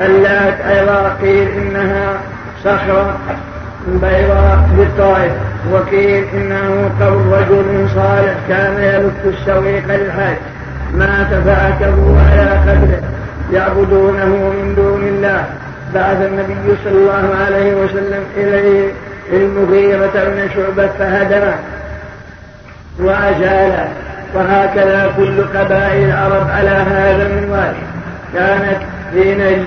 اللات 0.00 0.60
أيضا 0.60 1.16
قيل 1.22 1.48
إنها 1.48 2.20
صخرة 2.64 3.16
بيضاء 3.86 4.68
بالطائف 4.76 5.32
وقيل 5.72 6.24
إنه 6.34 6.90
قول 7.00 7.26
رجل 7.32 7.88
صالح 7.94 8.34
كان 8.48 8.82
يلف 8.82 9.38
السويق 9.38 9.86
للحاج. 9.86 10.36
مات 10.94 11.26
فأكبوا 11.26 12.18
على 12.20 12.50
قدره. 12.50 13.02
يعبدونه 13.52 14.26
من 14.26 14.74
دون 14.76 15.02
الله. 15.08 15.44
بعث 15.94 16.26
النبي 16.26 16.76
صلى 16.84 16.92
الله 16.92 17.36
عليه 17.44 17.74
وسلم 17.74 18.22
إليه 18.36 18.92
المغيرة 19.32 20.12
بن 20.14 20.48
شعبة 20.54 20.86
فهدمه 20.98 21.54
وأزاله 22.98 23.88
وهكذا 24.34 25.12
كل 25.16 25.42
قبائل 25.58 26.04
العرب 26.04 26.50
على 26.50 26.70
هذا 26.70 27.26
المنوال. 27.26 27.74
كانت 28.34 28.78
في 29.12 29.34
نجد 29.34 29.66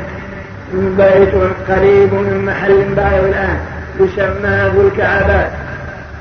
بيت 0.73 1.33
قريب 1.69 2.13
من 2.13 2.45
محل 2.45 2.83
بايع 2.95 3.19
الآن. 3.19 3.57
يسمى 3.99 4.71
ذو 4.75 4.87
الكعبات. 4.87 5.49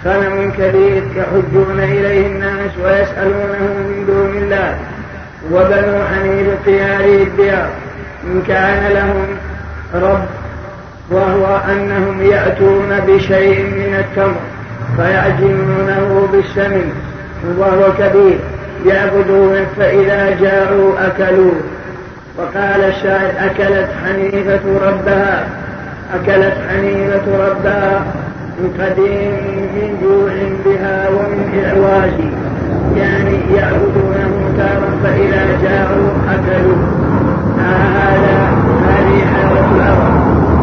صنم 0.05 0.53
كبير 0.59 1.03
يحجون 1.17 1.81
إليه 1.81 2.27
الناس 2.27 2.71
ويسألونه 2.85 3.63
من 3.89 4.05
دون 4.07 4.43
الله. 4.43 4.79
وبنو 5.53 6.05
حنيفة 6.05 6.57
في 6.65 6.81
هذه 6.81 7.23
الديار. 7.23 7.69
إن 8.25 8.43
كان 8.49 8.93
لهم 8.93 9.27
رب 9.95 10.25
وهو 11.11 11.61
أنهم 11.73 12.23
يأتون 12.23 13.01
بشيء 13.07 13.63
من 13.63 13.95
التمر 13.99 14.41
فيعجنونه 14.97 16.29
بالسمن 16.33 16.93
وهو 17.59 17.93
كبير. 17.99 18.39
يعبدون 18.87 19.67
فإذا 19.77 20.37
جاءوا 20.41 20.93
أكلوه 21.07 21.61
وقال 22.39 22.85
الشاعر 22.85 23.31
أكلت 23.39 23.89
حنيفة 24.05 24.61
ربها. 24.87 25.49
أكلت 26.15 26.55
حنيفة 26.71 27.49
ربها. 27.49 28.05
قديم 28.79 29.33
من 29.75 29.89
جوع 30.03 30.33
بها 30.65 31.09
ومن 31.09 31.65
إعواج 31.65 32.19
يعني 32.97 33.37
يعبدونه 33.57 34.33
تارا 34.59 34.91
فإذا 35.03 35.43
جاءوا 35.63 36.09
أكلوا. 36.35 36.77
هذا 37.59 38.39
هذه 38.89 39.17
حالة 39.33 39.67
الأرض. 39.77 40.15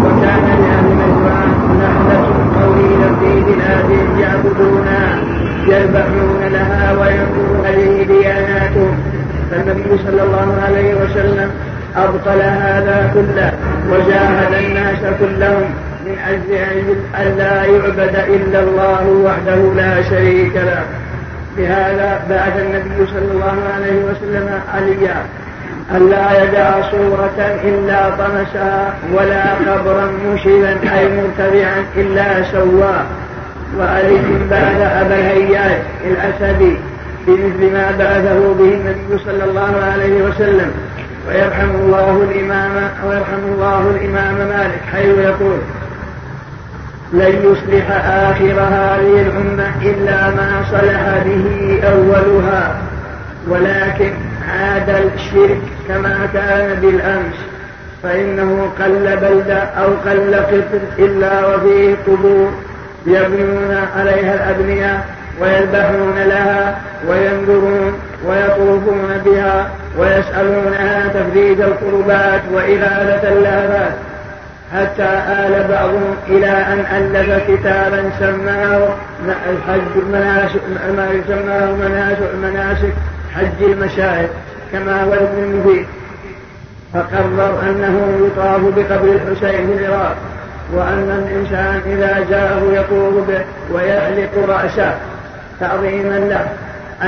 وكان 0.03 0.45
لأهل 0.61 0.87
نجران 1.01 1.49
نخلة 1.81 2.25
طويلة 2.61 3.09
في 3.19 3.31
بلادهم 3.47 4.19
يعبدونها 4.19 5.19
يذبحون 5.67 6.41
لها 6.51 6.91
وينظر 6.99 7.67
هذه 7.67 8.03
دياناتهم. 8.03 8.97
فالنبي 9.51 9.97
صلى 9.97 10.23
الله 10.23 10.61
عليه 10.67 10.95
وسلم 10.95 11.49
أبطل 11.95 12.41
هذا 12.41 13.11
كله 13.13 13.51
وجاهد 13.91 14.53
الناس 14.65 14.99
كلهم. 15.19 15.69
من 16.07 16.17
أجل 16.27 16.95
أن 17.21 17.37
لا 17.37 17.65
يعبد 17.65 18.15
إلا 18.35 18.59
الله 18.59 19.07
وحده 19.25 19.73
لا 19.75 20.09
شريك 20.09 20.55
له. 20.55 20.83
بهذا 21.57 22.19
بعث 22.29 22.59
النبي 22.59 23.11
صلى 23.11 23.31
الله 23.31 23.57
عليه 23.75 23.97
وسلم 24.05 24.61
عليا 24.73 25.25
ألا 25.95 26.43
يدع 26.43 26.91
صورة 26.91 27.59
إلا 27.63 28.09
طمسها 28.09 28.93
ولا 29.13 29.43
قبرا 29.53 30.11
مشيلا 30.33 30.69
أي 30.69 31.07
مرتفعا 31.17 31.85
إلا 31.95 32.43
سواه 32.51 33.05
وعلي 33.79 34.19
بعد 34.51 34.81
أبا 34.81 35.15
الهياج 35.15 35.81
الأسدي 36.05 36.77
بمثل 37.27 37.73
ما 37.73 37.91
بعثه 37.99 38.53
به 38.59 38.73
النبي 38.73 39.23
صلى 39.25 39.43
الله 39.43 39.75
عليه 39.93 40.23
وسلم. 40.23 40.71
ويرحم 41.27 41.69
الله 41.75 42.27
الإمام 42.31 42.91
ويرحم 43.07 43.43
الله 43.53 43.91
الإمام 43.95 44.35
مالك 44.35 44.81
حيث 44.93 45.17
يقول 45.17 45.57
لن 47.13 47.35
يصلح 47.43 47.91
آخر 48.05 48.59
هذه 48.59 49.21
الأمة 49.21 49.71
إلا 49.81 50.29
ما 50.29 50.63
صلح 50.71 51.23
به 51.25 51.79
أولها. 51.89 52.75
ولكن 53.47 54.13
عاد 54.49 54.89
الشرك 54.89 55.61
كما 55.87 56.29
كان 56.33 56.79
بالأمس. 56.81 57.35
فإنه 58.03 58.69
قل 58.79 59.17
بلدة 59.21 59.57
أو 59.57 59.87
قل 60.05 60.35
قطر 60.35 60.79
إلا 60.99 61.55
وفيه 61.55 61.95
قبور. 62.07 62.51
يبنون 63.07 63.77
عليها 63.97 64.33
الأبنياء 64.33 65.05
ويذبحون 65.41 66.15
لها 66.17 66.77
وينذرون 67.07 67.99
ويطوفون 68.27 69.21
بها 69.25 69.69
ويسألونها 69.99 71.07
تفريج 71.07 71.61
القربات 71.61 72.41
وإرادة 72.53 73.29
اللهفات 73.29 73.93
حتى 74.73 75.03
آل 75.29 75.67
بعضهم 75.69 76.15
إلى 76.27 76.49
أن 76.49 76.85
ألف 76.95 77.51
كتابا 77.51 78.11
سماه 78.19 78.87
الحج 79.25 80.03
مناسك 80.11 80.61
ما 80.97 81.07
يسماه 81.11 81.71
مناسك 81.71 82.35
مناسك 82.43 82.93
حج 83.35 83.63
المشاهد 83.63 84.29
كما 84.71 85.03
هو 85.03 85.13
ابن 85.13 85.43
المفيد. 85.43 85.85
فقرر 86.93 87.59
أنه 87.61 88.27
يطاف 88.27 88.61
بقبر 88.61 89.11
الحسين 89.11 89.67
في 89.67 89.85
العراق 89.85 90.15
وأن 90.73 91.23
الإنسان 91.27 91.81
إذا 91.85 92.25
جاءه 92.29 92.61
يطوف 92.71 93.27
به 93.27 93.41
ويحلق 93.73 94.49
رأسه 94.49 94.95
تعظيما 95.59 96.17
له. 96.17 96.47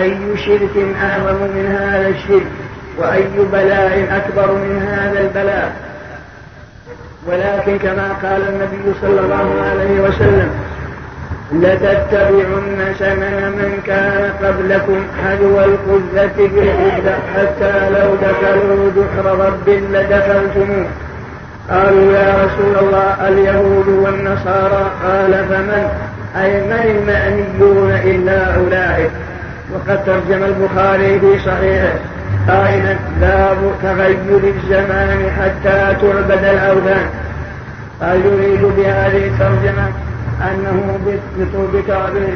أي 0.01 0.17
شرك 0.37 0.85
أعظم 1.03 1.35
من 1.35 1.77
هذا 1.79 2.07
الشرك 2.07 2.51
وأي 2.97 3.23
بلاء 3.51 4.07
أكبر 4.11 4.53
من 4.53 4.87
هذا 4.91 5.19
البلاء. 5.21 5.88
ولكن 7.27 7.77
كما 7.77 8.07
قال 8.23 8.41
النبي 8.49 8.93
صلى 9.01 9.19
الله 9.19 9.61
عليه 9.69 10.01
وسلم 10.01 10.49
لتتبعن 11.51 12.93
سنن 12.99 13.51
من 13.51 13.79
كان 13.87 14.31
قبلكم 14.43 15.03
حذو 15.23 15.59
القذة 15.59 16.31
بالقذة 16.37 17.17
حتى 17.35 17.89
لو 17.89 18.15
دخلوا 18.15 18.91
جحر 18.97 19.25
رب 19.45 19.69
لدخلتموه. 19.69 20.85
قالوا 21.69 22.13
يا 22.13 22.45
رسول 22.45 22.87
الله 22.87 23.27
اليهود 23.27 23.87
والنصارى 23.87 24.91
قال 25.03 25.45
فمن؟ 25.49 25.89
أي 26.43 26.61
من 26.61 26.79
المأنيون 26.85 27.91
إلا 27.91 28.55
أولئك. 28.55 29.11
وقد 29.73 30.05
ترجم 30.05 30.43
البخاري 30.43 31.19
في 31.19 31.39
صحيحه. 31.45 31.93
قائلا 32.49 32.95
باب 33.21 33.57
تغير 33.83 34.53
الزمان 34.55 35.19
حتى 35.39 35.95
تعبد 36.01 36.43
الأوثان. 36.43 37.05
قال 38.01 38.25
يريد 38.25 38.61
بهذه 38.61 39.27
الترجمة 39.27 39.87
أنه 40.41 40.97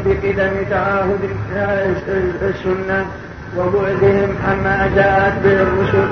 بقدم 0.06 0.54
تعاهد 0.70 1.20
السنة 2.42 3.06
وبعدهم 3.58 4.30
عما 4.48 4.90
جاءت 4.96 5.34
به 5.44 5.62
الرسل. 5.62 6.08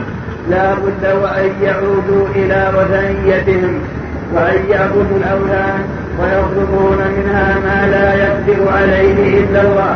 لا 0.50 0.74
بد 0.74 1.06
وأن 1.24 1.52
يعودوا 1.64 2.28
إلى 2.36 2.72
وثنيتهم 2.76 3.80
وأن 4.34 4.60
يعبدوا 4.70 5.18
الأوثان 5.18 5.80
ويطلبون 6.20 6.98
منها 7.18 7.56
ما 7.66 7.88
لا 7.92 8.16
يقدر 8.16 8.72
عليه 8.72 9.40
إلا 9.40 9.62
الله. 9.62 9.96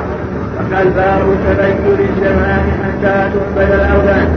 فقال 0.72 0.89
باب 0.89 1.22
تغير 1.45 2.09
الزمان 2.09 2.66
حتى 2.84 3.30
تعبد 3.34 3.72
الأوثان 3.72 4.28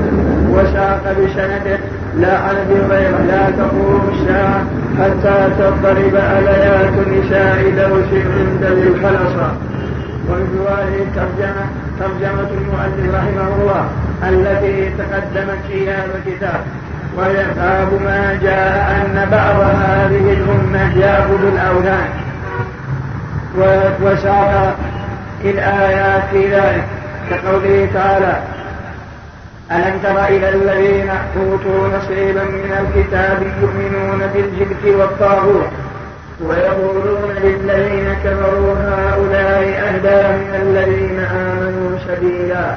وساق 0.51 1.03
بسنده 1.13 1.79
لا 2.17 2.39
عن 2.39 2.57
هريره 2.71 3.19
لا 3.29 3.51
تقوم 3.51 4.13
الساعة 4.13 4.65
حتى 4.99 5.49
تضطرب 5.59 6.15
اليات 6.39 6.93
نساء 7.09 7.71
دوس 7.71 8.11
عند 8.13 8.65
ذي 8.65 8.89
الخلصه 8.89 9.53
ومن 10.29 10.67
هذه 10.69 11.03
الترجمه 11.03 11.65
ترجمة 12.01 12.49
المؤلف 12.61 13.15
رحمه 13.15 13.49
الله 13.61 13.89
التي 14.29 14.91
تقدمت 14.99 15.59
في 15.69 15.91
هذا 15.91 16.11
الكتاب. 16.27 16.61
وهي 17.17 17.45
باب 17.57 17.89
ما 18.05 18.39
جاء 18.43 18.97
أن 18.97 19.29
بعض 19.31 19.61
هذه 19.61 20.33
الأمة 20.33 20.99
يعبد 21.01 21.45
الاوثان 21.53 22.09
وساق 24.03 24.77
الآيات 25.45 26.23
في 26.31 26.55
ذلك 26.55 26.85
كقوله 27.31 27.89
تعالى 27.95 28.43
ألم 29.73 29.99
تر 30.03 30.25
إلى 30.25 30.49
الذين 30.49 31.11
أوتوا 31.37 31.89
نصيبا 31.89 32.43
من 32.43 32.73
الكتاب 32.81 33.43
يؤمنون 33.63 34.31
بالجبت 34.35 34.85
والطاغوت 35.01 35.71
ويقولون 36.41 37.31
للذين 37.43 38.15
كفروا 38.25 38.75
هؤلاء 38.75 39.63
أهدى 39.63 40.39
من 40.39 40.55
الذين 40.63 41.19
آمنوا 41.21 41.99
سبيلا 42.09 42.75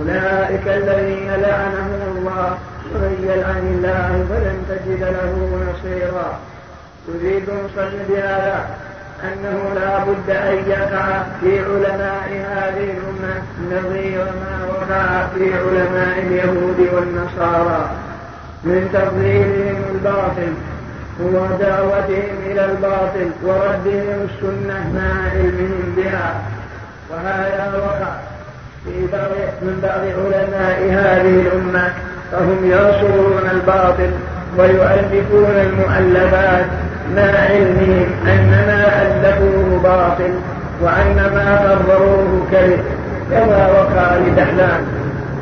أولئك 0.00 0.66
الذين 0.66 1.30
لعنهم 1.30 2.00
الله 2.16 2.58
ومن 2.94 3.14
يلعن 3.30 3.64
الله 3.74 4.26
فلن 4.28 4.56
تجد 4.68 5.02
له 5.02 5.32
نصيرا. 5.70 6.38
يريد 7.08 7.42
مصلي 7.42 8.02
بهذا. 8.08 8.66
أنه 9.24 9.74
لا 9.74 9.98
بد 9.98 10.30
أن 10.30 10.70
يقع 10.70 11.22
في 11.40 11.58
علماء 11.58 12.28
هذه 12.50 12.90
الأمة 12.96 13.42
نظير 13.72 14.24
ما 14.24 14.66
وقع 14.68 15.26
في 15.34 15.54
علماء 15.54 16.18
اليهود 16.18 16.88
والنصارى 16.92 17.90
من 18.64 18.90
تفضيلهم 18.92 19.82
الباطل 19.94 20.52
ودعوتهم 21.20 22.36
إلى 22.46 22.64
الباطل 22.64 23.30
وردهم 23.44 24.28
السنة 24.28 24.90
مع 24.94 25.30
علمهم 25.30 25.94
بها. 25.96 26.34
وهذا 27.10 27.72
وقع 27.78 28.12
في 28.84 29.06
بعض 29.12 29.30
من 29.62 29.80
بعض 29.82 30.00
علماء 30.00 30.78
هذه 30.90 31.40
الأمة. 31.40 31.92
فهم 32.32 32.58
ينصرون 32.64 33.50
الباطل 33.50 34.10
ويؤلفون 34.58 35.54
المؤلفات 35.56 36.66
مع 37.16 37.22
علمهم 37.50 38.06
أن 38.26 38.50
ما 38.50 39.02
ألفوه 39.02 39.80
باطل 39.82 40.32
وأن 40.82 41.16
ما 41.34 41.58
قرروه 41.58 42.42
كذب 42.52 42.80
كما 43.30 43.68
وقع 43.68 44.16
لدحلان. 44.16 44.80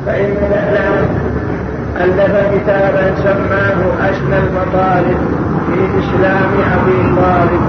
فإن 0.05 0.33
دحلان 0.51 1.05
ألف 2.01 2.55
كتابا 2.55 3.15
سماه 3.23 4.09
أسمى 4.09 4.37
المطالب 4.37 5.17
في 5.67 5.99
إسلام 5.99 6.51
أبي 6.73 7.15
طالب. 7.21 7.63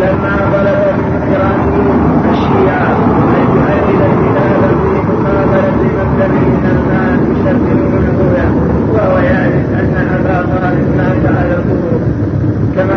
لما 0.00 0.34
طلب 0.52 0.80
من 0.98 1.22
إيرانيين 1.28 2.00
الشيعة 2.32 2.96
أن 3.36 3.46
يؤلف 3.56 4.00
الكتاب 4.10 4.70
في 4.82 4.98
مقابلة 5.08 6.38
من 6.38 6.64
الناس 6.74 7.20
يسبحونه 7.34 8.18
له 8.36 8.50
وهو 8.92 9.18
يعرف 9.18 9.64
أن 9.80 9.94
أبا 10.14 10.36
طالب 10.42 10.96
مات 10.96 11.24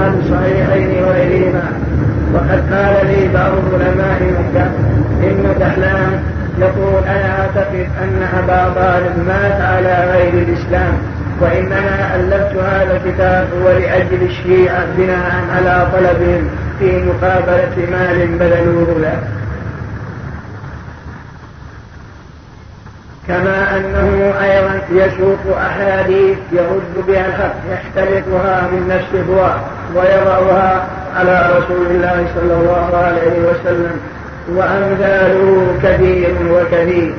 في 0.10 0.18
الصحيحين 0.20 1.04
وغيرهما. 1.04 1.64
وقد 2.34 2.62
قال 2.74 3.08
لي 3.08 3.28
بعض 3.34 3.52
علماء 3.74 4.20
مكة 4.40 4.66
إن 5.24 5.56
دحلان 5.60 6.24
يقول 6.60 7.04
أنا 7.08 7.40
أعتقد 7.40 7.88
أن 8.04 8.28
أبا 8.40 8.74
طالب 8.74 9.28
مات 9.28 9.62
على 9.62 10.12
غير 10.12 10.34
الإسلام 10.34 10.94
وإنما 11.42 12.16
ألفت 12.16 12.56
هذا 12.58 12.98
الكتاب 12.98 13.48
هو 13.62 13.70
لأجل 13.72 14.22
الشيعة 14.22 14.86
بناء 14.98 15.32
على 15.56 15.88
طلبهم 15.94 16.50
في 16.80 17.04
مقابلة 17.06 17.76
مال 17.92 18.28
بذلوه 18.28 19.00
له. 19.02 19.20
كما 23.28 23.78
أنه 23.78 24.34
أيضا 24.44 24.82
يسوق 24.92 25.58
أحاديث 25.58 26.38
يرد 26.52 27.06
بها 27.08 27.28
الحق 27.28 27.56
يختلطها 27.72 28.62
من 28.72 28.88
نفس 28.88 29.30
هو 29.30 29.56
ويضعها 29.96 30.88
على 31.16 31.50
رسول 31.58 31.86
الله 31.86 32.26
صلى 32.36 32.54
الله 32.54 32.98
عليه 32.98 33.40
وسلم. 33.50 34.00
وأمثاله 34.50 35.78
كثير 35.84 36.36
وكثير. 36.52 37.14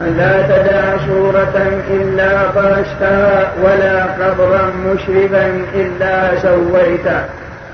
لا 0.00 0.42
تدع 0.42 0.96
صورة 1.06 1.82
إلا 1.90 2.50
طمستها 2.50 3.52
ولا 3.62 4.04
قبرا 4.04 4.72
مشربا 4.86 5.64
إلا 5.74 6.40
سويته 6.40 7.20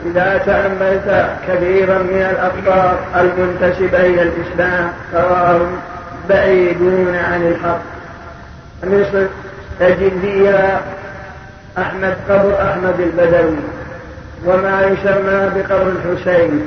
إذا 0.07 0.41
تأملت 0.47 1.31
كثيرا 1.49 1.99
من 1.99 2.27
الأخبار 2.31 2.99
المنتسبة 3.20 4.01
إلى 4.01 4.22
الإسلام 4.22 4.91
فراهم 5.12 5.66
بعيدون 6.29 7.14
عن 7.14 7.43
الحق. 7.47 7.83
مصر 8.85 9.27
تجد 9.81 10.12
فيها 10.22 10.81
أحمد 11.79 12.14
قبر 12.29 12.62
أحمد 12.62 13.01
البدوي. 13.01 13.57
وما 14.47 14.83
يسمى 14.83 15.51
بقبر 15.55 15.93
الحسين. 15.93 16.64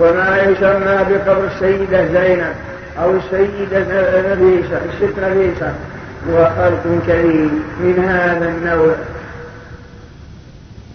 وما 0.00 0.38
يسمى 0.38 0.98
بقبر 1.10 1.44
السيدة 1.44 2.06
زينب 2.06 2.54
أو 3.02 3.10
السيدة 3.10 3.78
نبيسة 4.34 4.80
الست 4.92 5.18
نبيسة. 5.18 5.74
وخلق 6.32 6.82
كريم 7.06 7.64
من 7.80 8.04
هذا 8.08 8.48
النوع. 8.48 8.94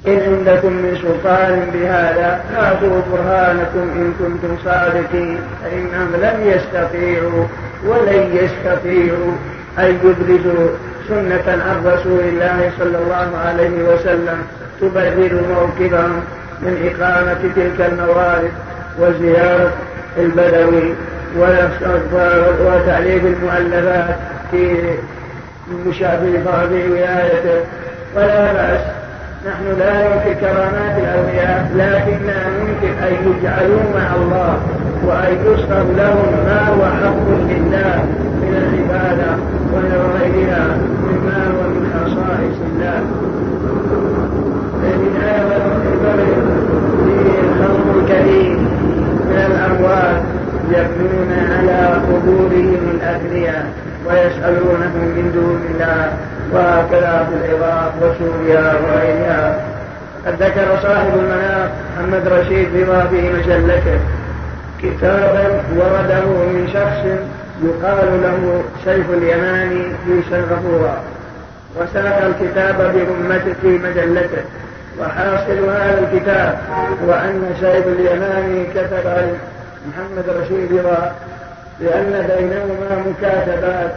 إن 0.07 0.19
عندكم 0.19 0.73
من 0.73 0.97
سلطان 1.01 1.69
بهذا 1.73 2.43
فأتوا 2.55 3.01
برهانكم 3.11 3.79
إن 3.79 4.13
كنتم 4.19 4.57
صادقين 4.65 5.39
فإنهم 5.63 6.15
لم 6.15 6.37
يستطيعوا 6.43 7.45
ولن 7.85 8.29
يستطيعوا 8.33 9.31
أن 9.79 9.99
يبرزوا 10.03 10.69
سنة 11.07 11.63
عن 11.63 11.85
رسول 11.85 12.19
الله 12.19 12.71
صلى 12.79 12.97
الله 12.97 13.37
عليه 13.45 13.93
وسلم 13.93 14.37
تبرر 14.81 15.41
موكبهم 15.49 16.23
من 16.61 16.91
إقامة 16.91 17.37
تلك 17.55 17.91
الموارد 17.91 18.51
وزيارة 18.99 19.73
البدوي 20.17 20.93
وتعليق 22.65 23.23
المؤلفات 23.23 24.15
في 24.51 24.77
مشابه 25.85 26.67
في 26.69 26.89
ولايته. 26.91 27.65
ولا 28.15 28.53
بأس 28.53 29.00
نحن 29.45 29.79
لا 29.79 29.93
ننكر 29.93 30.33
كرامات 30.41 30.97
الأولياء 30.97 31.71
لكننا 31.75 32.39
ننكر 32.49 32.93
أن 33.07 33.13
يجعلوا 33.27 33.83
مع 33.95 34.15
الله 34.15 34.57
وأن 35.05 35.35
يصرف 35.45 35.85
لهم 35.97 36.31
ما 36.45 36.67
هو 36.69 36.83
حق 36.85 37.27
لله 37.49 38.05
من 38.41 38.53
العبادة 38.61 39.31
ومن 39.73 40.17
غيرها 40.19 40.77
مما 41.07 41.47
هو 41.47 41.69
من 41.69 41.83
خصائص 41.93 42.57
الله. 42.69 43.01
فمن 44.81 45.13
هذا 45.21 45.61
فيه 47.05 47.39
الخلق 47.43 47.85
الكريم 47.97 48.57
من 49.29 49.37
الأموات 49.51 50.21
يبنون 50.69 51.31
على 51.51 52.01
قبورهم 52.09 52.83
الأثرياء 52.95 53.65
ويسألونهم 54.05 55.03
من 55.15 55.31
دون 55.33 55.61
الله 55.73 56.13
وهكذا 56.53 57.27
في 57.29 57.35
العراق 57.35 57.93
وسوريا 58.01 58.73
وغيرها. 58.73 59.65
قد 60.25 60.43
ذكر 60.43 60.67
صاحب 60.83 61.13
المناق 61.15 61.71
محمد 61.97 62.27
رشيد 62.27 62.67
في 63.09 63.31
مجلته. 63.37 63.99
كتابا 64.81 65.61
ورده 65.77 66.25
من 66.25 66.69
شخص 66.73 67.03
يقال 67.63 68.21
له 68.23 68.63
سيف 68.85 69.09
اليماني 69.09 69.83
في 70.05 70.21
سنغافورة 70.29 71.01
وساق 71.75 72.21
الكتاب 72.25 72.75
برمته 72.77 73.53
في 73.61 73.67
مجلته. 73.67 74.43
وحاصل 74.99 75.69
هذا 75.69 75.99
الكتاب 75.99 76.57
هو 77.05 77.13
أن 77.13 77.55
سيف 77.59 77.87
اليماني 77.87 78.65
كتب 78.65 79.37
محمد 79.89 80.25
رشيد 80.41 80.79
رضا 80.79 81.11
لأن 81.79 82.27
بينهما 82.27 83.03
مكاتبات. 83.07 83.91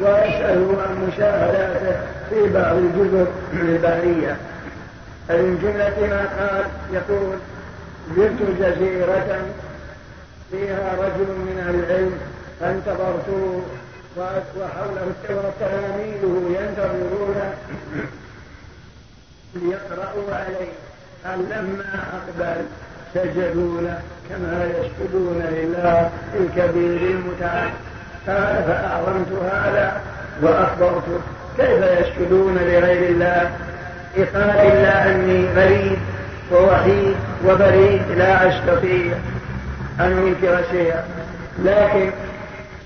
ويسأل 0.00 0.76
عن 0.88 1.08
مشاهداته 1.08 2.00
في 2.30 2.48
بعض 2.54 2.76
الجزر 2.76 3.26
البحرية 3.52 4.36
فمن 5.28 5.58
جملة 5.62 6.08
ما 6.10 6.22
قال 6.38 6.64
يقول 6.92 7.36
زرت 8.16 8.40
جزيرة 8.60 9.42
فيها 10.50 10.92
رجل 10.98 11.28
من 11.28 11.58
العلم 11.68 12.18
فانتظرته 12.60 13.62
وحوله 14.16 15.12
تلاميذه 15.60 16.34
ينتظرون 16.60 17.36
ليقرأوا 19.54 20.34
عليه. 20.34 20.72
قال 21.24 21.38
لما 21.38 22.04
أقبل 22.16 22.64
سجدوا 23.14 23.80
له 23.80 24.00
كما 24.28 24.64
يسجدون 24.64 25.42
لله 25.50 26.10
الكبير 26.34 27.10
المتعال. 27.10 27.70
فأعظمت 28.26 29.32
هذا 29.52 30.00
وأخبرته 30.42 31.20
كيف 31.56 31.84
يسجدون 32.00 32.54
لغير 32.54 33.10
الله؟ 33.10 33.50
إقال 34.16 34.50
إلا 34.50 35.10
أني 35.10 35.46
غريب 35.56 35.98
ووحيد 36.52 37.16
وبريد 37.46 38.02
لا 38.16 38.48
أستطيع 38.48 39.12
أن 40.00 40.12
أنكر 40.12 40.62
شيئا. 40.70 41.04
لكن 41.64 42.10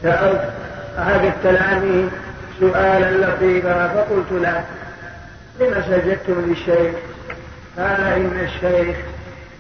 سألت 0.03 0.51
أحد 0.99 1.25
التلاميذ 1.25 2.09
سؤالا 2.61 3.27
لطيفا 3.27 3.89
فقلت 3.89 4.33
له 4.43 4.65
لم 5.61 5.83
سجدتم 5.89 6.41
للشيخ؟ 6.41 6.95
قال 7.79 8.01
إن 8.01 8.41
الشيخ 8.41 8.97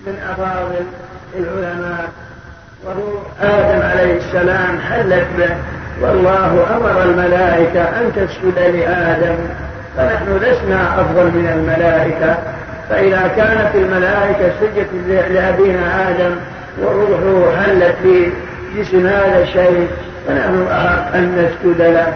من 0.07 0.18
أفاضل 0.31 0.87
العلماء. 1.37 2.09
وهو 2.87 3.18
آدم 3.43 3.82
عليه 3.82 4.16
السلام 4.16 4.78
حلت 4.78 5.26
به. 5.39 5.57
والله 6.01 6.66
أمر 6.76 7.03
الملائكة 7.03 7.82
أن 7.82 8.12
تسجد 8.16 8.59
لآدم. 8.59 9.35
فنحن 9.97 10.37
لسنا 10.37 11.01
أفضل 11.01 11.24
من 11.24 11.49
الملائكة. 11.55 12.39
فإذا 12.91 13.30
كانت 13.37 13.74
الملائكة 13.74 14.53
سجدت 14.61 14.89
لأبينا 15.30 16.11
آدم 16.11 16.37
وروحه 16.82 17.62
حلت 17.62 17.95
في 18.03 18.30
جسم 18.76 19.07
هذا 19.07 19.43
الشيء 19.43 19.89
فنحن 20.28 20.66
أحق 20.72 21.14
أن 21.14 21.37
نسجد 21.37 21.80
له. 21.82 22.12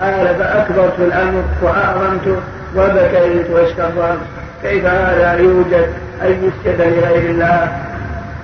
قال 0.00 0.34
فأكبرت 0.38 0.98
الأمر 0.98 1.42
وأعظمته 1.62 2.36
وبكيت 2.76 3.50
واستغفرت. 3.50 4.18
كيف 4.62 4.86
هذا 4.86 5.34
يوجد 5.34 5.88
أن 6.22 6.50
يسجد 6.66 6.80
لغير 6.80 7.30
الله؟ 7.30 7.68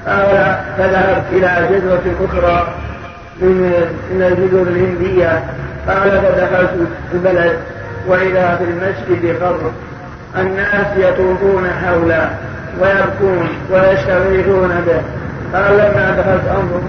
قال 0.06 0.56
فذهبت 0.78 1.24
إلى 1.32 1.68
جزرة 1.70 2.02
أخرى 2.24 2.74
من 3.42 3.72
من 4.14 4.22
الجزر 4.22 4.62
الهندية. 4.62 5.44
قال 5.88 6.10
فدخلت 6.10 6.70
البلد 7.14 7.56
وإذا 8.08 8.56
في 8.56 8.64
المسجد 8.64 9.42
قبر 9.42 9.70
الناس 10.38 10.86
يطوفون 10.96 11.64
حوله 11.84 12.30
ويبكون 12.80 13.48
ويستغيثون 13.72 14.68
به. 14.86 15.02
قال 15.58 15.72
لما 15.72 16.16
دخلت 16.18 16.48
أنظر 16.48 16.80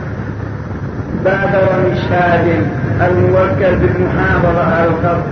بادرني 1.26 1.92
الشاهد 1.94 2.68
الموكل 3.02 3.76
بالمحاضرة 3.76 4.76
على 4.76 4.88
الخط 4.88 5.24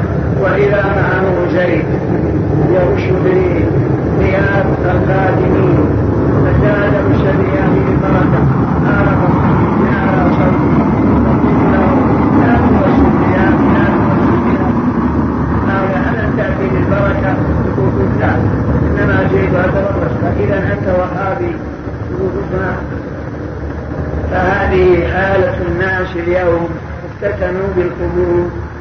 وإذا 0.41 0.83
معه 0.83 1.51
زيت 1.51 1.85
يرش 2.69 3.03
به 3.03 3.65
ثياب 4.19 4.65
الخادمين 4.85 6.02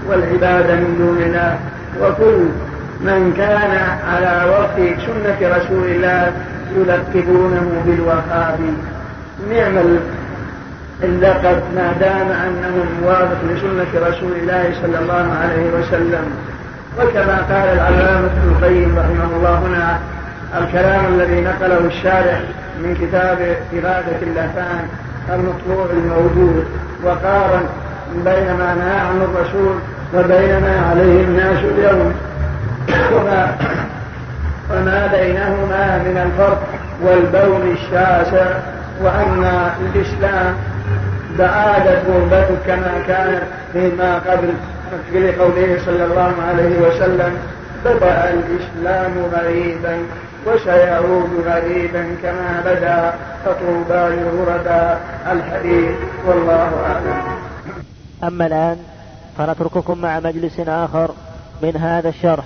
والعبادة 0.08 0.74
من 0.74 0.94
دون 0.98 1.22
الله 1.22 1.58
وكل 2.02 2.42
من 3.00 3.34
كان 3.36 3.98
على 4.08 4.50
وقت 4.50 4.76
سنة 5.06 5.56
رسول 5.56 5.88
الله 5.88 6.32
يلقبونه 6.76 7.82
بالوهاب 7.86 8.58
نعم 9.50 9.78
اللقب 11.02 11.62
ما 11.76 11.92
دام 12.00 12.28
أنه 12.30 12.84
موافق 13.02 13.38
لسنة 13.44 14.08
رسول 14.08 14.32
الله 14.32 14.72
صلى 14.82 14.98
الله 14.98 15.34
عليه 15.42 15.70
وسلم. 15.78 16.24
وكما 16.98 17.36
قال 17.36 17.68
العلامة 17.78 18.26
ابن 18.26 18.48
القيم 18.50 18.98
رحمه 18.98 19.36
الله 19.36 19.58
هنا 19.58 19.98
الكلام 20.60 21.14
الذي 21.14 21.40
نقله 21.40 21.78
الشارح 21.86 22.40
من 22.78 22.94
كتاب 23.00 23.38
إرادة 23.72 24.22
اللهفان 24.22 24.88
المطبوع 25.34 25.86
الموجود 25.92 26.64
وقارن 27.04 27.62
بين 28.24 28.46
ما 28.58 28.74
نهى 28.74 28.98
عنه 29.00 29.24
الرسول 29.24 29.74
وبين 30.14 30.60
ما 30.60 30.86
عليه 30.90 31.24
الناس 31.24 31.58
اليوم. 31.58 32.14
وما, 33.12 33.56
وما 34.72 35.06
بينهما 35.06 35.98
من 35.98 36.16
الفرق 36.26 36.62
والبون 37.02 37.76
الشاسع 37.76 38.46
وأن 39.02 39.70
الإسلام 39.80 40.54
بعادت 41.38 42.02
غربته 42.08 42.56
كما 42.66 42.92
كانت 43.06 43.42
فيما 43.72 44.18
قبل 44.18 44.54
في 45.12 45.36
قوله 45.36 45.78
صلى 45.86 46.04
الله 46.04 46.32
عليه 46.48 46.80
وسلم 46.80 47.38
بدأ 47.84 48.30
الإسلام 48.30 49.12
غريبا 49.34 49.98
وسيعود 50.46 51.30
غريبا 51.46 52.16
كما 52.22 52.62
بدا 52.64 53.12
فطوبى 53.44 54.16
للغرباء 54.16 55.00
الحديث 55.32 55.90
والله 56.26 56.70
أعلم. 56.86 57.22
أما 58.24 58.46
الآن 58.46 58.76
فنترككم 59.38 60.00
مع 60.00 60.20
مجلس 60.20 60.60
آخر 60.60 61.10
من 61.62 61.76
هذا 61.76 62.08
الشرح. 62.08 62.44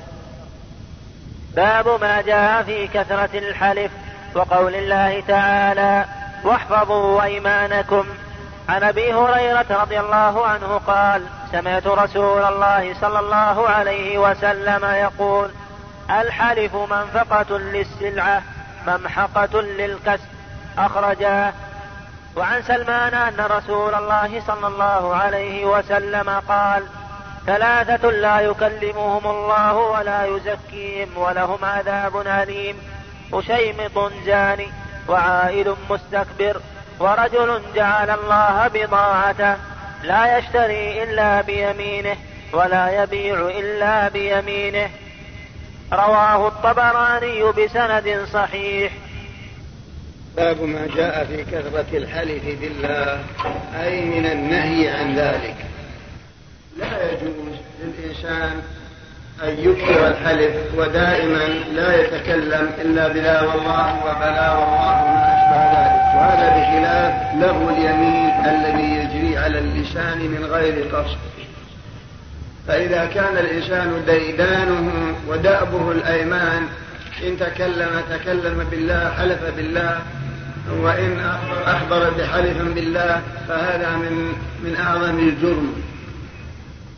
باب 1.57 2.01
ما 2.01 2.21
جاء 2.21 2.63
في 2.63 2.87
كثرة 2.87 3.39
الحلف 3.39 3.91
وقول 4.35 4.75
الله 4.75 5.21
تعالى 5.21 6.05
واحفظوا 6.45 7.23
أيمانكم. 7.23 8.05
عن 8.69 8.83
أبي 8.83 9.15
هريرة 9.15 9.67
رضي 9.71 10.01
الله 10.01 10.47
عنه 10.47 10.81
قال 10.87 11.23
سمعت 11.53 11.87
رسول 11.87 12.43
الله 12.43 12.95
صلى 13.01 13.19
الله 13.19 13.69
عليه 13.69 14.19
وسلم 14.19 14.85
يقول 14.85 15.51
الحلف 16.11 16.75
منفقة 16.75 17.59
للسلعة 17.59 18.43
ممحقة 18.87 19.61
للكسب. 19.61 20.29
أخرجاه 20.79 21.53
وعن 22.37 22.63
سلمان 22.63 23.15
أن 23.15 23.47
رسول 23.51 23.95
الله 23.95 24.43
صلى 24.47 24.67
الله 24.67 25.17
عليه 25.17 25.65
وسلم 25.65 26.31
قال 26.49 26.83
ثلاثة 27.47 28.11
لا 28.11 28.41
يكلمهم 28.41 29.27
الله 29.27 29.77
ولا 29.77 30.27
يزكيهم 30.27 31.09
ولهم 31.17 31.65
عذاب 31.65 32.17
أليم. 32.27 32.77
وشيمط 33.33 34.13
زاني 34.27 34.69
وعائل 35.09 35.75
مستكبر 35.91 36.61
ورجل 37.01 37.63
جعل 37.75 38.11
الله 38.11 38.69
بضاعته 38.69 39.57
لا 40.03 40.39
يشتري 40.39 41.03
إلا 41.03 41.41
بيمينه 41.41 42.17
ولا 42.53 43.03
يبيع 43.03 43.49
إلا 43.49 44.09
بيمينه. 44.09 44.91
رواه 45.93 46.49
الطبراني 46.49 47.43
بسند 47.43 48.27
صحيح. 48.33 48.93
باب 50.37 50.63
ما 50.63 50.89
جاء 50.97 51.25
في 51.25 51.45
كثرة 51.45 51.87
الحلف 51.97 52.45
بالله 52.61 53.25
أي 53.83 54.01
من 54.05 54.27
النهي 54.27 54.89
عن 54.89 55.15
ذلك. 55.15 55.57
لا 56.79 57.13
يجوز 57.13 57.57
للإنسان 57.83 58.63
أن 59.43 59.55
يكثر 59.59 60.09
الحلف 60.09 60.55
ودائما 60.77 61.45
لا 61.73 62.01
يتكلم 62.01 62.71
إلا 62.81 63.09
بلا 63.09 63.43
والله 63.43 64.05
وبلا 64.05 64.53
والله 64.53 65.03
وما 65.03 65.27
أشبه 65.37 65.63
ذلك. 65.73 65.97
وهذا 66.17 66.49
بخلاف 66.57 67.35
لغو 67.43 67.71
اليمين 67.71 68.31
الذي 68.31 68.95
يجري 68.95 69.39
على 69.39 69.59
اللسان 69.59 70.19
من 70.19 70.45
غير 70.51 70.97
قصد. 70.97 71.19
فإذا 72.69 73.07
كان 73.15 73.37
الإنسان 73.37 74.03
ديدانه 74.07 75.15
ودأبه 75.29 75.93
الأيمان 75.93 76.63
إن 77.27 77.39
تكلم 77.39 78.03
تكلم 78.11 78.67
بالله 78.71 79.11
حلف 79.19 79.43
بالله 79.57 79.99
وإن 80.81 81.37
أخبر 81.67 82.11
بحلف 82.11 82.63
بالله 82.75 83.23
فهذا 83.49 83.97
من 83.97 84.33
من 84.65 84.77
أعظم 84.77 85.19
الجرم. 85.19 85.83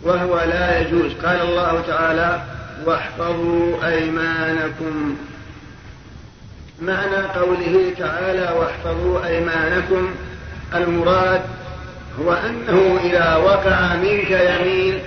وهو 0.03 0.37
لا 0.37 0.81
يجوز. 0.81 1.13
قال 1.13 1.41
الله 1.41 1.83
تعالى 1.87 2.43
واحفظوا 2.87 3.89
أيمانكم. 3.89 5.17
معنى 6.83 7.17
قوله 7.17 7.93
تعالى 7.99 8.55
واحفظوا 8.59 9.27
أيمانكم. 9.27 10.15
المراد 10.75 11.41
هو 12.21 12.33
أنه 12.33 13.01
إذا 13.05 13.37
وقع 13.37 13.95
منك 13.95 14.31
يمين 14.31 15.01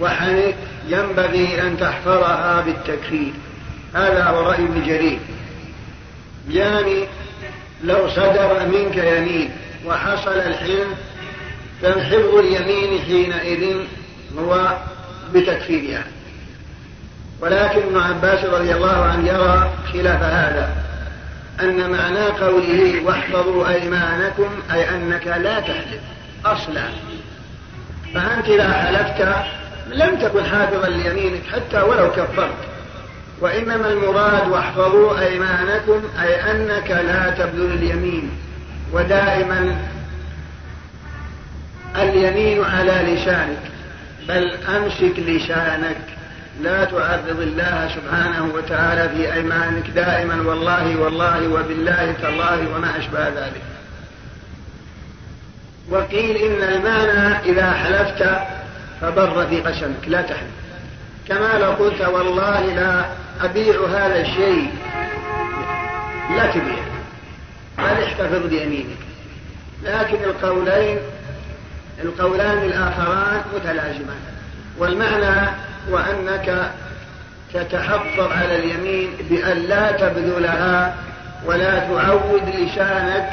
وحنك 0.00 0.56
ينبغي 0.88 1.60
أن 1.60 1.76
تحفظها 1.80 2.60
بالتكفير. 2.60 3.32
هذا 3.94 4.24
هو 4.24 4.40
رأي 4.40 4.64
ابن 4.64 4.86
جرير. 4.86 5.18
يعني 6.50 7.04
لو 7.84 8.08
صدر 8.08 8.66
منك 8.66 8.96
يمين 8.96 9.50
وحصل 9.86 10.32
الحلم 10.32 10.94
فحفظ 11.82 12.34
اليمين 12.34 13.00
حينئذ 13.00 13.76
هو 14.38 14.76
بتكفيرها. 15.34 16.04
ولكن 17.40 17.82
ابن 17.82 17.96
عباس 17.96 18.44
رضي 18.44 18.74
الله 18.74 19.04
عنه 19.04 19.28
يرى 19.28 19.70
خلاف 19.92 20.22
هذا 20.22 20.70
أن 21.60 21.90
معنى 21.90 22.24
قوله 22.24 23.02
واحفظوا 23.04 23.68
أيمانكم 23.68 24.48
أي 24.72 24.88
أنك 24.88 25.26
لا 25.26 25.60
تحلف 25.60 26.00
أصلا. 26.44 26.82
فأنت 28.14 28.48
إذا 28.48 28.72
حلفت 28.72 29.28
لم 29.88 30.16
تكن 30.16 30.44
حافظا 30.44 30.88
ليمينك 30.88 31.42
حتى 31.52 31.82
ولو 31.82 32.10
كفرت. 32.10 32.54
وإنما 33.40 33.90
المراد 33.90 34.48
واحفظوا 34.48 35.20
أيمانكم 35.20 36.02
أي 36.22 36.50
أنك 36.50 36.90
لا 36.90 37.30
تبذل 37.30 37.72
اليمين. 37.72 38.30
ودائما 38.92 39.76
اليمين 41.96 42.64
على 42.64 42.92
لسانك. 42.92 43.77
بل 44.28 44.50
أمسك 44.76 45.18
لسانك. 45.18 46.00
لا 46.60 46.84
تعرض 46.84 47.40
الله 47.40 47.90
سبحانه 47.94 48.50
وتعالى 48.54 49.08
في 49.08 49.34
أيمانك 49.34 49.90
دائما 49.90 50.42
والله 50.50 50.96
والله 50.96 51.48
وبالله 51.48 52.14
تالله 52.22 52.76
وما 52.76 52.98
أشبه 52.98 53.28
ذلك. 53.28 53.62
وقيل 55.90 56.36
إن 56.36 56.62
المعنى 56.62 57.38
إذا 57.50 57.72
حلفت 57.72 58.38
فبر 59.00 59.46
في 59.46 59.60
قسمك 59.60 60.08
لا 60.08 60.22
تحلف. 60.22 60.58
كما 61.28 61.58
لو 61.58 61.70
قلت 61.70 62.00
والله 62.00 62.60
لا 62.60 63.04
أبيع 63.40 63.86
هذا 63.86 64.20
الشيء. 64.20 64.72
لا 66.36 66.50
تبيع 66.50 66.84
بل 67.78 68.02
احتفظ 68.04 68.46
بيمينك. 68.46 68.98
لكن 69.84 70.24
القولين 70.24 70.98
القولان 72.02 72.58
الآخران 72.58 73.42
متلازمان. 73.54 74.20
والمعنى 74.78 75.50
وأنك 75.90 76.72
تتحفظ 77.54 78.32
على 78.32 78.56
اليمين 78.56 79.10
بأن 79.30 79.56
لا 79.56 79.92
تبذلها 79.92 80.96
ولا 81.46 81.78
تعود 81.78 82.42
لسانك 82.48 83.30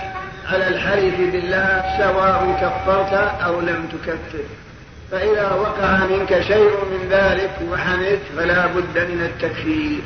على 0.52 0.68
الحلف 0.68 1.16
بالله 1.18 1.84
سواء 1.98 2.58
كفرت 2.62 3.14
أو 3.44 3.62
لم 3.62 3.88
تكفر. 3.94 4.44
فإذا 5.12 5.52
وقع 5.52 5.98
منك 6.06 6.42
شيء 6.42 6.70
من 6.92 7.08
ذلك 7.10 7.52
وحنث 7.72 8.20
فلا 8.38 8.66
بد 8.66 8.98
من 8.98 9.22
التكفير. 9.22 10.00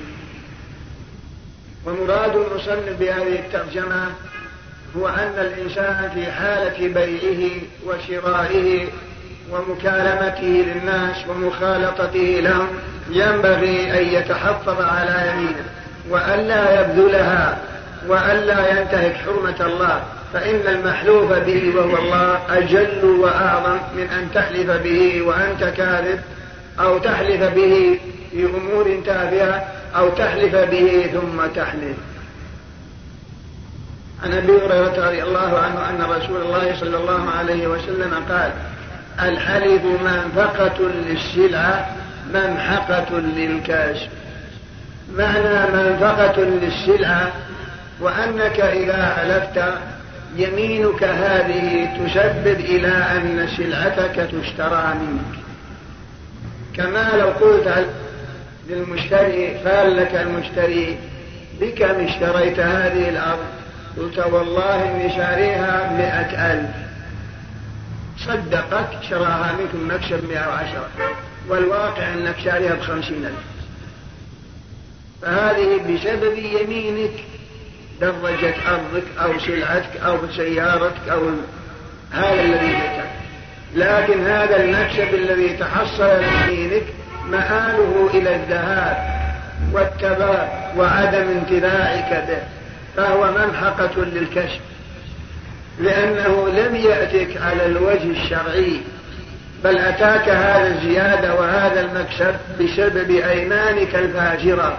ومراد 1.86 2.36
المصنف 2.36 3.00
بهذه 3.00 3.40
الترجمة 3.40 4.06
هو 4.98 5.08
أن 5.08 5.34
الإنسان 5.38 6.12
في 6.14 6.32
حالة 6.32 6.88
بيعه 6.88 7.52
وشرائه 7.86 8.88
ومكالمته 9.52 10.66
للناس 10.74 11.16
ومخالطته 11.30 12.40
لهم 12.44 12.68
ينبغي 13.10 14.00
أن 14.00 14.14
يتحفظ 14.14 14.82
على 14.82 15.30
يمينه 15.30 15.66
وألا 16.10 16.82
يبذلها 16.82 17.58
وألا 18.08 18.80
ينتهك 18.80 19.14
حرمة 19.14 19.66
الله. 19.66 20.04
فإن 20.34 20.62
المحلوف 20.68 21.32
به 21.32 21.74
وهو 21.76 21.98
الله 21.98 22.40
أجل 22.50 23.06
وأعظم 23.06 23.78
من 23.96 24.08
أن 24.20 24.28
تحلف 24.34 24.72
به 24.72 25.22
وأنت 25.22 25.64
كاذب 25.64 26.20
أو 26.80 26.98
تحلف 26.98 27.44
به 27.44 28.00
في 28.32 28.46
أمور 28.46 29.02
تافهة 29.06 29.64
أو 29.96 30.10
تحلف 30.10 30.56
به 30.56 31.10
ثم 31.14 31.46
تحلف. 31.56 31.96
عن 34.24 34.34
أبي 34.34 34.52
هريرة 34.52 35.08
رضي 35.08 35.24
الله 35.24 35.60
عنه 35.60 35.90
أن 35.90 36.02
رسول 36.02 36.42
الله 36.42 36.80
صلى 36.80 36.98
الله 36.98 37.30
عليه 37.30 37.68
وسلم 37.68 38.14
قال 38.30 38.52
الحلف 39.20 39.82
منفقة 39.84 40.90
للسلعه 40.90 41.96
ممحقه 42.34 43.20
للكاش. 43.20 43.98
معنى 45.18 45.72
منفقة 45.74 46.42
للسلعه 46.42 47.32
وأنك 48.02 48.60
إذا 48.60 49.06
حلفت 49.06 49.74
يمينك 50.36 51.04
هذه 51.04 51.90
تسبب 51.98 52.60
إلى 52.60 52.88
أن 52.88 53.48
سلعتك 53.58 54.16
تشترى 54.16 54.94
منك. 55.02 55.40
كما 56.74 57.10
لو 57.18 57.28
قلت 57.28 57.86
للمشتري 58.70 59.48
قال 59.66 59.98
لك 59.98 60.16
المشتري؟ 60.16 60.98
بكم 61.62 62.06
اشتريت 62.06 62.60
هذه 62.60 63.10
الأرض؟ 63.10 63.59
قلت 64.00 64.20
والله 64.20 64.92
إني 64.92 65.10
شاريها 65.10 65.92
مئة 65.98 66.54
ألف. 66.54 66.70
صدقك 68.26 68.88
شراها 69.10 69.56
منكم 69.60 69.96
مكسب 69.96 70.30
مئة 70.30 70.48
وعشرة. 70.48 70.90
والواقع 71.48 72.14
أنك 72.14 72.36
شاريها 72.44 72.76
بخمسين 72.76 73.26
ألف. 73.26 73.44
فهذه 75.22 75.78
بسبب 75.78 76.38
يمينك 76.38 77.14
درجت 78.02 78.56
أرضك 78.68 79.04
أو 79.20 79.40
سلعتك 79.40 79.98
أو 80.06 80.18
سيارتك 80.36 81.10
أو 81.12 81.30
هذا 82.12 82.42
الذي 82.42 82.68
جئتك. 82.68 83.10
لكن 83.76 84.26
هذا 84.26 84.64
المكسب 84.64 85.14
الذي 85.14 85.50
تحصل 85.50 86.24
يمينك 86.24 86.84
مآله 87.28 88.10
إلى 88.14 88.36
الذهاب 88.36 89.20
والتباب 89.74 90.74
وعدم 90.78 91.28
انتفاعك 91.30 92.28
به. 92.28 92.59
فهو 93.00 93.32
ممحقة 93.32 94.06
للكشف 94.06 94.60
لأنه 95.80 96.50
لم 96.50 96.76
يأتك 96.76 97.42
على 97.42 97.66
الوجه 97.66 98.12
الشرعي 98.12 98.82
بل 99.64 99.78
أتاك 99.78 100.30
هذا 100.30 100.68
الزيادة 100.68 101.34
وهذا 101.34 101.82
المكسب 101.82 102.36
بسبب 102.60 103.12
أيمانك 103.12 103.96
الفاجرة. 103.96 104.78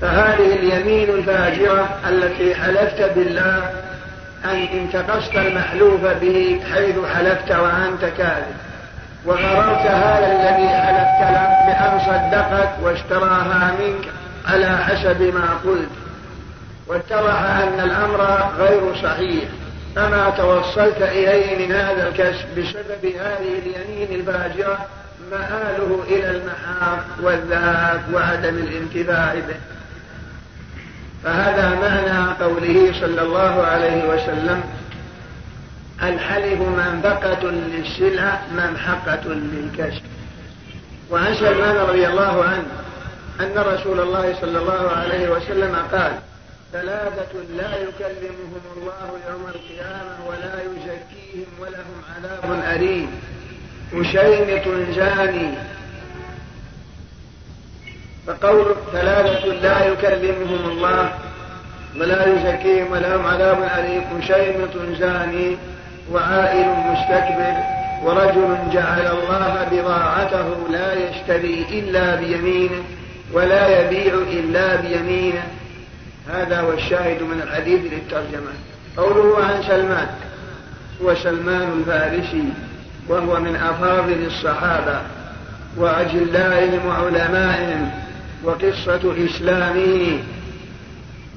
فهذه 0.00 0.52
اليمين 0.52 1.08
الفاجرة 1.10 1.98
التي 2.08 2.54
حلفت 2.54 3.12
بالله 3.16 3.70
أن 4.44 4.66
انتقصت 4.72 5.34
المحلوف 5.34 6.00
به 6.04 6.60
حيث 6.74 6.96
حلفت 7.14 7.50
وأنت 7.50 8.04
كاذب. 8.18 8.56
وغررت 9.26 9.86
هذا 9.86 10.26
الذي 10.26 10.68
حلفت 10.68 11.20
له 11.20 11.48
بأن 11.66 12.00
صدقك 12.00 12.70
واشتراها 12.82 13.72
منك 13.80 14.08
على 14.46 14.78
حسب 14.78 15.22
ما 15.22 15.58
قلت. 15.64 15.99
واتضح 16.90 17.40
أن 17.42 17.80
الأمر 17.80 18.50
غير 18.58 18.94
صحيح. 19.02 19.44
فما 19.96 20.30
توصلت 20.30 21.02
إليه 21.02 21.66
من 21.66 21.72
هذا 21.72 22.08
الكسب 22.08 22.46
بسبب 22.58 23.04
هذه 23.04 23.58
اليمين 23.58 24.20
الفاجرة 24.20 24.78
مآله 25.30 26.02
إلى 26.08 26.30
المحاق 26.30 27.04
والذهاب 27.22 28.00
وعدم 28.14 28.56
الانتفاع 28.56 29.34
به. 29.34 29.56
فهذا 31.24 31.68
معنى 31.68 32.32
قوله 32.44 32.92
صلى 33.00 33.22
الله 33.22 33.62
عليه 33.62 34.08
وسلم 34.08 34.62
الحلف 36.02 36.60
منبقة 36.60 37.50
للسلعة 37.50 38.42
ممحقة 38.52 39.28
للكسب 39.28 40.02
وعن 41.10 41.34
سلمان 41.34 41.76
رضي 41.76 42.06
الله 42.06 42.44
عنه 42.44 42.66
أن 43.40 43.52
رسول 43.56 44.00
الله 44.00 44.34
صلى 44.40 44.58
الله 44.58 44.90
عليه 44.90 45.28
وسلم 45.30 45.76
قال 45.92 46.12
ثلاثة 46.72 47.32
لا 47.56 47.76
يكلمهم 47.76 48.62
الله 48.76 49.10
يوم 49.30 49.46
القيامة 49.54 50.16
ولا 50.28 50.62
يزكيهم 50.62 51.46
ولهم 51.60 52.02
عذاب 52.16 52.76
أليم 52.76 53.10
مشيمط 53.92 54.94
زاني 54.96 55.54
فقول 58.26 58.74
ثلاثة 58.92 59.46
لا 59.46 59.86
يكلمهم 59.86 60.70
الله 60.70 61.12
ولا 62.00 62.26
يزكيهم 62.26 62.92
ولهم 62.92 63.26
عذاب 63.26 63.70
أليم. 63.78 64.04
مشيمط 64.18 64.98
زاني 64.98 65.56
وعائل 66.12 66.68
مستكبر 66.68 67.54
ورجل 68.04 68.58
جعل 68.72 69.06
الله 69.06 69.68
بضاعته 69.72 70.68
لا 70.70 70.94
يشتري 70.94 71.66
إلا 71.70 72.14
بيمينه 72.14 72.84
ولا 73.32 73.80
يبيع 73.80 74.14
إلا 74.14 74.76
بيمينه. 74.76 75.42
هذا 76.32 76.60
هو 76.60 76.72
الشاهد 76.72 77.22
من 77.22 77.42
الحديث 77.42 77.92
للترجمة. 77.92 78.50
قوله 78.96 79.44
عن 79.44 79.62
سلمان 79.62 80.08
هو 81.02 81.14
سلمان 81.14 81.72
الفارسي 81.78 82.44
وهو 83.08 83.40
من 83.40 83.56
أفاضل 83.56 84.26
الصحابة 84.26 85.00
وأجلائهم 85.76 86.86
وعلمائهم 86.86 87.90
وقصة 88.44 89.14
إسلامه 89.26 90.18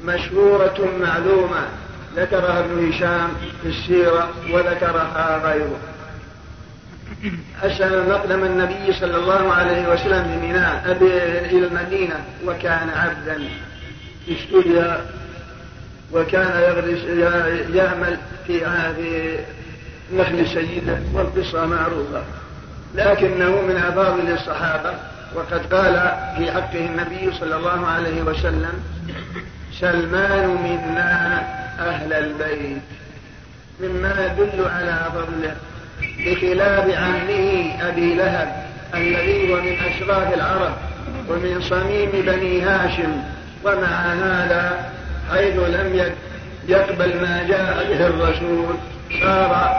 مشهورة 0.06 0.90
معلومة. 1.02 1.68
ذكرها 2.16 2.60
ابن 2.60 2.90
هشام 2.90 3.30
في 3.62 3.70
السيرة 3.70 4.30
وذكرها 4.52 5.42
غيره. 5.44 5.80
أسلم 7.64 8.10
مقدم 8.10 8.44
النبي 8.44 8.94
صلى 9.00 9.18
الله 9.18 9.54
عليه 9.54 9.88
وسلم 9.88 10.24
بميناء 10.24 10.98
إلى 11.52 11.68
المدينة 11.68 12.24
وكان 12.46 12.90
عبدا. 12.90 13.44
اشتري 14.30 15.02
وكان 16.12 16.62
يغرس 16.62 17.04
يعمل 17.76 18.18
في 18.48 18.60
في 18.96 19.38
نخل 20.14 20.48
سيده 20.48 20.98
والقصة 21.14 21.66
معروفة. 21.66 22.24
لكنه 22.96 23.62
من 23.62 23.76
أفاضل 23.78 24.32
الصحابة 24.32 24.94
وقد 25.36 25.74
قال 25.74 25.94
في 26.38 26.52
حقه 26.52 26.86
النبي 26.86 27.38
صلى 27.40 27.56
الله 27.56 27.88
عليه 27.88 28.22
وسلم 28.22 28.74
سلمان 29.80 30.48
منا 30.50 31.40
أهل 31.80 32.14
البيت. 32.14 32.82
مما 33.80 34.26
يدل 34.26 34.66
على 34.66 35.12
فضله 35.16 35.56
بخلاف 36.26 36.98
عمه 36.98 37.72
أبي 37.90 38.16
لهب 38.16 38.66
الذي 38.94 39.54
هو 39.54 39.62
من 39.62 39.76
أشراف 39.80 40.34
العرب 40.34 40.74
ومن 41.30 41.62
صميم 41.62 42.10
بني 42.12 42.62
هاشم 42.62 43.24
ومع 43.66 44.14
هذا 44.14 44.92
حيث 45.32 45.56
لم 45.56 46.12
يقبل 46.68 47.22
ما 47.22 47.44
جاء 47.48 47.86
به 47.90 48.08
الرسول. 48.08 48.76
صار 49.22 49.76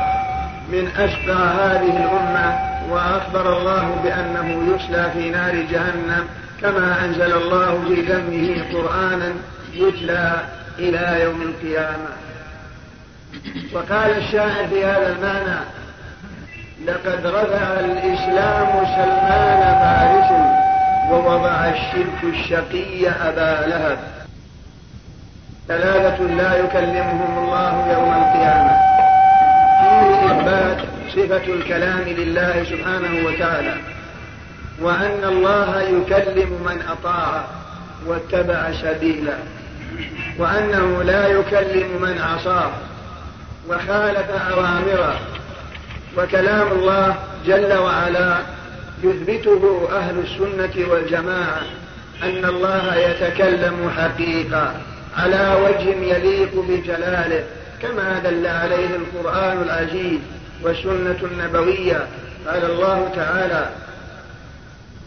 من 0.69 0.89
أشقى 0.99 1.43
هذه 1.61 1.97
الأمة 1.97 2.59
وأخبر 2.91 3.59
الله 3.59 4.01
بأنه 4.05 4.75
يسلى 4.75 5.11
في 5.11 5.31
نار 5.31 5.55
جهنم 5.55 6.25
كما 6.61 7.05
أنزل 7.05 7.33
الله 7.33 7.85
في 7.89 8.01
ذمه 8.01 8.65
قرآنا 8.73 9.33
يتلى 9.75 10.37
إلى 10.79 11.23
يوم 11.23 11.43
القيامة. 11.43 12.09
وقال 13.73 14.17
الشاعر 14.19 14.67
في 14.69 14.85
هذا 14.85 15.17
المعنى 15.17 15.61
لقد 16.87 17.27
رفع 17.27 17.81
الإسلام 17.81 18.85
سلمان 18.85 19.75
فارس 19.81 20.64
ووضع 21.11 21.69
الشرك 21.69 22.25
الشقي 22.25 23.09
أبا 23.09 23.67
لهب. 23.67 23.99
ثلاثة 25.69 26.23
لا 26.25 26.57
يكلمهم 26.57 27.39
الله 27.39 27.93
يوم 27.93 28.13
القيامة. 28.13 28.77
فيه 29.81 30.27
إثبات 30.27 30.79
صفة 31.09 31.53
الكلام 31.55 32.01
لله 32.01 32.65
سبحانه 32.65 33.27
وتعالى. 33.27 33.75
وأن 34.81 35.25
الله 35.25 35.83
يكلم 35.83 36.51
من 36.67 36.83
أطاع 36.91 37.45
واتبع 38.07 38.73
سبيله 38.83 39.39
وأنه 40.39 41.03
لا 41.03 41.29
يكلم 41.29 41.89
من 42.03 42.21
عصاه. 42.21 42.71
وخالف 43.69 44.31
أوامره. 44.53 45.21
وكلام 46.19 46.67
الله 46.73 47.15
جل 47.47 47.73
وعلا 47.79 48.54
يثبته 49.05 49.89
أهل 49.93 50.19
السنة 50.19 50.91
والجماعة 50.91 51.63
أن 52.23 52.45
الله 52.45 52.97
يتكلم 52.97 53.91
حقيقة 53.97 54.75
على 55.17 55.57
وجه 55.65 56.15
يليق 56.15 56.65
بجلاله 56.69 57.45
كما 57.83 58.19
دل 58.25 58.47
عليه 58.47 58.97
القرآن 58.97 59.63
العزيز 59.63 60.21
والسنة 60.63 61.19
النبوية. 61.23 62.07
قال 62.47 62.65
الله 62.65 63.11
تعالى 63.17 63.69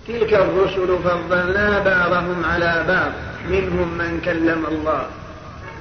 تلك 0.07 0.33
الرسل 0.33 0.97
فضلنا 1.03 1.79
بعضهم 1.79 2.45
على 2.45 2.85
بعض 2.87 3.11
منهم 3.49 3.97
من 3.97 4.21
كلم 4.25 4.65
الله. 4.71 5.07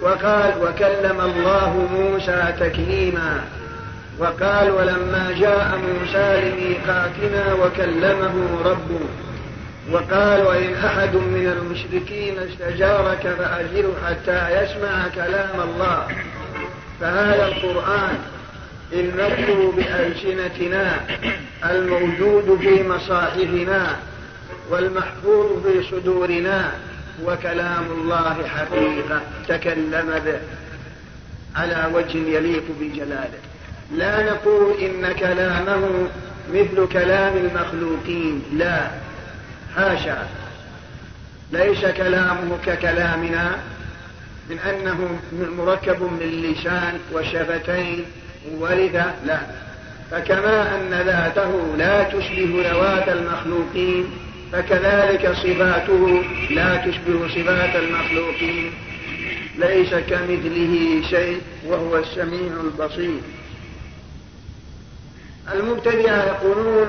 وقال 0.03 0.53
وكلم 0.63 1.21
الله 1.21 1.89
موسى 1.93 2.55
تكليما. 2.61 3.41
وقال 4.19 4.71
ولما 4.71 5.35
جاء 5.41 5.79
موسى 5.79 6.51
لميقاتنا 6.51 7.55
وكلمه 7.55 8.35
ربه 8.65 9.01
وقال 9.91 10.43
وإن 10.47 10.75
أحد 10.75 11.17
من 11.17 11.57
المشركين 11.59 12.39
استجارك 12.39 13.35
فأجره 13.39 13.95
حتى 14.07 14.63
يسمع 14.63 15.09
كلام 15.15 15.61
الله. 15.61 16.09
فهذا 17.01 17.47
القرآن 17.47 18.19
المتلو 18.93 19.71
بألسنتنا 19.71 21.01
الموجود 21.71 22.59
في 22.61 22.89
مصاحفنا 22.89 23.97
والمحفوظ 24.71 25.63
في 25.67 25.83
صدورنا 25.91 26.73
وكلام 27.25 27.85
الله 27.99 28.37
حقيقة 28.47 29.21
تكلم 29.49 30.23
به 30.25 30.39
على 31.57 31.91
وجه 31.95 32.19
يليق 32.19 32.65
بجلاله 32.81 33.45
لا 33.93 34.33
نقول 34.33 34.75
إن 34.81 35.13
كلامه 35.13 36.09
مثل 36.55 36.89
كلام 36.93 37.37
المخلوقين 37.37 38.43
لا. 38.53 38.91
حاشا 39.77 40.29
ليس 41.53 41.87
كلامه 41.87 42.59
ككلامنا 42.67 43.57
من 44.51 44.59
أنه 44.59 45.19
مركب 45.59 46.03
من 46.03 46.43
لسان 46.43 46.99
وشفتين 47.13 48.05
ولذا 48.59 49.15
لا. 49.27 49.39
فكما 50.11 50.77
أن 50.77 51.07
ذاته 51.07 51.77
لا 51.77 52.03
تشبه 52.03 52.71
ذوات 52.71 53.09
المخلوقين 53.09 54.05
فكذلك 54.53 55.33
صفاته 55.33 56.25
لا 56.51 56.77
تشبه 56.77 57.29
صفات 57.29 57.77
المخلوقين. 57.77 58.71
ليس 59.59 59.95
كمثله 59.95 61.03
شيء 61.11 61.41
وهو 61.67 61.97
السميع 61.99 62.53
البصير. 62.65 63.21
المبتدئة 65.55 66.24
يقولون 66.24 66.89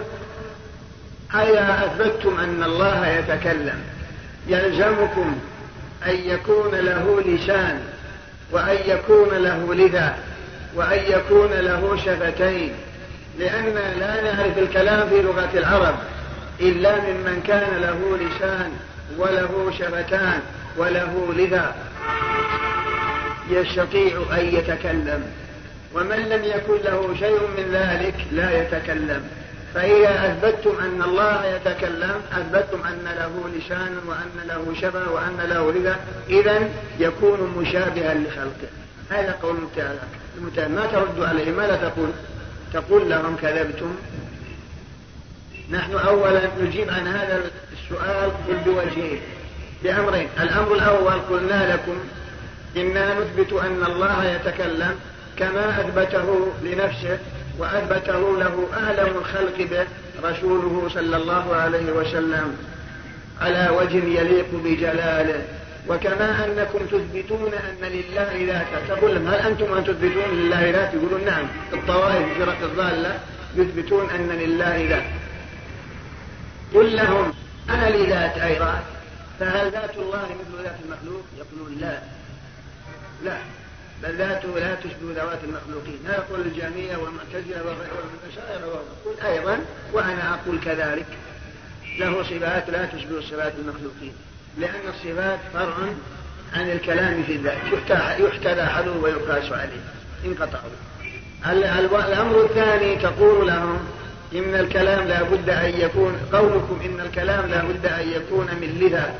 أيا 1.36 1.86
أثبتم 1.86 2.40
أن 2.40 2.64
الله 2.64 3.08
يتكلم 3.08 3.82
يلزمكم 4.48 5.40
أن 6.08 6.16
يكون 6.16 6.76
له 6.76 7.22
لسان 7.26 7.82
وأن 8.52 8.78
يكون 8.86 9.30
له 9.30 9.74
لذا 9.74 10.18
وأن 10.76 11.00
يكون 11.08 11.52
له 11.52 11.98
شفتين 12.06 12.72
لأن 13.40 13.74
لا 14.00 14.22
نعرف 14.22 14.58
الكلام 14.58 15.10
في 15.10 15.22
لغة 15.22 15.50
العرب 15.54 15.96
إلا 16.60 16.96
ممن 16.96 17.44
كان 17.48 17.82
له 17.82 18.18
لسان 18.18 18.72
وله 19.18 19.72
شفتان 19.80 20.40
وله 20.78 21.34
لذا. 21.38 21.76
يستطيع 23.50 24.22
أن 24.32 24.46
يتكلم. 24.56 25.24
ومن 25.96 26.30
لم 26.30 26.44
يكن 26.44 26.78
له 26.84 27.16
شيء 27.20 27.40
من 27.58 27.72
ذلك 27.74 28.16
لا 28.32 28.62
يتكلم. 28.62 29.30
فإذا 29.74 30.32
أثبتتم 30.32 30.80
أن 30.80 31.02
الله 31.02 31.46
يتكلم 31.46 32.22
أثبتتم 32.32 32.88
أن 32.88 33.06
له 33.06 33.50
لسان 33.58 33.98
وأن 34.08 34.48
له 34.48 34.74
شفة 34.82 35.12
وأن 35.12 35.38
له 35.50 35.72
لذا 35.72 35.98
إذا 36.30 36.70
يكون 37.00 37.54
مشابها 37.58 38.14
لخلقه. 38.14 38.70
هذا 39.10 39.36
قول 39.42 39.56
المتهم 40.38 40.72
ما 40.72 40.86
ترد 40.86 41.24
عليه 41.24 41.52
ماذا 41.52 41.76
تقول؟ 41.76 42.10
تقول 42.74 43.10
لهم 43.10 43.36
كذبتم. 43.36 43.96
نحن 45.72 45.94
أولا 45.94 46.42
نجيب 46.62 46.90
عن 46.90 47.08
هذا 47.08 47.42
السؤال 47.74 48.32
بوجهين 48.66 49.20
بأمرين. 49.84 50.28
الأمر 50.40 50.76
الأول 50.76 51.14
قلنا 51.30 51.74
لكم 51.74 51.98
إنا 52.78 53.20
نثبت 53.20 53.54
أن 53.54 53.84
الله 53.88 54.26
يتكلم. 54.26 54.96
كما 55.40 55.82
أثبته 55.82 56.48
لنفسه 56.64 57.20
وأثبته 57.60 58.38
له 58.38 58.68
أعلم 58.74 59.18
الخلق 59.18 59.58
به 59.58 59.88
رسوله 60.30 60.90
صلى 60.94 61.18
الله 61.18 61.56
عليه 61.56 61.92
وسلم. 61.92 62.58
على 63.42 63.70
وجه 63.70 64.20
يليق 64.20 64.48
بجلاله. 64.54 65.42
وكما 65.90 66.46
أنكم 66.46 66.80
تثبتون 66.86 67.54
أن 67.54 67.88
لله 67.88 68.46
ذاتا 68.48 68.96
تقول 68.96 69.16
لهم 69.16 69.28
هل 69.28 69.40
أنتم 69.40 69.74
أن 69.78 69.84
تثبتون 69.84 70.38
لله 70.38 70.72
ذات 70.72 70.94
يقولون 70.94 71.26
نعم. 71.26 71.48
الطوائف 71.74 72.26
الفرق 72.32 72.64
الضالة 72.64 73.20
يثبتون 73.56 74.10
أن 74.10 74.30
لله 74.30 74.88
ذات 74.90 75.04
قل 76.74 76.96
لهم 76.96 77.34
أنا 77.70 77.90
لي 77.90 78.06
ذات 78.06 78.38
أيضا 78.38 78.84
فهل 79.40 79.72
ذات 79.72 79.98
الله 79.98 80.26
مثل 80.26 80.64
ذات 80.64 80.76
المخلوق؟ 80.86 81.24
يقولون 81.38 81.78
لا. 81.80 82.00
لا. 83.24 83.38
بل 84.04 84.18
ذاته 84.18 84.60
لا 84.60 84.76
تشبه 84.76 85.22
ذوات 85.22 85.40
المخلوقين. 85.44 86.00
لا 86.08 86.14
يقول 86.14 86.42
الجامية 86.42 86.98
والمعتزلة 86.98 87.64
والمشاعر 87.66 88.82
قل 89.06 89.28
أيضا 89.28 89.60
وأنا 89.94 90.34
أقول 90.34 90.60
كذلك. 90.60 91.06
له 92.00 92.24
صفات 92.24 92.70
لا 92.70 92.86
تشبه 92.86 93.22
صفات 93.22 93.54
المخلوقين. 93.60 94.14
لأن 94.58 94.82
الصفات 94.90 95.40
فرع 95.54 95.76
عن 96.54 96.72
الكلام 96.72 97.24
في 97.24 97.32
الذات. 97.32 97.58
يحتذى 98.20 98.66
حلو 98.66 99.04
ويقاس 99.04 99.52
عليه. 99.52 99.82
انقطعوا. 100.26 100.72
الأمر 101.46 102.46
الثاني 102.46 102.96
تقول 102.96 103.48
لهم 103.48 103.80
إن 104.36 104.56
الكلام 104.56 105.08
لا 105.08 105.24
بد 105.24 105.50
أن 105.50 105.82
يكون 105.82 106.18
قولكم 106.34 106.80
إن 106.86 107.00
الكلام 107.00 107.46
لا 107.46 107.64
بد 107.64 107.86
أن 107.86 108.10
يكون 108.10 108.46
من 108.46 108.78
لذا 108.82 109.16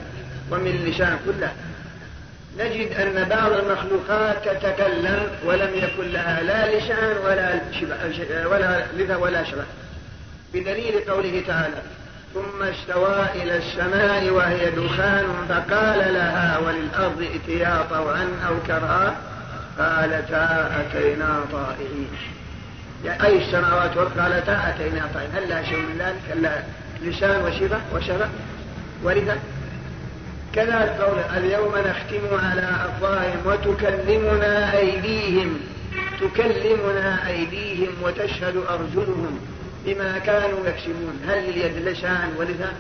ومن 0.52 0.86
لسان. 0.86 1.20
كله 1.26 1.52
نجد 2.60 2.92
أن 2.92 3.30
بعض 3.30 3.52
المخلوقات 3.52 4.46
تتكلم 4.46 5.28
ولم 5.46 5.70
يكن 5.76 6.12
لها 6.12 6.44
لا 6.44 6.78
لسان 6.78 7.18
ولا 7.18 7.60
ولا 8.48 8.84
لذا 8.98 9.16
ولا 9.16 9.44
شبه. 9.44 9.66
بدليل 10.54 10.94
قوله 11.10 11.44
تعالى 11.48 11.82
ثم 12.34 12.64
استوى 12.64 13.26
إلى 13.36 13.58
السماء 13.58 14.30
وهي 14.30 14.70
دخان 14.72 15.26
فقال 15.50 16.14
لها 16.14 16.58
وللأرض 16.58 17.22
ائتيا 17.22 17.86
طوعا 17.90 18.30
أو 18.48 18.56
كرها 18.68 19.16
قالتا 19.80 20.72
أتينا 20.80 21.42
طائعين 21.52 22.08
يعني 23.06 23.24
أي 23.24 23.46
السماوات 23.46 23.98
قالتا 23.98 24.70
أتينا 24.70 25.10
طائعين 25.14 25.32
هل 25.36 25.50
لا 25.50 25.64
شيء 25.64 25.80
من 25.80 25.98
ذلك؟ 26.00 26.38
إلا 26.38 26.52
لسان 27.02 27.44
وشبه 27.44 27.80
وشبه؟ 27.94 28.28
ولذا؟ 29.04 29.38
كذلك 30.58 31.02
قول 31.02 31.20
اليوم 31.38 31.74
نختم 31.78 32.46
على 32.46 32.70
أفواههم 32.86 33.42
وتكلمنا 33.46 34.78
أيديهم 34.78 35.60
تكلمنا 36.22 37.28
أيديهم 37.28 37.94
وتشهد 38.04 38.58
أرجلهم 38.58 39.40
بما 39.86 40.20
كانوا 40.20 40.68
يكسبون. 40.68 41.22
هل 41.28 41.44
لليد 41.44 41.88
لسان 41.88 42.34
ولسان 42.38 42.74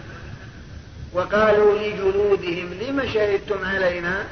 وقالوا 1.14 1.80
لجلودهم 1.80 2.74
لم 2.82 3.10
شهدتم 3.14 3.66
علينا؟ 3.66 4.24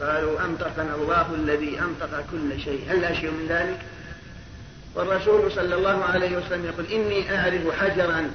قالوا 0.00 0.44
أنطقنا 0.44 0.94
الله 0.94 1.34
الذي 1.34 1.80
أنطق 1.80 2.24
كل 2.30 2.60
شيء. 2.64 2.80
هل 2.88 3.00
لا 3.00 3.14
شيء 3.14 3.30
من 3.30 3.46
ذلك؟ 3.48 3.78
والرسول 4.94 5.52
صلى 5.52 5.74
الله 5.74 6.04
عليه 6.04 6.36
وسلم 6.36 6.64
يقول 6.64 6.86
إني 6.92 7.38
أعرف 7.38 7.80
حجرا 7.80 8.30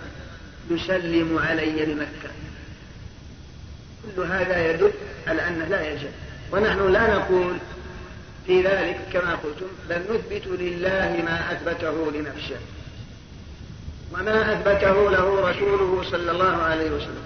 يسلم 0.71 1.39
علي 1.49 1.85
بمكة. 1.85 2.42
كل 4.15 4.21
هذا 4.21 4.71
يدل 4.71 4.91
على 5.27 5.47
أنه 5.47 5.65
لا 5.65 5.91
يجب 5.91 6.11
ونحن 6.51 6.91
لا 6.91 7.15
نقول 7.15 7.57
في 8.47 8.61
ذلك 8.61 8.99
كما 9.13 9.35
قلتم 9.35 9.67
بل 9.89 9.95
نثبت 9.95 10.47
لله 10.47 11.23
ما 11.25 11.51
أثبته 11.51 12.11
لنفسه. 12.11 12.57
وما 14.13 14.53
أثبته 14.53 15.11
له 15.11 15.49
رسوله 15.49 16.03
صلى 16.11 16.31
الله 16.31 16.61
عليه 16.61 16.91
وسلم. 16.91 17.23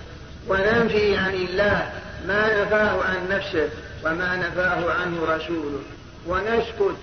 وننفي 0.47 1.17
عن 1.17 1.33
الله 1.33 1.91
ما 2.27 2.63
نفاه 2.63 3.03
عن 3.03 3.29
نفسه 3.29 3.69
وما 4.05 4.35
نفاه 4.35 4.91
عنه 4.91 5.35
رسوله. 5.35 5.81
ونسكت 6.27 6.97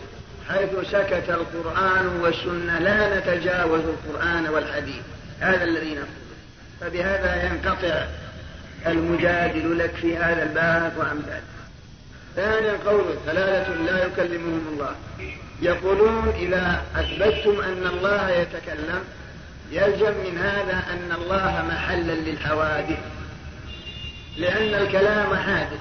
حيث 0.49 0.71
سكت 0.91 1.31
القرآن 1.31 2.21
والسنة 2.23 2.79
لا 2.79 3.19
نتجاوز 3.19 3.81
القرآن 3.81 4.49
والحديث. 4.49 5.03
هذا 5.41 5.65
الذي 5.65 5.95
نقول. 5.95 6.25
فبهذا 6.81 7.45
ينقطع 7.47 8.07
المجادل 8.87 9.79
لك 9.79 9.91
في 9.91 10.17
هذا 10.17 10.43
الباب 10.43 10.93
وأمثاله 10.97 11.43
ثانيا 12.37 12.77
قول 12.87 13.05
ثلاثة 13.27 13.75
لا 13.75 14.07
يكلمهم 14.07 14.67
الله. 14.73 14.95
يقولون 15.63 16.29
إذا 16.29 16.83
أثبتتم 16.97 17.61
أن 17.61 17.87
الله 17.87 18.31
يتكلم 18.31 19.05
يلزم 19.71 20.13
من 20.25 20.39
هذا 20.39 20.85
أن 20.93 21.13
الله 21.23 21.65
محلا 21.69 22.13
للحوادث. 22.13 22.99
لأن 24.39 24.83
الكلام 24.83 25.37
حادث 25.37 25.81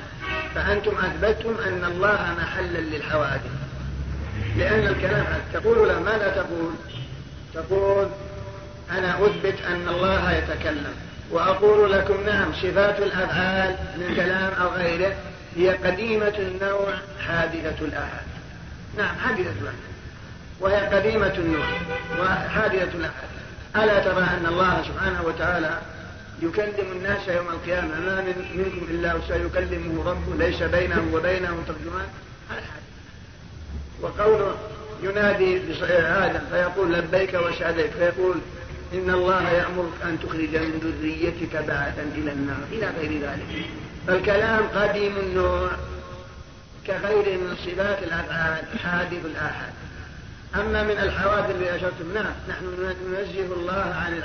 فأنتم 0.56 0.92
أثبتتم 0.98 1.56
أن 1.68 1.86
الله 1.86 2.36
محلا 2.42 2.80
للحوادث. 2.80 3.52
لأن 4.58 4.88
الكلام 4.88 5.26
حادث. 5.26 5.54
تقول 5.54 5.88
له 5.88 6.00
ماذا 6.00 6.28
تقول؟ 6.28 6.74
تقول 7.54 8.08
أنا 8.92 9.26
أثبت 9.26 9.56
أن 9.68 9.90
الله 9.90 10.32
يتكلم. 10.32 10.94
وأقول 11.32 11.92
لكم 11.92 12.24
نعم 12.26 12.54
صفات 12.54 13.00
الأفعال 13.00 13.76
من 13.98 14.16
كلام 14.16 14.54
أو 14.54 14.70
غيره 14.70 15.16
هي 15.56 15.70
قديمة 15.70 16.34
النوع 16.40 16.94
حادثة 17.28 17.86
الآحاد 17.86 18.26
نعم 18.98 19.16
حادثة 19.16 19.52
الآحاد 19.62 19.94
وهي 20.60 20.88
قديمة 20.88 21.34
النوع 21.38 21.66
وحادثة 22.20 22.98
الآحاد 22.98 23.30
ألا 23.76 24.00
ترى 24.00 24.24
أن 24.24 24.46
الله 24.46 24.84
سبحانه 24.84 25.24
وتعالى 25.26 25.82
يكلم 26.42 26.92
الناس 26.92 27.28
يوم 27.28 27.48
القيامة؟ 27.48 28.00
ما 28.00 28.22
من 28.22 28.46
منكم 28.56 28.88
إلا 28.92 29.14
وسيكلمه 29.14 30.10
ربه 30.10 30.46
ليس 30.46 30.64
بينه 30.64 31.04
وبينه 31.14 31.64
ترجمان. 31.68 32.08
هذا 32.50 32.84
وقوله 34.02 34.58
ينادي 35.04 35.62
آدم 35.92 36.40
فيقول 36.52 36.94
لبيك 36.94 37.34
وسعديك 37.34 37.92
فيقول 37.92 38.36
إن 38.94 39.10
الله 39.10 39.50
يأمرك 39.50 39.94
أن 40.04 40.20
تخرج 40.20 40.56
من 40.56 40.96
ذريتك 41.00 41.56
بعثا 41.56 42.02
إلى 42.16 42.32
النار 42.32 42.64
إلى 42.72 42.88
غير 43.00 43.22
ذلك. 43.22 43.66
فالكلام 44.08 44.68
قديم 44.68 45.18
النوع 45.18 45.70
كغير 46.88 47.38
من 47.38 47.56
صفات 47.66 48.04
الأفعال 48.04 48.80
حادث 48.84 49.26
الآحاد. 49.26 49.74
أما 50.56 50.84
من 50.84 50.98
الحوادث 50.98 51.50
اللي 51.50 51.76
أشرتم 51.76 52.14
نعم 52.14 52.34
نحن 52.50 52.66
ننزه 53.12 53.54
الله 53.54 53.96
عن 54.04 54.22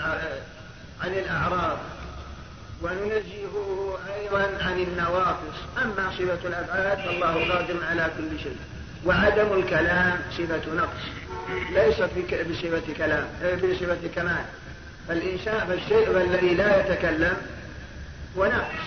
عن 1.00 1.12
الأعراض. 1.12 1.78
وننزهه 2.82 3.98
أيضا 4.16 4.58
عن 4.60 4.78
النواقص. 4.80 5.58
أما 5.82 6.10
صفة 6.18 6.48
الأفعال 6.48 6.96
فالله 6.96 7.54
قادر 7.54 7.84
على 7.90 8.10
كل 8.18 8.40
شيء. 8.42 8.56
وعدم 9.06 9.52
الكلام 9.52 10.20
صفة 10.38 10.74
نقص. 10.74 11.02
ليس 11.72 12.00
بصفة 12.50 12.94
كلام 12.98 13.26
بصفة 13.42 14.08
كمال. 14.14 14.44
فالإنسان 15.08 15.66
فالشيء 15.66 16.20
الذي 16.20 16.54
لا 16.54 16.80
يتكلم 16.80 17.36
هو 18.38 18.44
نقص 18.46 18.84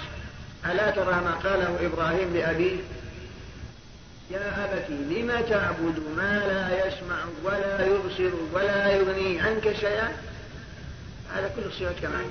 ألا 0.66 0.92
ترى 0.92 1.14
ما 1.14 1.32
قاله 1.44 1.76
إبراهيم 1.86 2.34
لأبيه؟ 2.34 2.76
يا 4.32 4.66
أبت 4.66 4.90
لم 4.90 5.32
تعبد 5.50 6.00
ما 6.18 6.40
لا 6.48 6.88
يسمع 6.88 7.16
ولا 7.44 7.86
يبصر 7.86 8.36
ولا 8.54 8.96
يغني 8.96 9.40
عنك 9.40 9.76
شيئا؟ 9.80 10.12
هذا 11.36 11.52
كل 11.56 11.72
صفة 11.72 11.94
كمال. 12.02 12.26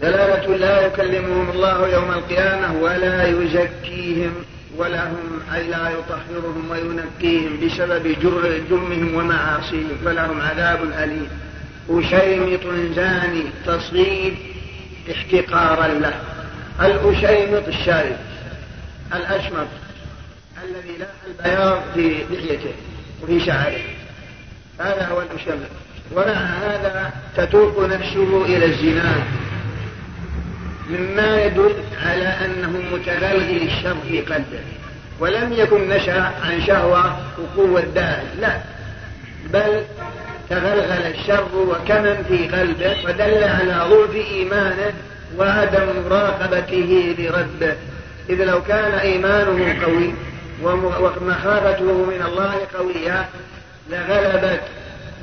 دلالة 0.00 0.56
لا 0.56 0.86
يكلمهم 0.86 1.50
الله 1.50 1.88
يوم 1.88 2.10
القيامة 2.10 2.82
ولا 2.82 3.26
يزكيهم. 3.26 4.44
ولهم 4.78 5.40
أي 5.54 5.68
لا 5.68 5.90
يطهرهم 5.90 6.70
وينقيهم 6.70 7.66
بسبب 7.66 8.16
جرمهم 8.70 9.14
ومعاصيهم 9.14 9.96
فلهم 10.04 10.40
عذاب 10.40 10.82
أليم. 10.82 11.28
أشيمط 11.90 12.60
زاني 12.94 13.42
تصغير 13.66 14.34
احتقارا 15.10 15.88
له. 15.88 16.20
الأشيمط 16.80 17.68
الشارب 17.68 18.16
الأشمط 19.14 19.66
الذي 20.64 20.98
لا 20.98 21.06
البياض 21.26 21.82
في 21.94 22.24
لحيته 22.30 22.72
وفي 23.22 23.40
شعره. 23.40 23.82
هذا 24.80 25.06
هو 25.06 25.22
الأشمط 25.22 25.68
ومع 26.12 26.32
هذا 26.32 27.12
تتوق 27.36 27.86
نفسه 27.86 28.44
إلى 28.44 28.64
الزنا. 28.64 29.14
مما 30.88 31.44
يدل 31.44 31.74
على 32.02 32.24
أنه 32.24 32.82
متغلغل 32.92 33.62
الشر 33.62 33.96
في 34.08 34.20
قلبه 34.20 34.60
ولم 35.20 35.52
يكن 35.52 35.88
نشأ 35.88 36.32
عن 36.42 36.62
شهوة 36.66 37.16
وقوة 37.38 37.80
داعي 37.80 38.26
لا. 38.40 38.60
بل 39.52 39.84
تغلغل 40.50 41.14
الشر 41.14 41.48
وكمن 41.54 42.24
في 42.28 42.48
قلبه 42.56 42.96
ودل 43.04 43.44
على 43.44 43.86
ضعف 43.90 44.14
إيمانه 44.14 44.92
وعدم 45.36 45.86
مراقبته 46.06 47.14
لربه. 47.18 47.76
إذ 48.30 48.44
لو 48.44 48.62
كان 48.62 48.92
إيمانه 48.92 49.84
قوي 49.84 50.14
ومخافته 50.62 51.92
من 51.92 52.24
الله 52.28 52.54
قوية 52.78 53.28
لغلبت 53.90 54.60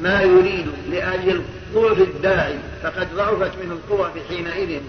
ما 0.01 0.21
يريد 0.21 0.67
لأجل 0.91 1.41
ضعف 1.73 1.97
الداعي 1.97 2.55
فقد 2.83 3.07
ضعفت 3.15 3.51
منه 3.63 3.73
القوة 3.73 4.11
في 4.11 4.19
حينئذ. 4.29 4.81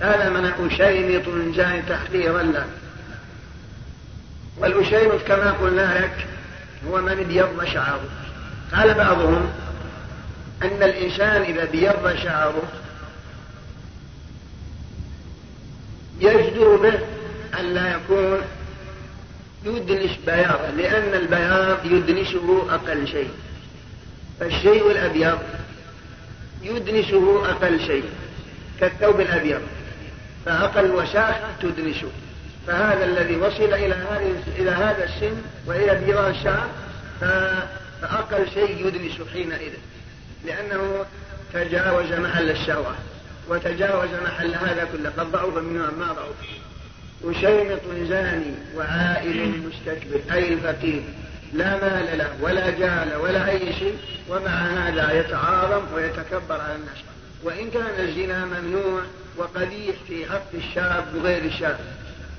هذا 0.00 0.28
من 0.28 0.46
أشيمط 0.46 1.54
جاء 1.56 1.84
تحقيرا 1.88 2.42
له. 2.42 2.66
والأشيمط 4.58 5.20
كما 5.26 5.50
قلنا 5.50 6.00
لك 6.00 6.26
هو 6.88 7.00
من 7.00 7.12
ابيض 7.12 7.64
شعره. 7.64 8.08
قال 8.74 8.94
بعضهم 8.94 9.50
أن 10.62 10.82
الإنسان 10.82 11.42
إذا 11.42 11.62
ابيض 11.62 12.16
شعره 12.16 12.62
يجدر 16.20 16.76
به 16.76 16.98
أن 17.60 17.74
لا 17.74 17.96
يكون 17.96 18.40
يدنش 19.64 20.10
بياضا 20.26 20.70
لأن 20.76 21.14
البياض 21.14 21.84
يدنشه 21.84 22.66
أقل 22.70 23.08
شيء. 23.08 23.30
فالشيء 24.40 24.90
الأبيض 24.90 25.38
يدنشه 26.62 27.42
أقل 27.44 27.80
شيء 27.86 28.04
كالثوب 28.80 29.20
الأبيض. 29.20 29.60
فأقل 30.46 30.90
وشاحة 30.90 31.48
تدنشه 31.62 32.08
فهذا 32.66 33.04
الذي 33.04 33.36
وصل 33.36 33.74
إلى 33.74 33.94
هذه 33.94 34.42
إلى 34.58 34.70
هذا 34.70 35.04
السن 35.04 35.42
وإلى 35.66 35.94
بيضاء 36.04 36.30
الشعر 36.30 36.68
فأقل 37.20 38.50
شيء 38.54 38.86
يدنش 38.86 39.12
حينئذ. 39.32 39.72
لأنه 40.44 41.04
تجاوز 41.52 42.12
محل 42.12 42.50
الشهوة 42.50 42.94
وتجاوز 43.48 44.08
محل 44.24 44.54
هذا 44.54 44.88
كله 44.92 45.10
قد 45.18 45.32
ضعف 45.32 45.56
منه 45.56 45.90
ما 45.98 46.12
ضعف. 46.12 46.34
وشيمط 47.24 47.80
زاني 48.08 48.54
وعائل 48.76 49.62
مستكبر 49.68 50.34
أي 50.34 50.52
الفقير 50.52 51.02
لا 51.52 51.76
مال 51.76 52.18
له 52.18 52.28
ولا 52.40 52.70
جال 52.70 53.16
ولا 53.16 53.50
أي 53.50 53.72
شيء 53.72 53.98
ومع 54.28 54.50
هذا 54.50 55.20
يتعاظم 55.20 55.94
ويتكبر 55.94 56.60
على 56.60 56.74
الناس. 56.74 56.98
وإن 57.42 57.70
كان 57.70 57.94
الزنا 57.98 58.44
ممنوع 58.44 59.02
وقبيح 59.36 59.96
في 60.08 60.26
حق 60.26 60.54
الشاب 60.54 61.04
وغير 61.14 61.44
الشاب 61.44 61.78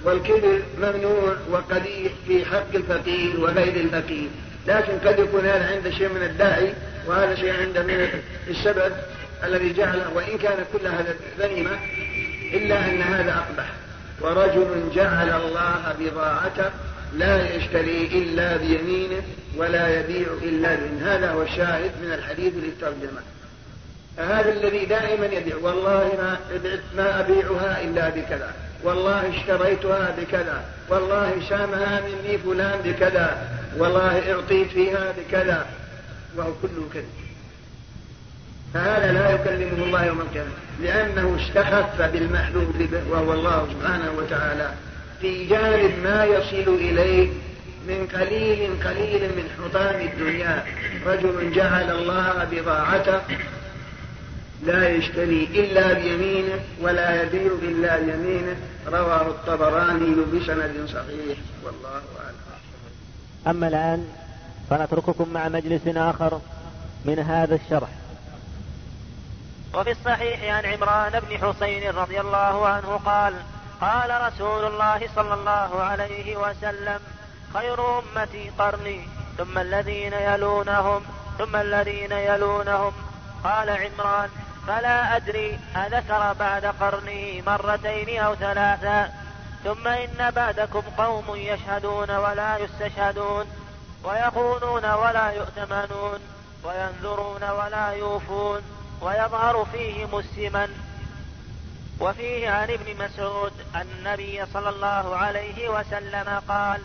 والكبر 0.03 0.61
ممنوع 0.77 1.35
وقبيح 1.51 2.11
في 2.27 2.45
حق 2.45 2.75
الفقير 2.75 3.39
وغير 3.39 3.75
الفقير. 3.75 4.29
لكن 4.67 4.93
قد 5.07 5.19
يكون 5.19 5.45
هذا 5.45 5.75
عنده 5.75 5.91
شيء 5.91 6.09
من 6.09 6.23
الداعي 6.23 6.73
وهذا 7.07 7.35
شيء 7.35 7.53
عنده 7.53 7.83
من 7.83 8.07
السبب 8.47 8.91
الذي 9.43 9.73
جعله. 9.73 10.13
وإن 10.13 10.37
كان 10.37 10.65
كل 10.73 10.87
هذا 10.87 11.15
ذميمة 11.39 11.79
إلا 12.53 12.85
أن 12.85 13.01
هذا 13.01 13.31
أقبح. 13.31 13.73
ورجل 14.21 14.89
جعل 14.95 15.29
الله 15.29 15.95
بضاعته 15.99 16.69
لا 17.13 17.55
يشتري 17.55 18.09
إلا 18.13 18.57
بيمينه 18.57 19.21
ولا 19.57 19.99
يبيع 19.99 20.27
إلا 20.43 20.75
بيمينه 20.75 21.15
هذا 21.15 21.31
هو 21.31 21.41
الشاهد 21.41 21.91
من 22.03 22.13
الحديث 22.13 22.53
للترجمة. 22.55 23.21
هذا 24.17 24.51
الذي 24.51 24.85
دائما 24.85 25.25
يبيع 25.25 25.55
والله 25.61 26.11
ما 26.17 26.37
ما 26.95 27.19
أبيعها 27.19 27.81
إلا 27.81 28.09
بكذا. 28.09 28.53
والله 28.83 29.29
اشتريتها 29.29 30.15
بكذا. 30.17 30.65
والله 30.89 31.41
سامها 31.49 32.01
مني 32.01 32.37
فلان 32.37 32.79
بكذا. 32.85 33.47
والله 33.77 34.33
اعطيت 34.33 34.67
فيها 34.67 35.13
بكذا. 35.17 35.65
وهو 36.37 36.51
كله 36.61 36.89
كذب. 36.93 37.05
فهذا 38.73 39.11
لا 39.11 39.31
يكلمه 39.31 39.83
الله 39.85 40.05
يوم 40.05 40.21
القيامة. 40.21 40.49
لأنه 40.81 41.37
استخف 41.41 42.01
بالمحلول 42.01 42.65
وهو 43.09 43.33
الله 43.33 43.67
سبحانه 43.71 44.11
وتعالى. 44.17 44.69
في 45.21 45.45
جانب 45.45 45.91
ما 46.03 46.25
يصل 46.25 46.73
إليه 46.73 47.29
من 47.87 48.07
قليل 48.15 48.69
قليل 48.83 49.21
من 49.37 49.49
حطام 49.57 50.01
الدنيا. 50.01 50.63
رجل 51.05 51.51
جعل 51.55 51.91
الله 51.91 52.47
بضاعته 52.51 53.21
لا 54.63 54.89
يشتري 54.89 55.43
إلا 55.43 55.93
بيمينه 55.93 56.59
ولا 56.81 57.23
يبيع 57.23 57.51
إلا 57.61 57.99
بيمينه. 57.99 58.57
رواه 58.87 59.21
الطبراني 59.21 60.15
بسند 60.15 60.89
صحيح. 60.89 61.37
والله 61.63 62.01
أعلم. 62.19 62.35
أما 63.47 63.67
الآن 63.67 64.07
فنترككم 64.69 65.29
مع 65.33 65.49
مجلس 65.49 65.81
آخر 65.87 66.41
من 67.05 67.19
هذا 67.19 67.55
الشرح. 67.55 67.89
وفي 69.73 69.91
الصحيح 69.91 70.55
عن 70.55 70.65
عمران 70.65 71.19
بن 71.19 71.37
حسين 71.37 71.89
رضي 71.89 72.19
الله 72.21 72.67
عنه 72.67 72.99
قال 73.05 73.33
قال 73.81 74.21
رسول 74.21 74.65
الله 74.65 75.09
صلى 75.15 75.33
الله 75.33 75.81
عليه 75.81 76.37
وسلم 76.37 76.99
خير 77.53 77.99
أمتي 77.99 78.49
قرني 78.59 79.01
ثم 79.37 79.57
الذين 79.57 80.13
يلونهم 80.13 81.01
ثم 81.37 81.55
الذين 81.55 82.11
يلونهم. 82.11 82.91
قال 83.43 83.69
عمران 83.69 84.29
فلا 84.67 85.15
أدري 85.15 85.59
أذكر 85.75 86.33
بعد 86.33 86.65
قرنه 86.65 87.43
مرتين 87.47 88.19
أو 88.19 88.35
ثلاثا 88.35 89.13
ثم 89.63 89.87
إن 89.87 90.31
بعدكم 90.31 90.81
قوم 90.97 91.35
يشهدون 91.35 92.11
ولا 92.11 92.57
يستشهدون 92.57 93.45
ويخونون 94.03 94.85
ولا 94.85 95.31
يؤتمنون 95.31 96.19
وينذرون 96.63 97.43
ولا 97.43 97.89
يوفون 97.89 98.61
ويظهر 99.01 99.65
فيهم 99.71 100.19
السمن. 100.19 100.69
وفيه 101.99 102.49
عن 102.49 102.69
ابن 102.69 103.05
مسعود 103.05 103.53
أن 103.75 103.87
النبي 103.97 104.45
صلى 104.53 104.69
الله 104.69 105.15
عليه 105.15 105.69
وسلم 105.69 106.41
قال 106.47 106.81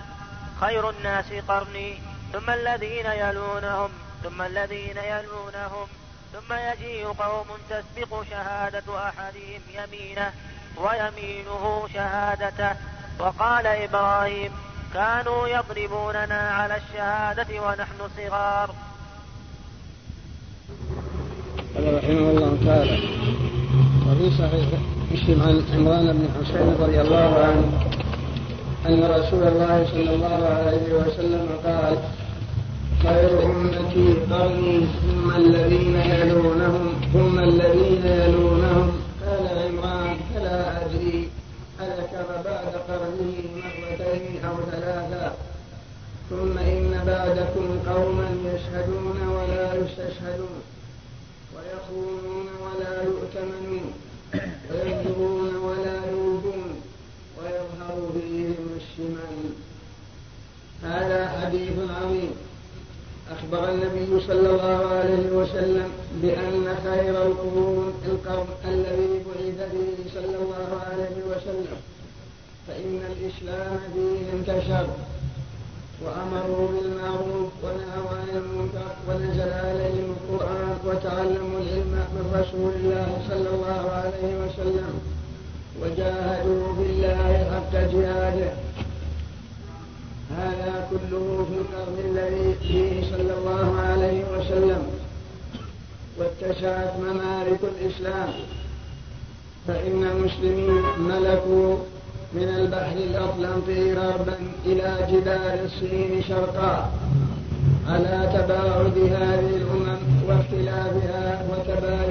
خير 0.60 0.90
الناس 0.90 1.32
قرني 1.48 1.98
ثم 2.32 2.50
الذين 2.50 3.06
يلونهم 3.06 3.90
ثم 4.22 4.42
الذين 4.42 4.96
يلونهم. 4.96 5.99
ثم 6.32 6.54
يجيء 6.54 7.06
قوم 7.06 7.46
تسبق 7.70 8.22
شهادة 8.30 9.08
أحدهم 9.08 9.62
يمينه 9.78 10.30
ويمينه 10.76 11.88
شهادته. 11.94 12.76
وقال 13.18 13.66
إبراهيم 13.66 14.52
كانوا 14.94 15.48
يضربوننا 15.48 16.50
على 16.50 16.76
الشهادة 16.76 17.62
ونحن 17.62 17.98
صغار. 18.16 18.74
قال 21.74 21.94
رحمه 21.94 22.30
الله 22.30 22.58
تعالى 22.66 22.98
وفي 24.06 24.30
صحيح 24.38 24.68
مسلم 25.12 25.42
عن 25.42 25.64
عمران 25.74 26.06
بن 26.12 26.28
حسين 26.36 26.76
رضي 26.80 27.00
الله 27.00 27.30
عنه 27.44 27.64
أن 28.86 29.04
رسول 29.04 29.42
الله 29.42 29.86
صلى 29.92 30.14
الله 30.14 30.40
عليه 30.58 30.92
وسلم 30.94 31.48
قال 31.64 31.98
خير 33.02 33.42
أمتي 33.44 34.14
قرني 34.30 34.86
ثم 35.02 35.30
الذين 35.36 35.96
يلونهم 35.96 37.00
ثم 37.12 37.38
الذين 37.38 38.06
يلونهم 38.06 38.92
قال 39.26 39.46
عمران 39.58 40.16
فلا 40.34 40.84
أدري 40.84 41.28
أذكر 41.80 42.26
بعد 42.44 42.72
قرنه 42.88 43.34
مرتين 43.80 44.44
أو 44.44 44.54
ثلاثا 44.70 45.34
ثم 46.30 46.58
إن 46.58 47.02
بعدكم 47.06 47.66
قوما 47.92 48.28
يشهدون 48.44 49.18
ولا 49.28 49.74
يستشهدون 49.74 50.60
ويخونون 51.54 52.46
ولا 52.64 53.02
يؤتمنون 53.02 53.92
ويكذبون 54.70 55.54
ولا 55.56 55.96
يوفون 56.10 56.70
ويظهر 57.38 58.10
فيهم 58.12 58.68
الشمال. 58.76 59.38
هذا 60.82 61.28
حديث 61.28 61.72
عظيم. 61.90 62.32
أخبر 63.30 63.68
النبي 63.68 64.26
صلى 64.26 64.50
الله 64.50 64.86
عليه 64.86 65.26
وسلم 65.32 65.88
بأن 66.22 66.76
خير 66.84 67.22
القرون 67.26 67.92
القرن 68.08 68.46
الذي 68.64 69.24
بعث 69.26 69.70
فيه 69.70 69.96
صلى 70.14 70.36
الله 70.42 70.68
عليه 70.90 71.16
وسلم. 71.30 71.76
فإن 72.68 73.00
الإسلام 73.12 73.78
فيه 73.94 74.32
انتشر 74.38 74.86
وأمروا 76.04 76.68
بالمعروف 76.68 77.50
ونهوا 77.62 78.10
عن 78.20 78.28
المنكر 78.34 78.90
ونزل 79.08 79.52
عليهم 79.52 80.14
القرآن 80.16 80.78
وتعلموا 80.86 81.60
العلم 81.60 81.94
من 82.14 82.24
رسول 82.40 82.72
الله 82.80 83.08
صلى 83.28 83.48
الله 83.54 83.90
عليه 83.90 84.30
وسلم 84.42 85.00
وجاهدوا 85.82 86.72
بالله 86.72 87.50
حق 87.50 87.72
جهاده. 87.72 88.52
هذا 90.38 90.88
كله 90.90 91.46
في 91.50 91.56
القرن 91.58 91.96
الذي 92.10 92.54
فيه 92.54 93.10
صلى 93.10 93.34
الله 93.38 93.80
عليه 93.80 94.24
وسلم. 94.24 94.82
واتسعت 96.18 96.92
ممالك 96.96 97.60
الإسلام. 97.62 98.28
فإن 99.68 100.04
المسلمين 100.04 100.82
ملكوا 100.98 101.76
من 102.32 102.48
البحر 102.48 102.96
الأطلنطي 102.96 103.94
غربا 103.94 104.36
إلى 104.66 104.96
جبال 105.12 105.64
الصين 105.64 106.22
شرقا. 106.28 106.90
على 107.88 108.28
تباعد 108.34 108.98
هذه 108.98 109.56
الأمم 109.56 109.98
واختلافها 110.28 111.46
وتباين 111.50 112.09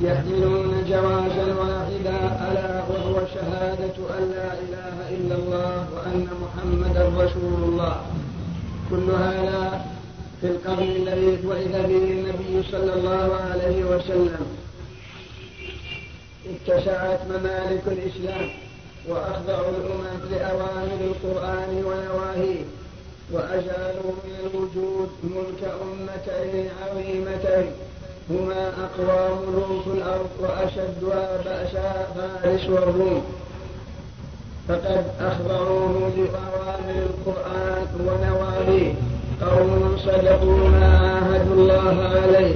يحملون 0.00 0.84
جوازا 0.88 1.46
واحدا 1.54 2.16
ألا 2.50 2.82
وهو 2.90 3.26
شهادة 3.34 3.96
أن 4.18 4.30
لا 4.30 4.52
إله 4.52 4.96
إلا 5.10 5.34
الله 5.34 5.86
وأن 5.94 6.28
محمدا 6.42 7.24
رسول 7.24 7.62
الله. 7.62 7.96
كل 8.90 9.10
هذا 9.10 9.84
في 10.40 10.46
القرن 10.46 10.82
الذي 10.82 11.38
بعث 11.46 11.86
به 11.86 12.04
النبي 12.16 12.62
صلى 12.72 12.92
الله 12.94 13.36
عليه 13.50 13.84
وسلم. 13.84 14.46
اتسعت 16.50 17.20
ممالك 17.30 17.82
الإسلام 17.86 18.48
وأخضعوا 19.08 19.70
الأمم 19.70 20.20
لأوامر 20.30 21.00
القرآن 21.00 21.84
ونواهيه 21.84 22.64
وأزالوا 23.32 24.12
من 24.24 24.34
الوجود 24.44 25.08
ملك 25.24 25.62
أمتين 25.82 26.68
عظيمتين. 26.82 27.70
هما 28.30 28.68
أقوى 28.68 29.38
ملوك 29.46 29.86
الأرض 29.86 30.30
وأشدها 30.40 31.42
بأسا 31.44 32.06
فارس 32.14 32.68
والروم 32.68 33.24
فقد 34.68 35.04
أخضعوه 35.20 36.10
بأوامر 36.16 37.06
القرآن 37.06 37.86
ونواهيه 38.00 38.94
قوم 39.40 39.96
صدقوا 39.98 40.68
ما 40.68 40.98
عاهدوا 40.98 41.54
الله 41.54 42.08
عليه. 42.08 42.54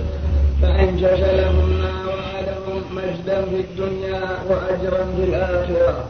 فأنجز 0.63 1.21
لهم 1.41 1.69
ما 1.83 1.95
وعدهم 2.07 2.83
مجدا 2.93 3.45
في 3.45 3.61
الدنيا 3.61 4.21
وأجرا 4.49 5.05
في 5.17 5.25
الآخرة. 5.25 6.05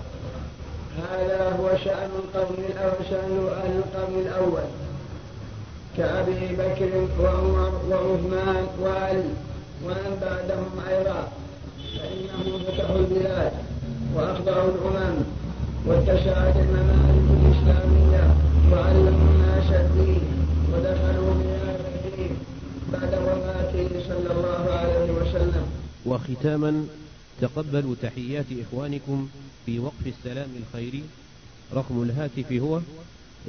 هذا 1.12 1.56
هو 1.60 1.68
شأن 1.84 2.10
القرن 2.18 2.64
الأول 2.68 3.06
شأن 3.10 3.48
القرن 3.78 4.20
الأول. 4.26 4.68
كأبي 5.98 6.56
بكر 6.60 6.92
وعمر 7.20 7.72
وعثمان 7.90 8.66
وعلي 8.82 9.30
ومن 9.84 10.18
بعدهم 10.22 10.70
أيضا. 10.88 11.28
فإنهم 11.98 12.62
فتحوا 12.66 12.98
البلاد 12.98 13.52
وأخضعوا 14.14 14.70
الأمم 14.70 15.16
واتسعت 15.86 16.56
الممالك 16.56 17.26
الإسلامية 17.38 18.24
وعلموا 18.72 19.28
الناس 19.32 19.68
الدين 19.72 20.22
ودخلوا 20.72 21.34
في 21.40 21.48
هذا 21.64 21.88
الدين 21.94 22.36
بعد 22.92 23.12
وفاته 23.14 23.88
صلى 24.08 24.30
الله 24.32 24.70
عليه 24.70 25.10
وسلم. 25.12 25.66
وختاما 26.06 26.86
تقبلوا 27.40 27.94
تحيات 28.02 28.46
إخوانكم 28.62 29.28
في 29.66 29.78
وقف 29.78 30.06
السلام 30.06 30.48
الخيري. 30.60 31.02
رقم 31.74 32.02
الهاتف 32.02 32.52
هو 32.52 32.80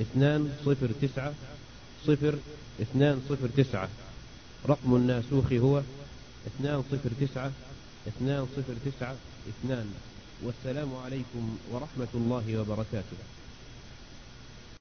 اثنان 0.01 0.49
صفر 0.65 0.89
تسعة 1.01 1.34
صفر 2.07 2.35
اثنان 2.81 3.21
صفر 3.30 3.47
تسعة. 3.63 3.89
رقم 4.69 4.95
الناسوخ 4.95 5.53
هو 5.53 5.81
اثنان 6.47 6.84
صفر 6.91 7.09
تسعة 7.21 7.51
اثنان 8.07 8.47
صفر 8.55 8.73
تسعة 8.85 9.15
اثنان. 9.49 9.93
والسلام 10.43 10.95
عليكم 10.95 11.57
ورحمة 11.71 12.07
الله 12.13 12.57
وبركاته. 12.61 13.17